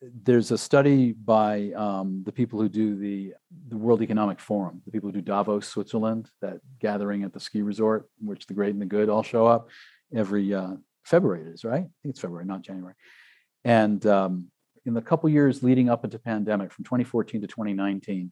There's 0.02 0.52
a 0.52 0.58
study 0.58 1.14
by 1.14 1.72
um, 1.76 2.24
the 2.26 2.32
people 2.32 2.60
who 2.60 2.70
do 2.70 2.96
the, 2.96 3.34
the 3.70 3.78
World 3.78 4.02
Economic 4.02 4.40
Forum, 4.40 4.82
the 4.86 4.92
people 4.92 5.10
who 5.10 5.14
do 5.14 5.22
Davos, 5.22 5.68
Switzerland, 5.68 6.30
that 6.42 6.60
gathering 6.80 7.24
at 7.24 7.34
the 7.34 7.40
ski 7.40 7.62
resort, 7.62 8.10
which 8.20 8.46
the 8.46 8.54
great 8.54 8.74
and 8.74 8.82
the 8.82 8.86
good 8.86 9.10
all 9.10 9.24
show 9.24 9.48
up 9.48 9.70
every 10.14 10.54
uh, 10.54 10.74
February, 11.04 11.42
it 11.42 11.48
is, 11.48 11.64
right? 11.64 11.74
I 11.74 11.80
think 11.80 12.12
it's 12.12 12.20
February, 12.20 12.46
not 12.46 12.62
January. 12.62 12.94
And 13.64 14.06
um, 14.06 14.48
in 14.86 14.94
the 14.94 15.02
couple 15.02 15.30
years 15.30 15.64
leading 15.64 15.90
up 15.90 16.04
into 16.04 16.20
pandemic, 16.20 16.72
from 16.72 16.84
2014 16.84 17.42
to 17.42 17.48
2019, 17.48 18.32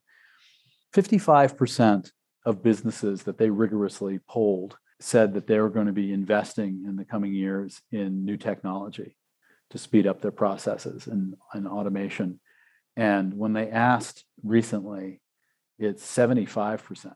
55% 0.93 2.11
of 2.45 2.63
businesses 2.63 3.23
that 3.23 3.37
they 3.37 3.49
rigorously 3.49 4.19
polled 4.27 4.77
said 4.99 5.33
that 5.33 5.47
they 5.47 5.59
were 5.59 5.69
going 5.69 5.87
to 5.87 5.93
be 5.93 6.13
investing 6.13 6.83
in 6.87 6.95
the 6.95 7.05
coming 7.05 7.33
years 7.33 7.81
in 7.91 8.25
new 8.25 8.37
technology 8.37 9.15
to 9.69 9.77
speed 9.77 10.07
up 10.07 10.21
their 10.21 10.31
processes 10.31 11.07
and, 11.07 11.35
and 11.53 11.67
automation. 11.67 12.39
And 12.95 13.33
when 13.33 13.53
they 13.53 13.69
asked 13.69 14.23
recently, 14.43 15.19
it's 15.79 16.05
75%. 16.05 17.13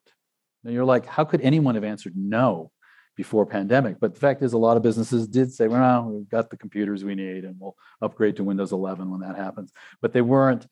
Now 0.63 0.71
you're 0.71 0.85
like, 0.85 1.05
how 1.05 1.23
could 1.23 1.41
anyone 1.41 1.75
have 1.75 1.83
answered 1.83 2.13
no 2.15 2.71
before 3.15 3.45
pandemic? 3.45 3.99
But 3.99 4.15
the 4.15 4.19
fact 4.19 4.41
is, 4.41 4.53
a 4.53 4.57
lot 4.57 4.75
of 4.75 4.83
businesses 4.83 5.27
did 5.27 5.53
say, 5.53 5.67
well, 5.67 6.03
we've 6.05 6.29
got 6.29 6.49
the 6.49 6.57
computers 6.57 7.03
we 7.03 7.15
need 7.15 7.45
and 7.45 7.55
we'll 7.59 7.75
upgrade 8.01 8.37
to 8.37 8.43
Windows 8.43 8.71
11 8.71 9.09
when 9.09 9.21
that 9.21 9.35
happens. 9.35 9.71
But 10.01 10.13
they 10.13 10.21
weren't 10.21 10.65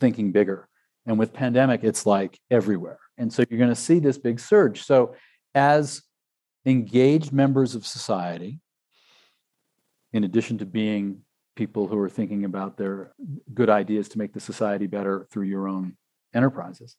thinking 0.00 0.32
bigger. 0.32 0.68
And 1.06 1.18
with 1.18 1.32
pandemic, 1.32 1.84
it's 1.84 2.04
like 2.04 2.38
everywhere. 2.50 2.98
And 3.16 3.32
so 3.32 3.44
you're 3.48 3.58
going 3.58 3.70
to 3.70 3.76
see 3.76 3.98
this 3.98 4.18
big 4.18 4.40
surge. 4.40 4.82
So, 4.82 5.14
as 5.54 6.02
engaged 6.66 7.32
members 7.32 7.74
of 7.74 7.86
society, 7.86 8.60
in 10.12 10.24
addition 10.24 10.58
to 10.58 10.66
being 10.66 11.22
people 11.54 11.86
who 11.86 11.98
are 11.98 12.10
thinking 12.10 12.44
about 12.44 12.76
their 12.76 13.12
good 13.54 13.70
ideas 13.70 14.08
to 14.10 14.18
make 14.18 14.34
the 14.34 14.40
society 14.40 14.86
better 14.86 15.26
through 15.30 15.44
your 15.44 15.68
own 15.68 15.96
enterprises, 16.34 16.96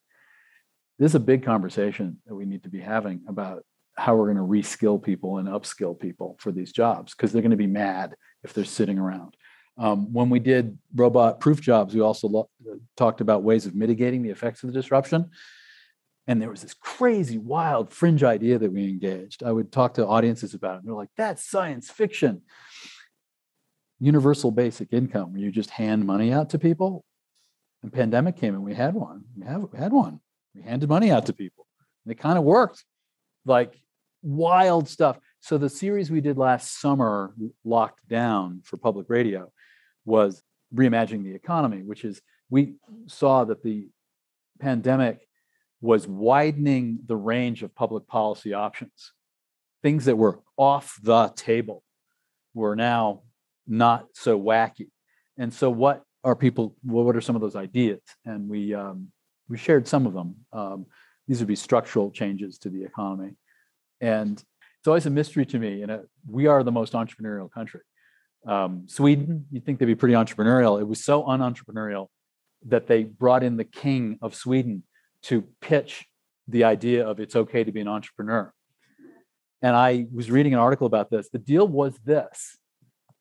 this 0.98 1.12
is 1.12 1.16
a 1.16 1.20
big 1.20 1.44
conversation 1.44 2.18
that 2.26 2.34
we 2.34 2.46
need 2.46 2.64
to 2.64 2.70
be 2.70 2.80
having 2.80 3.22
about 3.28 3.64
how 3.98 4.16
we're 4.16 4.32
going 4.32 4.38
to 4.38 4.44
reskill 4.44 5.02
people 5.02 5.38
and 5.38 5.48
upskill 5.48 6.00
people 6.00 6.38
for 6.40 6.52
these 6.52 6.72
jobs 6.72 7.14
because 7.14 7.32
they're 7.32 7.42
going 7.42 7.52
to 7.52 7.58
be 7.58 7.68
mad 7.68 8.16
if 8.44 8.54
they're 8.54 8.64
sitting 8.64 8.98
around. 8.98 9.36
Um, 9.78 10.12
when 10.12 10.30
we 10.30 10.40
did 10.40 10.78
robot 10.96 11.40
proof 11.40 11.62
jobs, 11.62 11.94
we 11.94 12.02
also 12.02 12.28
lo- 12.28 12.50
talked 12.96 13.22
about 13.22 13.44
ways 13.44 13.66
of 13.66 13.76
mitigating 13.76 14.24
the 14.24 14.32
effects 14.32 14.64
of 14.64 14.72
the 14.72 14.74
disruption. 14.74 15.30
And 16.26 16.42
there 16.42 16.50
was 16.50 16.62
this 16.62 16.74
crazy, 16.74 17.38
wild 17.38 17.94
fringe 17.94 18.24
idea 18.24 18.58
that 18.60 18.72
we 18.72 18.90
engaged. 18.90 19.44
I 19.44 19.52
would 19.52 19.72
talk 19.72 19.94
to 19.94 20.06
audiences 20.06 20.54
about 20.54 20.76
it, 20.76 20.80
and 20.80 20.88
they're 20.88 20.96
like, 20.96 21.10
that's 21.16 21.48
science 21.48 21.90
fiction. 21.90 22.42
Universal 24.00 24.52
basic 24.52 24.92
income, 24.92 25.32
where 25.32 25.42
you 25.42 25.52
just 25.52 25.70
hand 25.70 26.06
money 26.06 26.34
out 26.34 26.50
to 26.50 26.60
people. 26.60 27.06
And 27.84 27.94
pandemic 27.94 28.36
came 28.36 28.56
and 28.56 28.64
we 28.64 28.74
had 28.74 28.96
one. 28.96 29.24
We, 29.38 29.46
have, 29.46 29.68
we 29.72 29.78
had 29.78 29.94
one. 29.94 30.20
We 30.56 30.64
handed 30.64 30.90
money 30.90 31.12
out 31.12 31.28
to 31.28 31.34
people. 31.34 31.68
And 32.04 32.12
it 32.12 32.16
kind 32.16 32.38
of 32.38 32.44
worked. 32.44 32.84
Like 33.46 33.80
wild 34.22 34.90
stuff. 34.90 35.20
So 35.40 35.58
the 35.58 35.70
series 35.70 36.12
we 36.12 36.22
did 36.22 36.38
last 36.38 36.82
summer, 36.82 37.34
Locked 37.64 38.08
Down 38.08 38.62
for 38.64 38.78
public 38.78 39.08
radio, 39.10 39.52
was 40.08 40.42
reimagining 40.74 41.24
the 41.24 41.36
economy, 41.36 41.84
which 41.84 42.04
is 42.04 42.22
we 42.50 42.76
saw 43.08 43.44
that 43.44 43.62
the 43.62 43.90
pandemic 44.60 45.28
was 45.82 46.08
widening 46.08 47.00
the 47.06 47.16
range 47.16 47.62
of 47.62 47.76
public 47.76 48.08
policy 48.08 48.54
options. 48.54 49.14
Things 49.84 50.06
that 50.06 50.18
were 50.18 50.40
off 50.56 50.98
the 51.04 51.32
table 51.36 51.84
were 52.54 52.76
now 52.76 53.22
not 53.68 54.08
so 54.14 54.40
wacky. 54.40 54.90
And 55.38 55.54
so, 55.54 55.70
what 55.70 56.04
are 56.24 56.36
people? 56.36 56.76
What 56.82 57.16
are 57.16 57.22
some 57.22 57.36
of 57.36 57.42
those 57.42 57.56
ideas? 57.56 58.00
And 58.26 58.50
we 58.50 58.74
um, 58.74 59.12
we 59.50 59.58
shared 59.58 59.88
some 59.88 60.08
of 60.08 60.14
them. 60.14 60.36
Um, 60.52 60.86
these 61.28 61.40
would 61.40 61.48
be 61.48 61.56
structural 61.56 62.10
changes 62.10 62.58
to 62.60 62.70
the 62.70 62.84
economy, 62.84 63.36
and 64.02 64.44
it's 64.80 64.88
always 64.88 65.06
a 65.06 65.12
mystery 65.12 65.46
to 65.46 65.60
me. 65.60 65.84
And 65.84 66.00
we 66.28 66.48
are 66.48 66.64
the 66.64 66.72
most 66.72 66.94
entrepreneurial 66.94 67.52
country. 67.52 67.82
Um, 68.48 68.86
Sweden, 68.88 69.46
you'd 69.52 69.66
think 69.66 69.80
they'd 69.80 69.86
be 69.86 69.96
pretty 69.96 70.16
entrepreneurial. 70.16 70.80
It 70.80 70.88
was 70.88 71.04
so 71.04 71.24
unentrepreneurial 71.24 72.08
that 72.68 72.88
they 72.88 73.04
brought 73.04 73.44
in 73.44 73.58
the 73.58 73.66
king 73.66 74.18
of 74.22 74.34
Sweden 74.34 74.84
to 75.24 75.44
pitch 75.62 76.06
the 76.48 76.64
idea 76.64 77.06
of 77.06 77.20
it's 77.20 77.36
okay 77.36 77.64
to 77.64 77.72
be 77.72 77.82
an 77.82 77.88
entrepreneur. 77.88 78.54
And 79.62 79.76
I 79.76 80.08
was 80.14 80.32
reading 80.32 80.54
an 80.54 80.60
article 80.60 80.88
about 80.88 81.10
this. 81.10 81.30
The 81.30 81.40
deal 81.40 81.68
was 81.68 81.98
this 82.06 82.58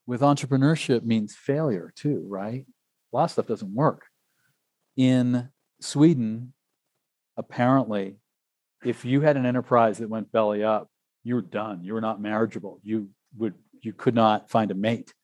with 0.07 0.21
entrepreneurship 0.21 1.03
means 1.03 1.35
failure 1.35 1.93
too, 1.97 2.25
right? 2.29 2.65
A 3.13 3.17
lot 3.17 3.25
of 3.25 3.31
stuff 3.33 3.47
doesn't 3.47 3.75
work. 3.75 4.07
In 4.97 5.49
Sweden, 5.81 6.53
apparently, 7.37 8.17
if 8.85 9.05
you 9.05 9.23
had 9.23 9.37
an 9.37 9.47
enterprise 9.47 9.99
that 9.99 10.09
went 10.09 10.31
belly 10.31 10.63
up, 10.63 10.89
you 11.25 11.35
were 11.35 11.43
done. 11.43 11.83
You 11.83 11.95
were 11.95 12.01
not 12.01 12.21
marriageable. 12.21 12.79
You 12.85 13.09
would 13.37 13.55
you 13.87 13.93
could 13.93 14.15
not 14.15 14.51
find 14.51 14.71
a 14.71 14.75
mate. 14.75 15.15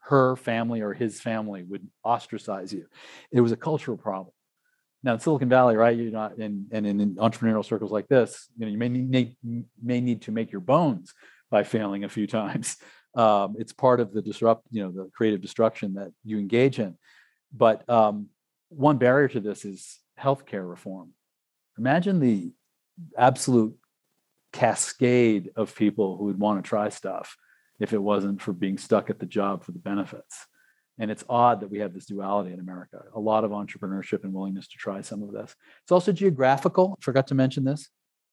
Her 0.00 0.36
family 0.36 0.80
or 0.82 0.92
his 0.92 1.20
family 1.20 1.62
would 1.64 1.88
ostracize 2.04 2.72
you. 2.72 2.86
It 3.32 3.40
was 3.40 3.52
a 3.52 3.56
cultural 3.56 3.96
problem. 3.96 4.34
Now 5.02 5.14
in 5.14 5.20
Silicon 5.20 5.48
Valley, 5.48 5.76
right? 5.76 5.96
You're 5.96 6.12
not 6.12 6.38
in 6.38 6.66
and 6.72 6.86
in 6.86 7.16
entrepreneurial 7.16 7.64
circles 7.64 7.90
like 7.90 8.08
this, 8.08 8.48
you 8.58 8.66
know, 8.66 8.72
you 8.72 8.78
may 8.78 8.88
need 8.88 9.34
may 9.82 10.00
need 10.00 10.22
to 10.22 10.32
make 10.32 10.52
your 10.52 10.60
bones 10.60 11.14
by 11.50 11.64
failing 11.64 12.04
a 12.04 12.08
few 12.08 12.26
times. 12.26 12.76
Um, 13.12 13.56
it's 13.58 13.72
part 13.72 13.98
of 13.98 14.12
the 14.12 14.22
disrupt, 14.22 14.68
you 14.70 14.84
know, 14.84 14.92
the 14.92 15.10
creative 15.12 15.40
destruction 15.40 15.94
that 15.94 16.12
you 16.24 16.38
engage 16.38 16.78
in. 16.78 16.96
But 17.52 17.82
um, 17.90 18.28
one 18.68 18.98
barrier 18.98 19.26
to 19.26 19.40
this 19.40 19.64
is 19.64 19.98
healthcare 20.16 20.70
reform. 20.70 21.10
Imagine 21.76 22.20
the 22.20 22.52
absolute 23.18 23.76
cascade 24.52 25.50
of 25.56 25.74
people 25.74 26.16
who 26.16 26.26
would 26.26 26.38
want 26.38 26.62
to 26.62 26.68
try 26.68 26.88
stuff 26.88 27.36
if 27.80 27.92
it 27.92 28.02
wasn't 28.02 28.40
for 28.40 28.52
being 28.52 28.78
stuck 28.78 29.10
at 29.10 29.18
the 29.18 29.26
job 29.26 29.64
for 29.64 29.72
the 29.72 29.78
benefits. 29.78 30.46
And 30.98 31.10
it's 31.10 31.24
odd 31.30 31.60
that 31.60 31.70
we 31.70 31.78
have 31.78 31.94
this 31.94 32.04
duality 32.04 32.52
in 32.52 32.60
America 32.60 33.00
a 33.14 33.20
lot 33.20 33.42
of 33.42 33.52
entrepreneurship 33.52 34.22
and 34.22 34.34
willingness 34.34 34.68
to 34.68 34.76
try 34.76 35.00
some 35.00 35.22
of 35.22 35.32
this. 35.32 35.56
It's 35.82 35.92
also 35.92 36.12
geographical. 36.12 36.98
Forgot 37.00 37.26
to 37.28 37.34
mention 37.34 37.64
this 37.64 37.88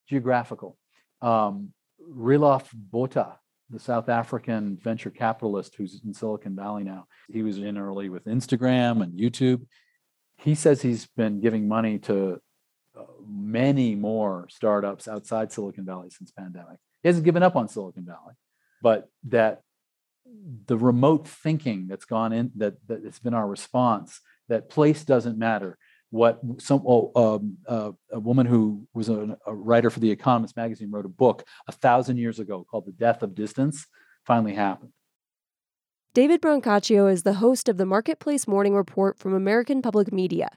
geographical. 0.10 0.78
Um, 1.22 1.74
Botha, 2.00 3.40
the 3.70 3.80
South 3.80 4.10
African 4.10 4.78
venture 4.82 5.10
capitalist 5.10 5.76
who's 5.76 6.02
in 6.06 6.14
Silicon 6.14 6.56
Valley 6.56 6.84
now, 6.84 7.06
he 7.30 7.42
was 7.42 7.58
in 7.58 7.78
early 7.78 8.10
with 8.10 8.26
Instagram 8.26 9.02
and 9.02 9.18
YouTube. 9.18 9.66
He 10.38 10.54
says 10.54 10.82
he's 10.82 11.08
been 11.08 11.40
giving 11.40 11.68
money 11.68 12.00
to 12.00 12.40
uh, 12.98 13.04
many 13.28 13.96
more 13.96 14.48
startups 14.50 15.08
outside 15.08 15.52
Silicon 15.52 15.86
Valley 15.86 16.10
since 16.10 16.32
pandemic. 16.32 16.80
He 17.02 17.10
hasn't 17.10 17.26
given 17.26 17.44
up 17.44 17.56
on 17.56 17.68
Silicon 17.68 18.06
Valley, 18.06 18.34
but 18.82 19.10
that 19.30 19.62
the 20.66 20.78
remote 20.78 21.28
thinking 21.28 21.88
that's 21.88 22.06
gone 22.06 22.34
in 22.34 22.52
that 22.56 22.76
that 22.88 23.04
has 23.04 23.20
been 23.20 23.34
our 23.34 23.48
response 23.48 24.22
that 24.50 24.70
place 24.70 25.04
doesn't 25.04 25.38
matter. 25.38 25.78
What 26.10 26.40
some 26.60 26.84
oh, 26.88 27.12
um, 27.16 27.58
uh, 27.68 27.92
a 28.12 28.20
woman 28.20 28.46
who 28.46 28.88
was 28.94 29.10
a, 29.10 29.38
a, 29.46 29.54
writer 29.54 29.90
for 29.90 30.00
the 30.00 30.10
economist 30.10 30.56
magazine 30.56 30.90
wrote 30.90 31.06
a 31.06 31.10
book 31.10 31.44
a 31.68 31.74
thousand 31.74 32.16
years 32.16 32.40
ago 32.40 32.66
called 32.70 32.86
the 32.86 32.94
death 32.94 33.24
of 33.24 33.36
distance 33.36 33.86
finally 34.26 34.54
happened. 34.54 34.94
David 36.14 36.42
brancaccio 36.42 37.12
is 37.12 37.24
the 37.24 37.34
host 37.34 37.68
of 37.68 37.78
the 37.78 37.86
marketplace 37.86 38.48
morning 38.48 38.74
report 38.74 39.20
from 39.20 39.34
american 39.34 39.82
public 39.82 40.12
media 40.14 40.50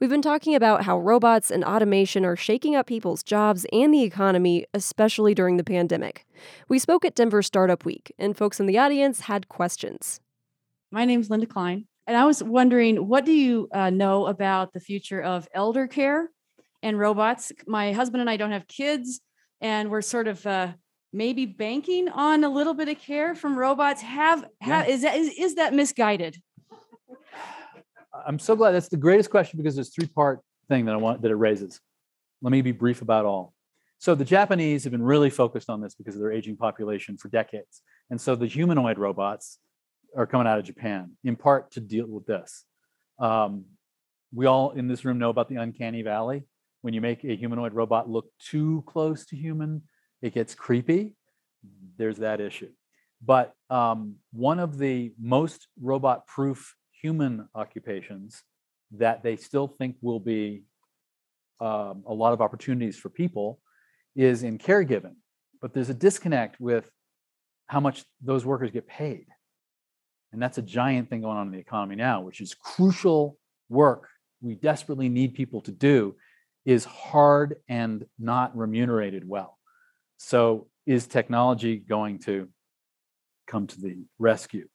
We've 0.00 0.10
been 0.10 0.22
talking 0.22 0.54
about 0.54 0.84
how 0.84 0.98
robots 0.98 1.50
and 1.50 1.64
automation 1.64 2.24
are 2.24 2.36
shaking 2.36 2.76
up 2.76 2.86
people's 2.86 3.22
jobs 3.22 3.66
and 3.72 3.92
the 3.92 4.02
economy, 4.02 4.66
especially 4.74 5.34
during 5.34 5.56
the 5.56 5.64
pandemic. 5.64 6.26
We 6.68 6.78
spoke 6.78 7.04
at 7.04 7.14
Denver 7.14 7.42
Startup 7.42 7.84
Week, 7.84 8.12
and 8.18 8.36
folks 8.36 8.60
in 8.60 8.66
the 8.66 8.78
audience 8.78 9.20
had 9.20 9.48
questions. 9.48 10.20
My 10.90 11.04
name 11.04 11.20
is 11.20 11.30
Linda 11.30 11.46
Klein, 11.46 11.86
and 12.06 12.16
I 12.16 12.24
was 12.24 12.42
wondering 12.42 13.08
what 13.08 13.24
do 13.24 13.32
you 13.32 13.68
uh, 13.72 13.90
know 13.90 14.26
about 14.26 14.72
the 14.72 14.80
future 14.80 15.20
of 15.20 15.48
elder 15.52 15.86
care 15.86 16.30
and 16.82 16.98
robots? 16.98 17.52
My 17.66 17.92
husband 17.92 18.20
and 18.20 18.30
I 18.30 18.36
don't 18.36 18.52
have 18.52 18.68
kids, 18.68 19.20
and 19.60 19.90
we're 19.90 20.02
sort 20.02 20.28
of 20.28 20.46
uh, 20.46 20.72
maybe 21.12 21.46
banking 21.46 22.08
on 22.08 22.44
a 22.44 22.48
little 22.48 22.74
bit 22.74 22.88
of 22.88 22.98
care 22.98 23.34
from 23.34 23.58
robots 23.58 24.02
have, 24.02 24.44
have 24.60 24.88
is 24.88 25.02
that 25.02 25.16
is, 25.16 25.34
is 25.38 25.54
that 25.56 25.74
misguided? 25.74 26.36
I'm 28.26 28.38
so 28.38 28.56
glad 28.56 28.72
that's 28.72 28.88
the 28.88 28.96
greatest 28.96 29.30
question 29.30 29.56
because 29.56 29.74
there's 29.74 29.94
three 29.94 30.06
part 30.06 30.40
thing 30.68 30.84
that 30.86 30.92
I 30.92 30.98
want 30.98 31.22
that 31.22 31.30
it 31.30 31.36
raises. 31.36 31.80
Let 32.42 32.50
me 32.50 32.62
be 32.62 32.72
brief 32.72 33.02
about 33.02 33.24
all. 33.24 33.54
So 33.98 34.14
the 34.14 34.24
Japanese 34.24 34.84
have 34.84 34.90
been 34.92 35.02
really 35.02 35.30
focused 35.30 35.70
on 35.70 35.80
this 35.80 35.94
because 35.94 36.14
of 36.14 36.20
their 36.20 36.32
aging 36.32 36.56
population 36.56 37.16
for 37.16 37.28
decades. 37.28 37.82
And 38.10 38.20
so 38.20 38.36
the 38.36 38.46
humanoid 38.46 38.98
robots 38.98 39.58
are 40.16 40.26
coming 40.26 40.46
out 40.46 40.58
of 40.58 40.64
Japan 40.64 41.12
in 41.24 41.36
part 41.36 41.70
to 41.72 41.80
deal 41.80 42.06
with 42.06 42.26
this. 42.26 42.64
Um, 43.18 43.64
we 44.34 44.46
all 44.46 44.72
in 44.72 44.86
this 44.86 45.04
room 45.04 45.18
know 45.18 45.30
about 45.30 45.48
the 45.48 45.56
uncanny 45.56 46.02
valley. 46.02 46.44
When 46.82 46.94
you 46.94 47.00
make 47.00 47.24
a 47.24 47.34
humanoid 47.34 47.72
robot 47.72 48.08
look 48.08 48.26
too 48.38 48.84
close 48.86 49.24
to 49.26 49.36
human, 49.36 49.82
it 50.20 50.34
gets 50.34 50.54
creepy. 50.54 51.14
There's 51.96 52.18
that 52.18 52.40
issue. 52.40 52.70
But 53.24 53.54
um, 53.70 54.16
one 54.32 54.58
of 54.58 54.78
the 54.78 55.12
most 55.18 55.68
robot 55.80 56.26
proof 56.26 56.74
human 57.06 57.48
occupations 57.54 58.42
that 58.90 59.22
they 59.22 59.36
still 59.36 59.68
think 59.68 59.94
will 60.00 60.18
be 60.18 60.64
um, 61.60 62.02
a 62.06 62.12
lot 62.12 62.32
of 62.32 62.40
opportunities 62.40 62.98
for 62.98 63.10
people 63.10 63.60
is 64.16 64.42
in 64.42 64.58
caregiving. 64.58 65.14
But 65.62 65.72
there's 65.72 65.88
a 65.88 65.94
disconnect 65.94 66.60
with 66.60 66.90
how 67.68 67.78
much 67.78 68.04
those 68.20 68.44
workers 68.44 68.72
get 68.72 68.88
paid. 68.88 69.26
And 70.32 70.42
that's 70.42 70.58
a 70.58 70.62
giant 70.62 71.08
thing 71.08 71.20
going 71.20 71.36
on 71.36 71.46
in 71.46 71.52
the 71.52 71.60
economy 71.60 71.94
now, 71.94 72.22
which 72.22 72.40
is 72.40 72.54
crucial 72.54 73.38
work 73.68 74.08
we 74.40 74.56
desperately 74.56 75.08
need 75.08 75.34
people 75.34 75.60
to 75.62 75.72
do 75.72 76.16
is 76.64 76.84
hard 76.84 77.56
and 77.68 78.04
not 78.18 78.56
remunerated 78.56 79.26
well. 79.26 79.58
So, 80.18 80.66
is 80.86 81.06
technology 81.06 81.76
going 81.76 82.18
to 82.20 82.48
come 83.46 83.66
to 83.68 83.80
the 83.80 83.96
rescue? 84.18 84.68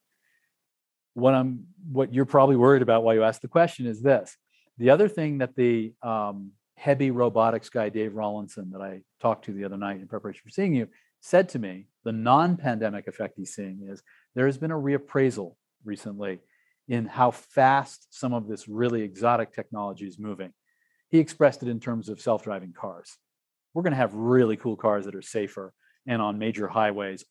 What 1.14 1.34
I'm, 1.34 1.66
what 1.92 2.14
you're 2.14 2.26
probably 2.26 2.56
worried 2.56 2.82
about 2.82 3.04
while 3.04 3.16
you 3.16 3.24
ask 3.24 3.42
the 3.42 3.48
question 3.48 3.86
is 3.86 4.02
this: 4.02 4.38
the 4.78 4.90
other 4.90 5.08
thing 5.08 5.40
that 5.40 5.56
the 5.56 5.94
um, 6.02 6.52
HEBI 6.80 7.14
robotics 7.14 7.70
guy 7.70 7.90
Dave 7.90 8.12
Rollinson 8.14 8.72
that 8.72 8.82
I 8.82 9.02
talked 9.20 9.46
to 9.46 9.54
the 9.54 9.66
other 9.66 9.78
night 9.78 9.98
in 9.98 10.08
preparation 10.08 10.42
for 10.44 10.50
seeing 10.50 10.74
you 10.74 10.88
said 11.22 11.48
to 11.50 11.60
me, 11.60 11.86
the 12.04 12.12
non-pandemic 12.12 13.08
effect 13.08 13.36
he's 13.38 13.54
seeing 13.54 13.88
is 13.88 14.02
there 14.36 14.48
has 14.48 14.58
been 14.58 14.72
a 14.72 14.76
reappraisal 14.76 15.56
recently 15.86 16.40
in 16.88 17.06
how 17.06 17.32
fast 17.32 18.08
some 18.10 18.34
of 18.34 18.48
this 18.48 18.68
really 18.68 19.04
exotic 19.04 19.54
technology 19.54 20.06
is 20.06 20.18
moving. 20.18 20.52
He 21.10 21.20
expressed 21.20 21.62
it 21.62 21.70
in 21.70 21.80
terms 21.80 22.10
of 22.10 22.20
self 22.20 22.44
driving 22.44 22.74
cars. 22.74 23.18
We're 23.74 23.84
going 23.84 23.92
to 23.92 23.98
have 23.98 24.14
really 24.14 24.58
cool 24.58 24.76
cars 24.76 25.06
that 25.06 25.16
are 25.16 25.22
safer 25.22 25.74
and 26.08 26.22
on 26.22 26.40
major 26.40 26.68
highways 26.68 27.24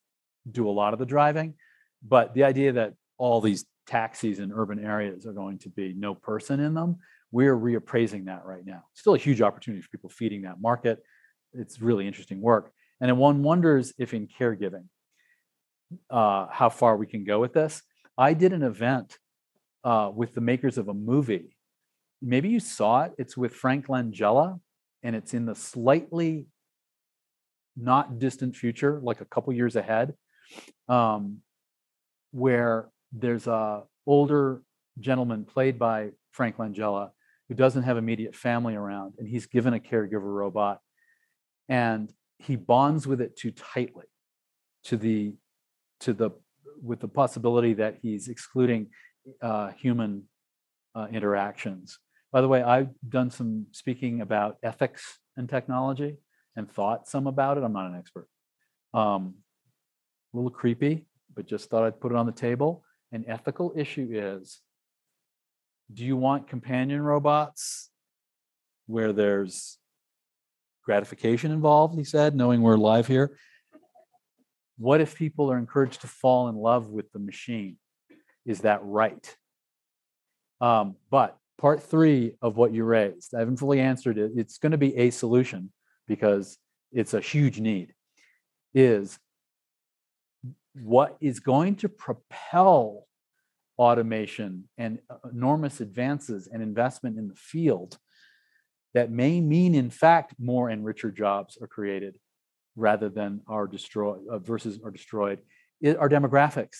do 0.50 0.68
a 0.68 0.70
lot 0.70 0.92
of 0.92 0.98
the 0.98 1.06
driving. 1.06 1.54
But 2.02 2.32
the 2.32 2.44
idea 2.44 2.72
that 2.72 2.94
all 3.20 3.42
these 3.42 3.66
taxis 3.86 4.38
in 4.38 4.50
urban 4.50 4.82
areas 4.82 5.26
are 5.26 5.32
going 5.32 5.58
to 5.58 5.68
be 5.68 5.92
no 5.92 6.14
person 6.14 6.58
in 6.58 6.72
them, 6.72 6.96
we're 7.30 7.56
reappraising 7.56 8.24
that 8.24 8.46
right 8.46 8.64
now. 8.64 8.82
Still 8.94 9.14
a 9.14 9.18
huge 9.18 9.42
opportunity 9.42 9.82
for 9.82 9.90
people 9.90 10.08
feeding 10.08 10.42
that 10.42 10.60
market. 10.60 11.02
It's 11.52 11.82
really 11.82 12.06
interesting 12.06 12.40
work. 12.40 12.72
And 12.98 13.16
one 13.18 13.42
wonders 13.42 13.92
if 13.98 14.14
in 14.14 14.26
caregiving, 14.26 14.86
uh, 16.08 16.46
how 16.50 16.70
far 16.70 16.96
we 16.96 17.06
can 17.06 17.24
go 17.24 17.40
with 17.40 17.52
this. 17.52 17.82
I 18.16 18.32
did 18.32 18.54
an 18.54 18.62
event 18.62 19.18
uh, 19.84 20.10
with 20.14 20.34
the 20.34 20.40
makers 20.40 20.78
of 20.78 20.88
a 20.88 20.94
movie. 20.94 21.56
Maybe 22.22 22.48
you 22.48 22.60
saw 22.60 23.02
it. 23.02 23.12
It's 23.18 23.36
with 23.36 23.54
Frank 23.54 23.88
Langella, 23.88 24.60
and 25.02 25.14
it's 25.14 25.34
in 25.34 25.44
the 25.44 25.54
slightly 25.54 26.46
not 27.76 28.18
distant 28.18 28.56
future, 28.56 28.98
like 29.02 29.20
a 29.20 29.24
couple 29.26 29.52
years 29.52 29.76
ahead, 29.76 30.14
um, 30.88 31.38
where 32.30 32.88
there's 33.12 33.46
a 33.46 33.84
older 34.06 34.62
gentleman 34.98 35.44
played 35.44 35.78
by 35.78 36.10
Frank 36.32 36.56
Langella 36.56 37.10
who 37.48 37.54
doesn't 37.54 37.82
have 37.82 37.96
immediate 37.96 38.34
family 38.34 38.74
around, 38.76 39.14
and 39.18 39.28
he's 39.28 39.46
given 39.46 39.74
a 39.74 39.78
caregiver 39.80 40.22
robot, 40.22 40.80
and 41.68 42.12
he 42.38 42.56
bonds 42.56 43.06
with 43.06 43.20
it 43.20 43.36
too 43.36 43.50
tightly, 43.50 44.06
to 44.84 44.96
the 44.96 45.34
to 46.00 46.12
the 46.12 46.30
with 46.82 47.00
the 47.00 47.08
possibility 47.08 47.74
that 47.74 47.98
he's 48.00 48.28
excluding 48.28 48.88
uh, 49.42 49.70
human 49.72 50.24
uh, 50.94 51.06
interactions. 51.12 51.98
By 52.32 52.40
the 52.40 52.48
way, 52.48 52.62
I've 52.62 52.90
done 53.08 53.30
some 53.30 53.66
speaking 53.72 54.20
about 54.20 54.56
ethics 54.62 55.18
and 55.36 55.48
technology 55.48 56.16
and 56.56 56.70
thought 56.70 57.08
some 57.08 57.26
about 57.26 57.58
it. 57.58 57.64
I'm 57.64 57.72
not 57.72 57.90
an 57.90 57.98
expert. 57.98 58.28
Um, 58.94 59.34
a 60.32 60.36
little 60.36 60.50
creepy, 60.50 61.06
but 61.34 61.46
just 61.46 61.68
thought 61.68 61.84
I'd 61.84 62.00
put 62.00 62.12
it 62.12 62.18
on 62.18 62.26
the 62.26 62.32
table. 62.32 62.84
An 63.12 63.24
ethical 63.26 63.72
issue 63.76 64.08
is 64.12 64.60
do 65.92 66.04
you 66.04 66.16
want 66.16 66.48
companion 66.48 67.02
robots 67.02 67.90
where 68.86 69.12
there's 69.12 69.78
gratification 70.84 71.50
involved? 71.50 71.96
He 71.96 72.04
said, 72.04 72.36
knowing 72.36 72.62
we're 72.62 72.76
live 72.76 73.08
here. 73.08 73.36
What 74.78 75.00
if 75.00 75.16
people 75.16 75.50
are 75.50 75.58
encouraged 75.58 76.02
to 76.02 76.06
fall 76.06 76.48
in 76.48 76.54
love 76.54 76.90
with 76.90 77.10
the 77.12 77.18
machine? 77.18 77.76
is 78.46 78.60
that 78.60 78.80
right? 78.82 79.36
Um, 80.60 80.96
but 81.10 81.36
part 81.58 81.82
three 81.82 82.34
of 82.42 82.56
what 82.56 82.72
you 82.72 82.84
raised, 82.84 83.34
I 83.34 83.40
haven't 83.40 83.58
fully 83.58 83.80
answered 83.80 84.18
it. 84.18 84.32
It's 84.36 84.58
going 84.58 84.72
to 84.72 84.78
be 84.78 84.96
a 84.96 85.10
solution 85.10 85.72
because 86.06 86.58
it's 86.92 87.14
a 87.14 87.20
huge 87.20 87.60
need. 87.60 87.94
Is 88.74 89.18
what 90.74 91.16
is 91.20 91.40
going 91.40 91.76
to 91.76 91.88
propel 91.88 93.06
automation 93.78 94.68
and 94.78 94.98
uh, 95.08 95.16
enormous 95.32 95.80
advances 95.80 96.48
and 96.52 96.62
investment 96.62 97.18
in 97.18 97.28
the 97.28 97.34
field 97.34 97.98
that 98.94 99.10
may 99.10 99.40
mean, 99.40 99.74
in 99.74 99.90
fact, 99.90 100.34
more 100.38 100.68
and 100.68 100.84
richer 100.84 101.10
jobs 101.10 101.56
are 101.60 101.66
created 101.66 102.18
rather 102.76 103.08
than 103.08 103.40
are 103.46 103.66
destroyed 103.66 104.20
uh, 104.30 104.38
versus 104.38 104.78
are 104.84 104.90
destroyed. 104.90 105.40
Are 105.84 106.10
demographics. 106.10 106.76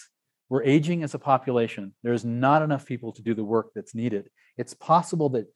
We're 0.51 0.65
aging 0.65 1.03
as 1.05 1.15
a 1.15 1.19
population. 1.19 1.95
There's 2.03 2.25
not 2.25 2.61
enough 2.61 2.85
people 2.85 3.13
to 3.13 3.23
do 3.23 3.35
the 3.35 3.45
work 3.45 3.71
that's 3.75 3.95
needed. 3.95 4.29
It's 4.59 4.75
possible 4.75 5.31
that 5.31 5.47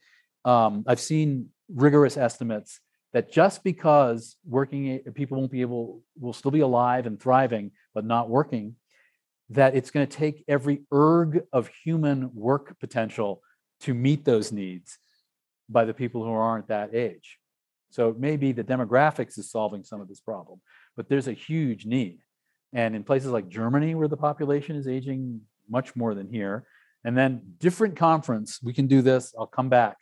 um, 0.49 0.83
I've 0.87 0.99
seen 0.99 1.49
rigorous 1.69 2.17
estimates 2.17 2.79
that 3.13 3.31
just 3.31 3.63
because 3.63 4.35
working 4.47 4.99
people 5.13 5.37
won't 5.37 5.51
be 5.51 5.61
able 5.61 6.01
will 6.19 6.33
still 6.33 6.51
be 6.51 6.61
alive 6.61 7.05
and 7.05 7.21
thriving 7.21 7.71
but 7.95 8.05
not 8.05 8.29
working 8.29 8.75
that 9.49 9.75
it's 9.75 9.91
going 9.91 10.05
to 10.05 10.17
take 10.17 10.43
every 10.47 10.83
erg 10.93 11.43
of 11.51 11.69
human 11.83 12.29
work 12.35 12.77
potential 12.79 13.41
to 13.79 13.93
meet 13.93 14.25
those 14.25 14.51
needs 14.51 14.99
by 15.69 15.85
the 15.85 15.93
people 15.93 16.23
who 16.23 16.31
aren't 16.31 16.67
that 16.67 16.93
age 16.93 17.39
so 17.89 18.09
it 18.09 18.19
may 18.19 18.37
be 18.37 18.51
the 18.51 18.63
demographics 18.63 19.39
is 19.39 19.49
solving 19.49 19.83
some 19.83 20.01
of 20.01 20.07
this 20.07 20.19
problem 20.19 20.61
but 20.95 21.09
there's 21.09 21.27
a 21.27 21.33
huge 21.33 21.87
need 21.87 22.19
and 22.75 22.93
in 22.93 23.03
places 23.05 23.31
like 23.31 23.47
Germany, 23.47 23.95
where 23.95 24.09
the 24.09 24.17
population 24.17 24.75
is 24.75 24.85
aging 24.85 25.39
much 25.69 25.95
more 25.95 26.13
than 26.13 26.27
here, 26.27 26.67
and 27.05 27.17
then 27.17 27.41
different 27.57 27.95
conference, 27.95 28.59
we 28.61 28.73
can 28.73 28.85
do 28.85 29.01
this. 29.01 29.33
I'll 29.39 29.47
come 29.47 29.69
back. 29.69 29.97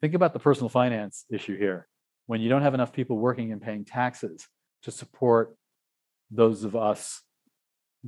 Think 0.00 0.14
about 0.14 0.32
the 0.32 0.38
personal 0.38 0.70
finance 0.70 1.26
issue 1.30 1.56
here. 1.56 1.86
When 2.26 2.40
you 2.40 2.48
don't 2.48 2.62
have 2.62 2.72
enough 2.72 2.94
people 2.94 3.18
working 3.18 3.52
and 3.52 3.60
paying 3.60 3.84
taxes 3.84 4.48
to 4.82 4.90
support 4.90 5.54
those 6.30 6.64
of 6.64 6.74
us 6.74 7.22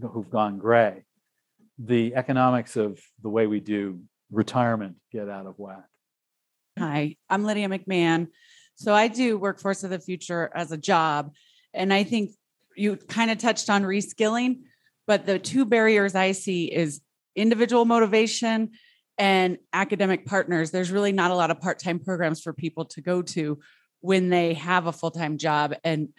who've 0.00 0.30
gone 0.30 0.58
gray, 0.58 1.04
the 1.78 2.14
economics 2.14 2.76
of 2.76 3.00
the 3.22 3.28
way 3.28 3.46
we 3.46 3.60
do 3.60 4.00
retirement 4.30 4.96
get 5.12 5.28
out 5.28 5.46
of 5.46 5.54
whack. 5.58 5.84
Hi, 6.78 7.16
I'm 7.30 7.44
Lydia 7.44 7.68
McMahon. 7.68 8.28
So 8.76 8.94
I 8.94 9.08
do 9.08 9.38
Workforce 9.38 9.82
of 9.84 9.90
the 9.90 9.98
Future 9.98 10.50
as 10.54 10.70
a 10.70 10.76
job. 10.76 11.34
And 11.74 11.92
I 11.92 12.04
think 12.04 12.30
you 12.76 12.96
kind 12.96 13.30
of 13.30 13.38
touched 13.38 13.70
on 13.70 13.82
reskilling, 13.82 14.60
but 15.06 15.26
the 15.26 15.38
two 15.38 15.64
barriers 15.64 16.14
I 16.14 16.32
see 16.32 16.66
is 16.66 17.00
individual 17.34 17.84
motivation 17.84 18.70
and 19.16 19.58
academic 19.72 20.26
partners. 20.26 20.70
There's 20.70 20.92
really 20.92 21.12
not 21.12 21.32
a 21.32 21.34
lot 21.34 21.50
of 21.50 21.60
part-time 21.60 21.98
programs 21.98 22.40
for 22.40 22.52
people 22.52 22.84
to 22.86 23.00
go 23.00 23.22
to 23.22 23.58
when 24.00 24.28
they 24.28 24.54
have 24.54 24.86
a 24.86 24.92
full-time 24.92 25.38
job 25.38 25.74
and 25.82 26.10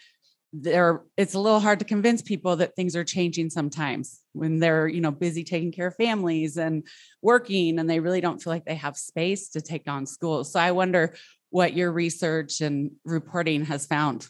there 0.51 1.03
it's 1.15 1.35
a 1.35 1.39
little 1.39 1.59
hard 1.59 1.77
to 1.79 1.85
convince 1.85 2.21
people 2.21 2.55
that 2.55 2.75
things 2.75 2.95
are 2.95 3.03
changing 3.03 3.49
sometimes 3.49 4.21
when 4.33 4.59
they're 4.59 4.87
you 4.87 4.99
know 4.99 5.11
busy 5.11 5.43
taking 5.43 5.71
care 5.71 5.87
of 5.87 5.95
families 5.95 6.57
and 6.57 6.87
working 7.21 7.77
and 7.77 7.87
they 7.87 7.99
really 7.99 8.19
don't 8.19 8.41
feel 8.41 8.51
like 8.51 8.65
they 8.65 8.75
have 8.75 8.97
space 8.97 9.49
to 9.49 9.61
take 9.61 9.87
on 9.87 10.07
school 10.07 10.43
so 10.43 10.59
i 10.59 10.71
wonder 10.71 11.13
what 11.51 11.73
your 11.73 11.91
research 11.91 12.61
and 12.61 12.91
reporting 13.05 13.63
has 13.63 13.85
found 13.85 14.27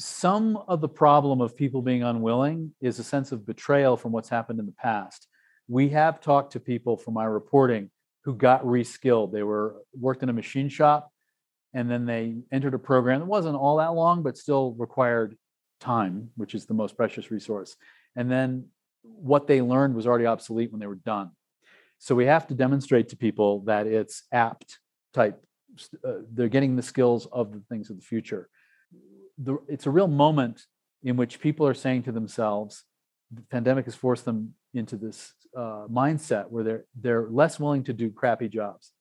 some 0.00 0.56
of 0.68 0.80
the 0.80 0.88
problem 0.88 1.40
of 1.40 1.56
people 1.56 1.82
being 1.82 2.04
unwilling 2.04 2.72
is 2.80 2.98
a 2.98 3.04
sense 3.04 3.32
of 3.32 3.44
betrayal 3.44 3.96
from 3.96 4.12
what's 4.12 4.28
happened 4.28 4.60
in 4.60 4.66
the 4.66 4.72
past. 4.72 5.26
We 5.66 5.88
have 5.88 6.20
talked 6.20 6.52
to 6.52 6.60
people 6.60 6.96
from 6.96 7.14
my 7.14 7.24
reporting 7.24 7.90
who 8.24 8.34
got 8.34 8.62
reskilled. 8.64 9.32
They 9.32 9.42
were 9.42 9.76
worked 9.98 10.22
in 10.22 10.28
a 10.28 10.32
machine 10.32 10.68
shop 10.68 11.10
and 11.74 11.90
then 11.90 12.06
they 12.06 12.36
entered 12.50 12.74
a 12.74 12.78
program 12.78 13.20
that 13.20 13.26
wasn't 13.26 13.56
all 13.56 13.76
that 13.76 13.94
long, 13.94 14.22
but 14.22 14.36
still 14.36 14.72
required 14.78 15.36
time, 15.80 16.30
which 16.36 16.54
is 16.54 16.66
the 16.66 16.74
most 16.74 16.96
precious 16.96 17.30
resource. 17.30 17.76
And 18.16 18.30
then 18.30 18.66
what 19.02 19.46
they 19.46 19.62
learned 19.62 19.94
was 19.94 20.06
already 20.06 20.26
obsolete 20.26 20.72
when 20.72 20.80
they 20.80 20.86
were 20.86 20.94
done. 20.96 21.30
So 21.98 22.14
we 22.14 22.26
have 22.26 22.46
to 22.48 22.54
demonstrate 22.54 23.08
to 23.10 23.16
people 23.16 23.60
that 23.60 23.86
it's 23.86 24.22
apt 24.32 24.78
type. 25.12 25.42
Uh, 26.04 26.14
they're 26.32 26.48
getting 26.48 26.76
the 26.76 26.82
skills 26.82 27.26
of 27.32 27.52
the 27.52 27.62
things 27.68 27.90
of 27.90 27.96
the 27.96 28.02
future. 28.02 28.48
The, 29.38 29.58
it's 29.68 29.86
a 29.86 29.90
real 29.90 30.08
moment 30.08 30.62
in 31.02 31.16
which 31.16 31.40
people 31.40 31.66
are 31.66 31.74
saying 31.74 32.04
to 32.04 32.12
themselves, 32.12 32.84
the 33.30 33.42
pandemic 33.42 33.84
has 33.84 33.94
forced 33.94 34.24
them 34.24 34.54
into 34.74 34.96
this 34.96 35.32
uh, 35.56 35.86
mindset 35.90 36.48
where 36.50 36.64
they're 36.64 36.84
they're 37.00 37.28
less 37.30 37.60
willing 37.60 37.84
to 37.84 37.92
do 37.92 38.10
crappy 38.10 38.48
jobs, 38.48 38.92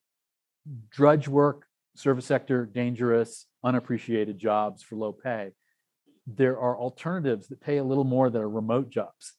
drudge 0.89 1.28
work, 1.28 1.65
service 1.97 2.25
sector, 2.25 2.65
dangerous, 2.65 3.45
unappreciated 3.63 4.37
jobs 4.37 4.83
for 4.83 4.95
low 4.95 5.11
pay. 5.11 5.51
There 6.25 6.59
are 6.59 6.77
alternatives 6.77 7.47
that 7.47 7.61
pay 7.61 7.77
a 7.77 7.83
little 7.83 8.03
more 8.03 8.29
that 8.29 8.41
are 8.41 8.49
remote 8.49 8.89
jobs. 8.89 9.33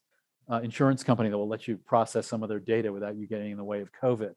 Uh, 0.50 0.60
insurance 0.60 1.04
company 1.04 1.28
that 1.28 1.36
will 1.36 1.48
let 1.48 1.68
you 1.68 1.76
process 1.76 2.26
some 2.26 2.42
of 2.42 2.48
their 2.48 2.60
data 2.60 2.90
without 2.90 3.16
you 3.16 3.26
getting 3.26 3.50
in 3.50 3.58
the 3.58 3.64
way 3.64 3.80
of 3.80 3.90
COVID, 3.92 4.32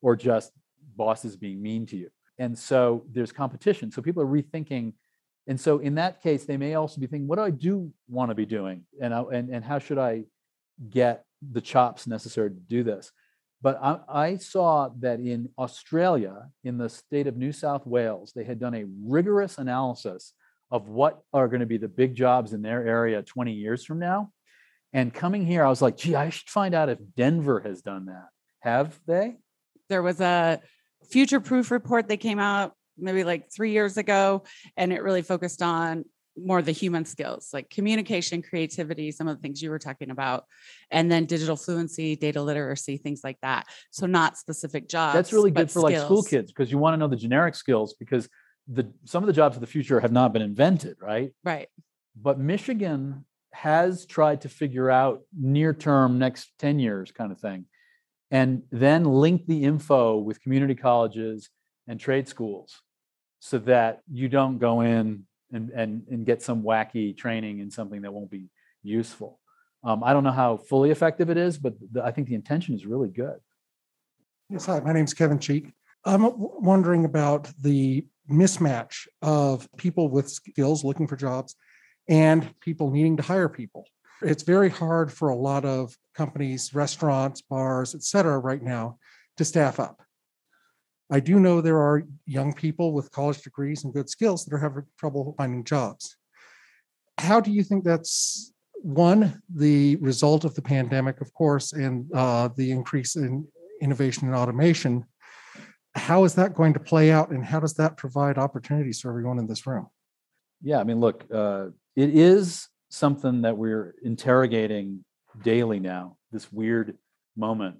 or 0.00 0.14
just 0.14 0.52
bosses 0.96 1.36
being 1.36 1.60
mean 1.60 1.86
to 1.86 1.96
you. 1.96 2.08
And 2.38 2.56
so 2.56 3.04
there's 3.10 3.32
competition. 3.32 3.90
So 3.90 4.00
people 4.00 4.22
are 4.22 4.26
rethinking 4.26 4.92
and 5.46 5.60
so 5.60 5.78
in 5.78 5.94
that 5.94 6.22
case, 6.22 6.44
they 6.44 6.56
may 6.56 6.74
also 6.74 7.00
be 7.00 7.06
thinking, 7.06 7.28
what 7.28 7.36
do 7.36 7.42
I 7.42 7.50
do 7.50 7.92
want 8.08 8.30
to 8.30 8.34
be 8.34 8.46
doing? 8.46 8.84
And, 9.00 9.14
I, 9.14 9.22
and, 9.32 9.48
and 9.50 9.64
how 9.64 9.78
should 9.78 9.98
I 9.98 10.24
get 10.90 11.24
the 11.52 11.60
chops 11.60 12.06
necessary 12.06 12.50
to 12.50 12.56
do 12.56 12.82
this? 12.82 13.12
But 13.62 13.78
I, 13.82 13.98
I 14.08 14.36
saw 14.36 14.90
that 15.00 15.18
in 15.20 15.48
Australia, 15.58 16.50
in 16.62 16.78
the 16.78 16.88
state 16.88 17.26
of 17.26 17.36
New 17.36 17.52
South 17.52 17.86
Wales, 17.86 18.32
they 18.34 18.44
had 18.44 18.60
done 18.60 18.74
a 18.74 18.84
rigorous 19.04 19.58
analysis 19.58 20.32
of 20.70 20.88
what 20.88 21.22
are 21.32 21.48
going 21.48 21.60
to 21.60 21.66
be 21.66 21.78
the 21.78 21.88
big 21.88 22.14
jobs 22.14 22.52
in 22.52 22.62
their 22.62 22.86
area 22.86 23.22
20 23.22 23.52
years 23.52 23.84
from 23.84 23.98
now. 23.98 24.30
And 24.92 25.12
coming 25.12 25.46
here, 25.46 25.64
I 25.64 25.68
was 25.68 25.82
like, 25.82 25.96
gee, 25.96 26.14
I 26.14 26.30
should 26.30 26.48
find 26.48 26.74
out 26.74 26.88
if 26.88 26.98
Denver 27.16 27.60
has 27.60 27.82
done 27.82 28.06
that. 28.06 28.28
Have 28.60 28.98
they? 29.06 29.36
There 29.88 30.02
was 30.02 30.20
a 30.20 30.60
future 31.10 31.40
proof 31.40 31.70
report 31.70 32.08
that 32.08 32.18
came 32.18 32.38
out 32.38 32.72
maybe 32.98 33.24
like 33.24 33.52
three 33.52 33.72
years 33.72 33.96
ago, 33.96 34.44
and 34.76 34.92
it 34.92 35.02
really 35.02 35.22
focused 35.22 35.62
on 35.62 36.04
more 36.36 36.62
the 36.62 36.72
human 36.72 37.04
skills 37.04 37.50
like 37.52 37.70
communication, 37.70 38.42
creativity, 38.42 39.10
some 39.10 39.28
of 39.28 39.36
the 39.36 39.42
things 39.42 39.62
you 39.62 39.70
were 39.70 39.78
talking 39.78 40.10
about, 40.10 40.44
and 40.90 41.10
then 41.10 41.24
digital 41.24 41.56
fluency, 41.56 42.16
data 42.16 42.42
literacy, 42.42 42.96
things 42.96 43.22
like 43.24 43.38
that. 43.42 43.66
So 43.90 44.06
not 44.06 44.36
specific 44.36 44.88
jobs. 44.88 45.14
That's 45.14 45.32
really 45.32 45.50
good 45.50 45.70
for 45.70 45.80
skills. 45.80 45.92
like 45.92 46.04
school 46.04 46.22
kids 46.22 46.52
because 46.52 46.70
you 46.70 46.78
want 46.78 46.94
to 46.94 46.98
know 46.98 47.08
the 47.08 47.16
generic 47.16 47.54
skills 47.54 47.94
because 47.94 48.28
the 48.68 48.90
some 49.04 49.22
of 49.22 49.26
the 49.26 49.32
jobs 49.32 49.56
of 49.56 49.60
the 49.60 49.66
future 49.66 50.00
have 50.00 50.12
not 50.12 50.32
been 50.32 50.42
invented, 50.42 50.96
right? 51.00 51.32
Right. 51.44 51.68
But 52.20 52.38
Michigan 52.38 53.24
has 53.52 54.04
tried 54.06 54.42
to 54.42 54.48
figure 54.48 54.90
out 54.90 55.22
near 55.38 55.72
term 55.72 56.18
next 56.18 56.50
10 56.58 56.78
years 56.78 57.10
kind 57.10 57.32
of 57.32 57.40
thing 57.40 57.64
and 58.30 58.62
then 58.70 59.04
link 59.04 59.46
the 59.46 59.64
info 59.64 60.18
with 60.18 60.40
community 60.42 60.74
colleges 60.74 61.48
and 61.86 61.98
trade 61.98 62.28
schools 62.28 62.82
so 63.40 63.58
that 63.58 64.00
you 64.10 64.28
don't 64.28 64.58
go 64.58 64.80
in 64.80 65.24
and, 65.52 65.70
and, 65.70 66.02
and 66.10 66.26
get 66.26 66.42
some 66.42 66.62
wacky 66.62 67.16
training 67.16 67.60
in 67.60 67.70
something 67.70 68.02
that 68.02 68.12
won't 68.12 68.30
be 68.30 68.48
useful. 68.82 69.40
Um, 69.84 70.02
I 70.02 70.12
don't 70.12 70.24
know 70.24 70.32
how 70.32 70.56
fully 70.56 70.90
effective 70.90 71.30
it 71.30 71.36
is, 71.36 71.58
but 71.58 71.74
the, 71.92 72.04
I 72.04 72.10
think 72.10 72.28
the 72.28 72.34
intention 72.34 72.74
is 72.74 72.86
really 72.86 73.08
good. 73.08 73.38
Yes, 74.48 74.66
hi, 74.66 74.80
my 74.80 74.92
name's 74.92 75.14
Kevin 75.14 75.38
Cheek. 75.38 75.72
I'm 76.04 76.24
wondering 76.36 77.04
about 77.04 77.48
the 77.62 78.06
mismatch 78.30 79.06
of 79.22 79.68
people 79.76 80.08
with 80.08 80.30
skills 80.30 80.84
looking 80.84 81.06
for 81.06 81.16
jobs 81.16 81.54
and 82.08 82.48
people 82.60 82.90
needing 82.90 83.16
to 83.16 83.22
hire 83.22 83.48
people. 83.48 83.84
It's 84.22 84.44
very 84.44 84.70
hard 84.70 85.12
for 85.12 85.28
a 85.28 85.36
lot 85.36 85.64
of 85.64 85.96
companies, 86.14 86.74
restaurants, 86.74 87.42
bars, 87.42 87.94
et 87.94 88.02
cetera, 88.02 88.38
right 88.38 88.62
now 88.62 88.98
to 89.36 89.44
staff 89.44 89.78
up. 89.78 90.00
I 91.10 91.20
do 91.20 91.38
know 91.38 91.60
there 91.60 91.78
are 91.78 92.02
young 92.26 92.52
people 92.52 92.92
with 92.92 93.12
college 93.12 93.42
degrees 93.42 93.84
and 93.84 93.94
good 93.94 94.10
skills 94.10 94.44
that 94.44 94.54
are 94.54 94.58
having 94.58 94.84
trouble 94.98 95.34
finding 95.36 95.64
jobs. 95.64 96.16
How 97.18 97.40
do 97.40 97.52
you 97.52 97.62
think 97.62 97.84
that's 97.84 98.52
one, 98.82 99.40
the 99.54 99.96
result 99.96 100.44
of 100.44 100.54
the 100.54 100.62
pandemic, 100.62 101.20
of 101.20 101.32
course, 101.32 101.72
and 101.72 102.10
uh, 102.12 102.48
the 102.56 102.70
increase 102.70 103.16
in 103.16 103.46
innovation 103.80 104.26
and 104.26 104.36
automation? 104.36 105.04
How 105.94 106.24
is 106.24 106.34
that 106.34 106.54
going 106.54 106.74
to 106.74 106.80
play 106.80 107.10
out, 107.10 107.30
and 107.30 107.44
how 107.44 107.60
does 107.60 107.74
that 107.74 107.96
provide 107.96 108.36
opportunities 108.36 109.00
for 109.00 109.10
everyone 109.10 109.38
in 109.38 109.46
this 109.46 109.66
room? 109.66 109.86
Yeah, 110.60 110.78
I 110.78 110.84
mean, 110.84 111.00
look, 111.00 111.24
uh, 111.32 111.68
it 111.94 112.10
is 112.10 112.68
something 112.90 113.42
that 113.42 113.56
we're 113.56 113.94
interrogating 114.02 115.04
daily 115.42 115.80
now, 115.80 116.16
this 116.32 116.52
weird 116.52 116.98
moment. 117.36 117.76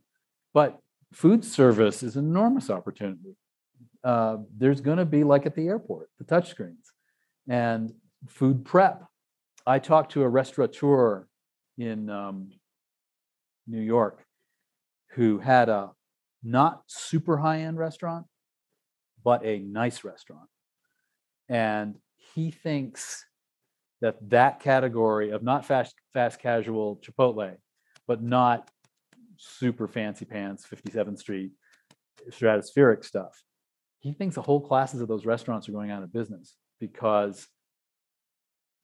But 0.54 0.78
food 1.16 1.42
service 1.42 2.02
is 2.02 2.16
an 2.16 2.26
enormous 2.26 2.68
opportunity. 2.68 3.36
Uh, 4.04 4.36
there's 4.54 4.82
going 4.82 4.98
to 4.98 5.06
be 5.06 5.24
like 5.24 5.46
at 5.46 5.54
the 5.54 5.66
airport, 5.66 6.10
the 6.18 6.24
touchscreens 6.24 6.92
and 7.48 7.92
food 8.28 8.64
prep. 8.66 9.02
I 9.66 9.78
talked 9.78 10.12
to 10.12 10.22
a 10.22 10.28
restaurateur 10.28 11.26
in 11.78 12.10
um, 12.10 12.50
New 13.66 13.80
York 13.80 14.24
who 15.12 15.38
had 15.38 15.70
a 15.70 15.92
not 16.44 16.82
super 16.86 17.38
high 17.38 17.60
end 17.60 17.78
restaurant, 17.78 18.26
but 19.24 19.42
a 19.44 19.58
nice 19.60 20.04
restaurant. 20.04 20.48
And 21.48 21.96
he 22.34 22.50
thinks 22.50 23.24
that 24.02 24.16
that 24.28 24.60
category 24.60 25.30
of 25.30 25.42
not 25.42 25.64
fast, 25.64 25.94
fast 26.12 26.40
casual 26.40 27.00
Chipotle, 27.02 27.56
but 28.06 28.22
not 28.22 28.70
super 29.38 29.88
fancy 29.88 30.24
pants, 30.24 30.66
57th 30.66 31.18
Street, 31.18 31.52
stratospheric 32.30 33.04
stuff. 33.04 33.42
He 34.00 34.12
thinks 34.12 34.34
the 34.34 34.42
whole 34.42 34.60
classes 34.60 35.00
of 35.00 35.08
those 35.08 35.26
restaurants 35.26 35.68
are 35.68 35.72
going 35.72 35.90
out 35.90 36.02
of 36.02 36.12
business 36.12 36.54
because 36.80 37.46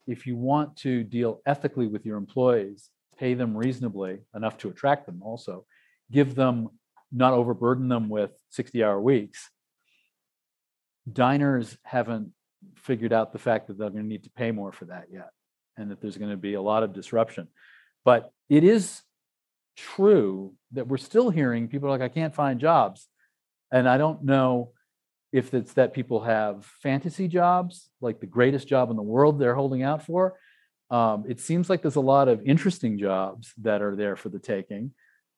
if 0.06 0.26
you 0.26 0.36
want 0.36 0.76
to 0.78 1.04
deal 1.04 1.40
ethically 1.46 1.86
with 1.86 2.04
your 2.04 2.16
employees, 2.16 2.90
pay 3.18 3.34
them 3.34 3.56
reasonably 3.56 4.18
enough 4.34 4.58
to 4.58 4.68
attract 4.68 5.06
them 5.06 5.20
also, 5.22 5.64
give 6.10 6.34
them, 6.34 6.68
not 7.12 7.32
overburden 7.32 7.88
them 7.88 8.08
with 8.08 8.32
60 8.50 8.82
hour 8.82 9.00
weeks. 9.00 9.50
Diners 11.10 11.76
haven't 11.84 12.32
figured 12.76 13.12
out 13.12 13.32
the 13.32 13.38
fact 13.38 13.68
that 13.68 13.78
they're 13.78 13.90
going 13.90 14.02
to 14.02 14.08
need 14.08 14.24
to 14.24 14.30
pay 14.30 14.50
more 14.50 14.72
for 14.72 14.86
that 14.86 15.06
yet 15.12 15.30
and 15.76 15.90
that 15.90 16.00
there's 16.00 16.16
going 16.16 16.30
to 16.30 16.36
be 16.36 16.54
a 16.54 16.62
lot 16.62 16.82
of 16.82 16.92
disruption. 16.92 17.48
But 18.04 18.32
it 18.48 18.64
is 18.64 19.02
true 19.76 20.54
that 20.72 20.86
we're 20.86 20.96
still 20.96 21.30
hearing 21.30 21.68
people 21.68 21.88
are 21.88 21.92
like, 21.92 22.00
I 22.02 22.08
can't 22.08 22.34
find 22.34 22.60
jobs. 22.60 23.08
And 23.72 23.88
I 23.88 23.98
don't 23.98 24.24
know 24.24 24.72
if 25.32 25.54
it's 25.54 25.72
that 25.74 25.94
people 25.94 26.20
have 26.20 26.64
fantasy 26.82 27.26
jobs, 27.26 27.88
like 28.00 28.20
the 28.20 28.26
greatest 28.26 28.68
job 28.68 28.90
in 28.90 28.96
the 28.96 29.02
world 29.02 29.38
they're 29.38 29.54
holding 29.54 29.82
out 29.82 30.04
for. 30.04 30.38
Um, 30.90 31.24
it 31.26 31.40
seems 31.40 31.70
like 31.70 31.80
there's 31.80 31.96
a 31.96 32.00
lot 32.00 32.28
of 32.28 32.42
interesting 32.42 32.98
jobs 32.98 33.54
that 33.62 33.80
are 33.80 33.96
there 33.96 34.14
for 34.14 34.28
the 34.28 34.38
taking. 34.38 34.92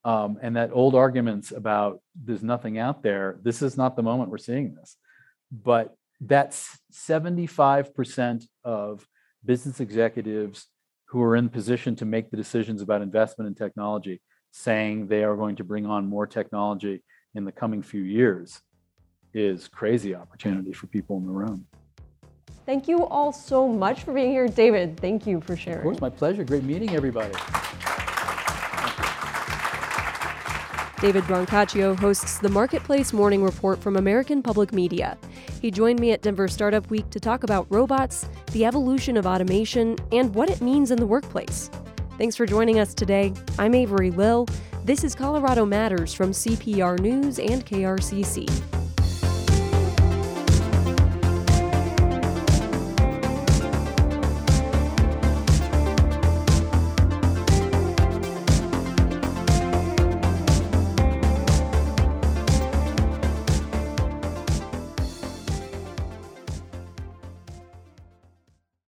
Um, 0.05 0.39
and 0.43 0.57
that 0.57 0.71
old 0.73 0.95
arguments 0.95 1.53
about 1.53 2.01
there's 2.21 2.43
nothing 2.43 2.77
out 2.77 3.03
there, 3.03 3.39
this 3.43 3.63
is 3.63 3.77
not 3.77 3.97
the 3.97 4.03
moment 4.03 4.31
we're 4.31 4.39
seeing 4.39 4.75
this. 4.75 4.97
But 5.51 5.97
that's 6.21 6.77
75% 6.93 8.45
of 8.65 9.07
business 9.45 9.81
executives 9.81 10.67
who 11.15 11.23
are 11.23 11.37
in 11.37 11.49
position 11.49 11.95
to 11.95 12.05
make 12.05 12.29
the 12.33 12.37
decisions 12.37 12.83
about 12.83 13.01
investment 13.01 13.47
in 13.47 13.55
technology, 13.55 14.21
saying 14.51 15.07
they 15.07 15.23
are 15.23 15.37
going 15.37 15.55
to 15.55 15.63
bring 15.63 15.87
on 15.87 16.05
more 16.05 16.27
technology 16.27 17.01
in 17.37 17.45
the 17.45 17.53
coming 17.53 17.85
few 17.85 18.03
years 18.03 18.61
is 19.33 19.69
crazy 19.69 20.13
opportunity 20.13 20.73
for 20.73 20.89
people 20.89 21.17
in 21.19 21.25
the 21.25 21.33
room. 21.33 21.65
Thank 22.67 22.89
you 22.89 23.07
all 23.07 23.33
so 23.33 23.69
much 23.69 24.03
for 24.03 24.13
being 24.13 24.33
here. 24.33 24.49
David, 24.49 24.99
thank 24.99 25.25
you 25.25 25.41
for 25.41 25.57
sharing. 25.57 25.79
Of 25.79 25.85
course, 25.85 26.01
my 26.01 26.11
pleasure. 26.11 26.43
Great 26.43 26.65
meeting 26.65 26.97
everybody. 26.97 27.33
David 31.05 31.25
Brancaccio 31.25 31.95
hosts 31.95 32.39
the 32.39 32.49
Marketplace 32.49 33.13
Morning 33.13 33.45
Report 33.45 33.79
from 33.79 33.99
American 33.99 34.43
Public 34.43 34.73
Media. 34.73 35.19
He 35.61 35.71
joined 35.71 36.01
me 36.01 36.13
at 36.13 36.23
Denver 36.23 36.49
Startup 36.49 36.89
Week 36.89 37.11
to 37.11 37.21
talk 37.21 37.45
about 37.45 37.67
robots, 37.69 38.27
the 38.53 38.65
evolution 38.65 39.19
of 39.19 39.27
automation, 39.27 39.99
and 40.13 40.35
what 40.35 40.49
it 40.49 40.63
means 40.63 40.91
in 40.91 40.99
the 40.99 41.05
workplace. 41.05 41.71
Thanks 42.17 42.37
for 42.37 42.47
joining 42.47 42.79
us 42.79 42.95
today. 42.95 43.35
I'm 43.59 43.75
Avery 43.75 44.13
Lill. 44.13 44.49
This 44.87 45.05
is 45.05 45.15
Colorado 45.15 45.67
Matters 45.67 46.15
from 46.15 46.31
CPR 46.31 46.99
News 46.99 47.39
and 47.39 47.67
KRCC. 47.67 48.74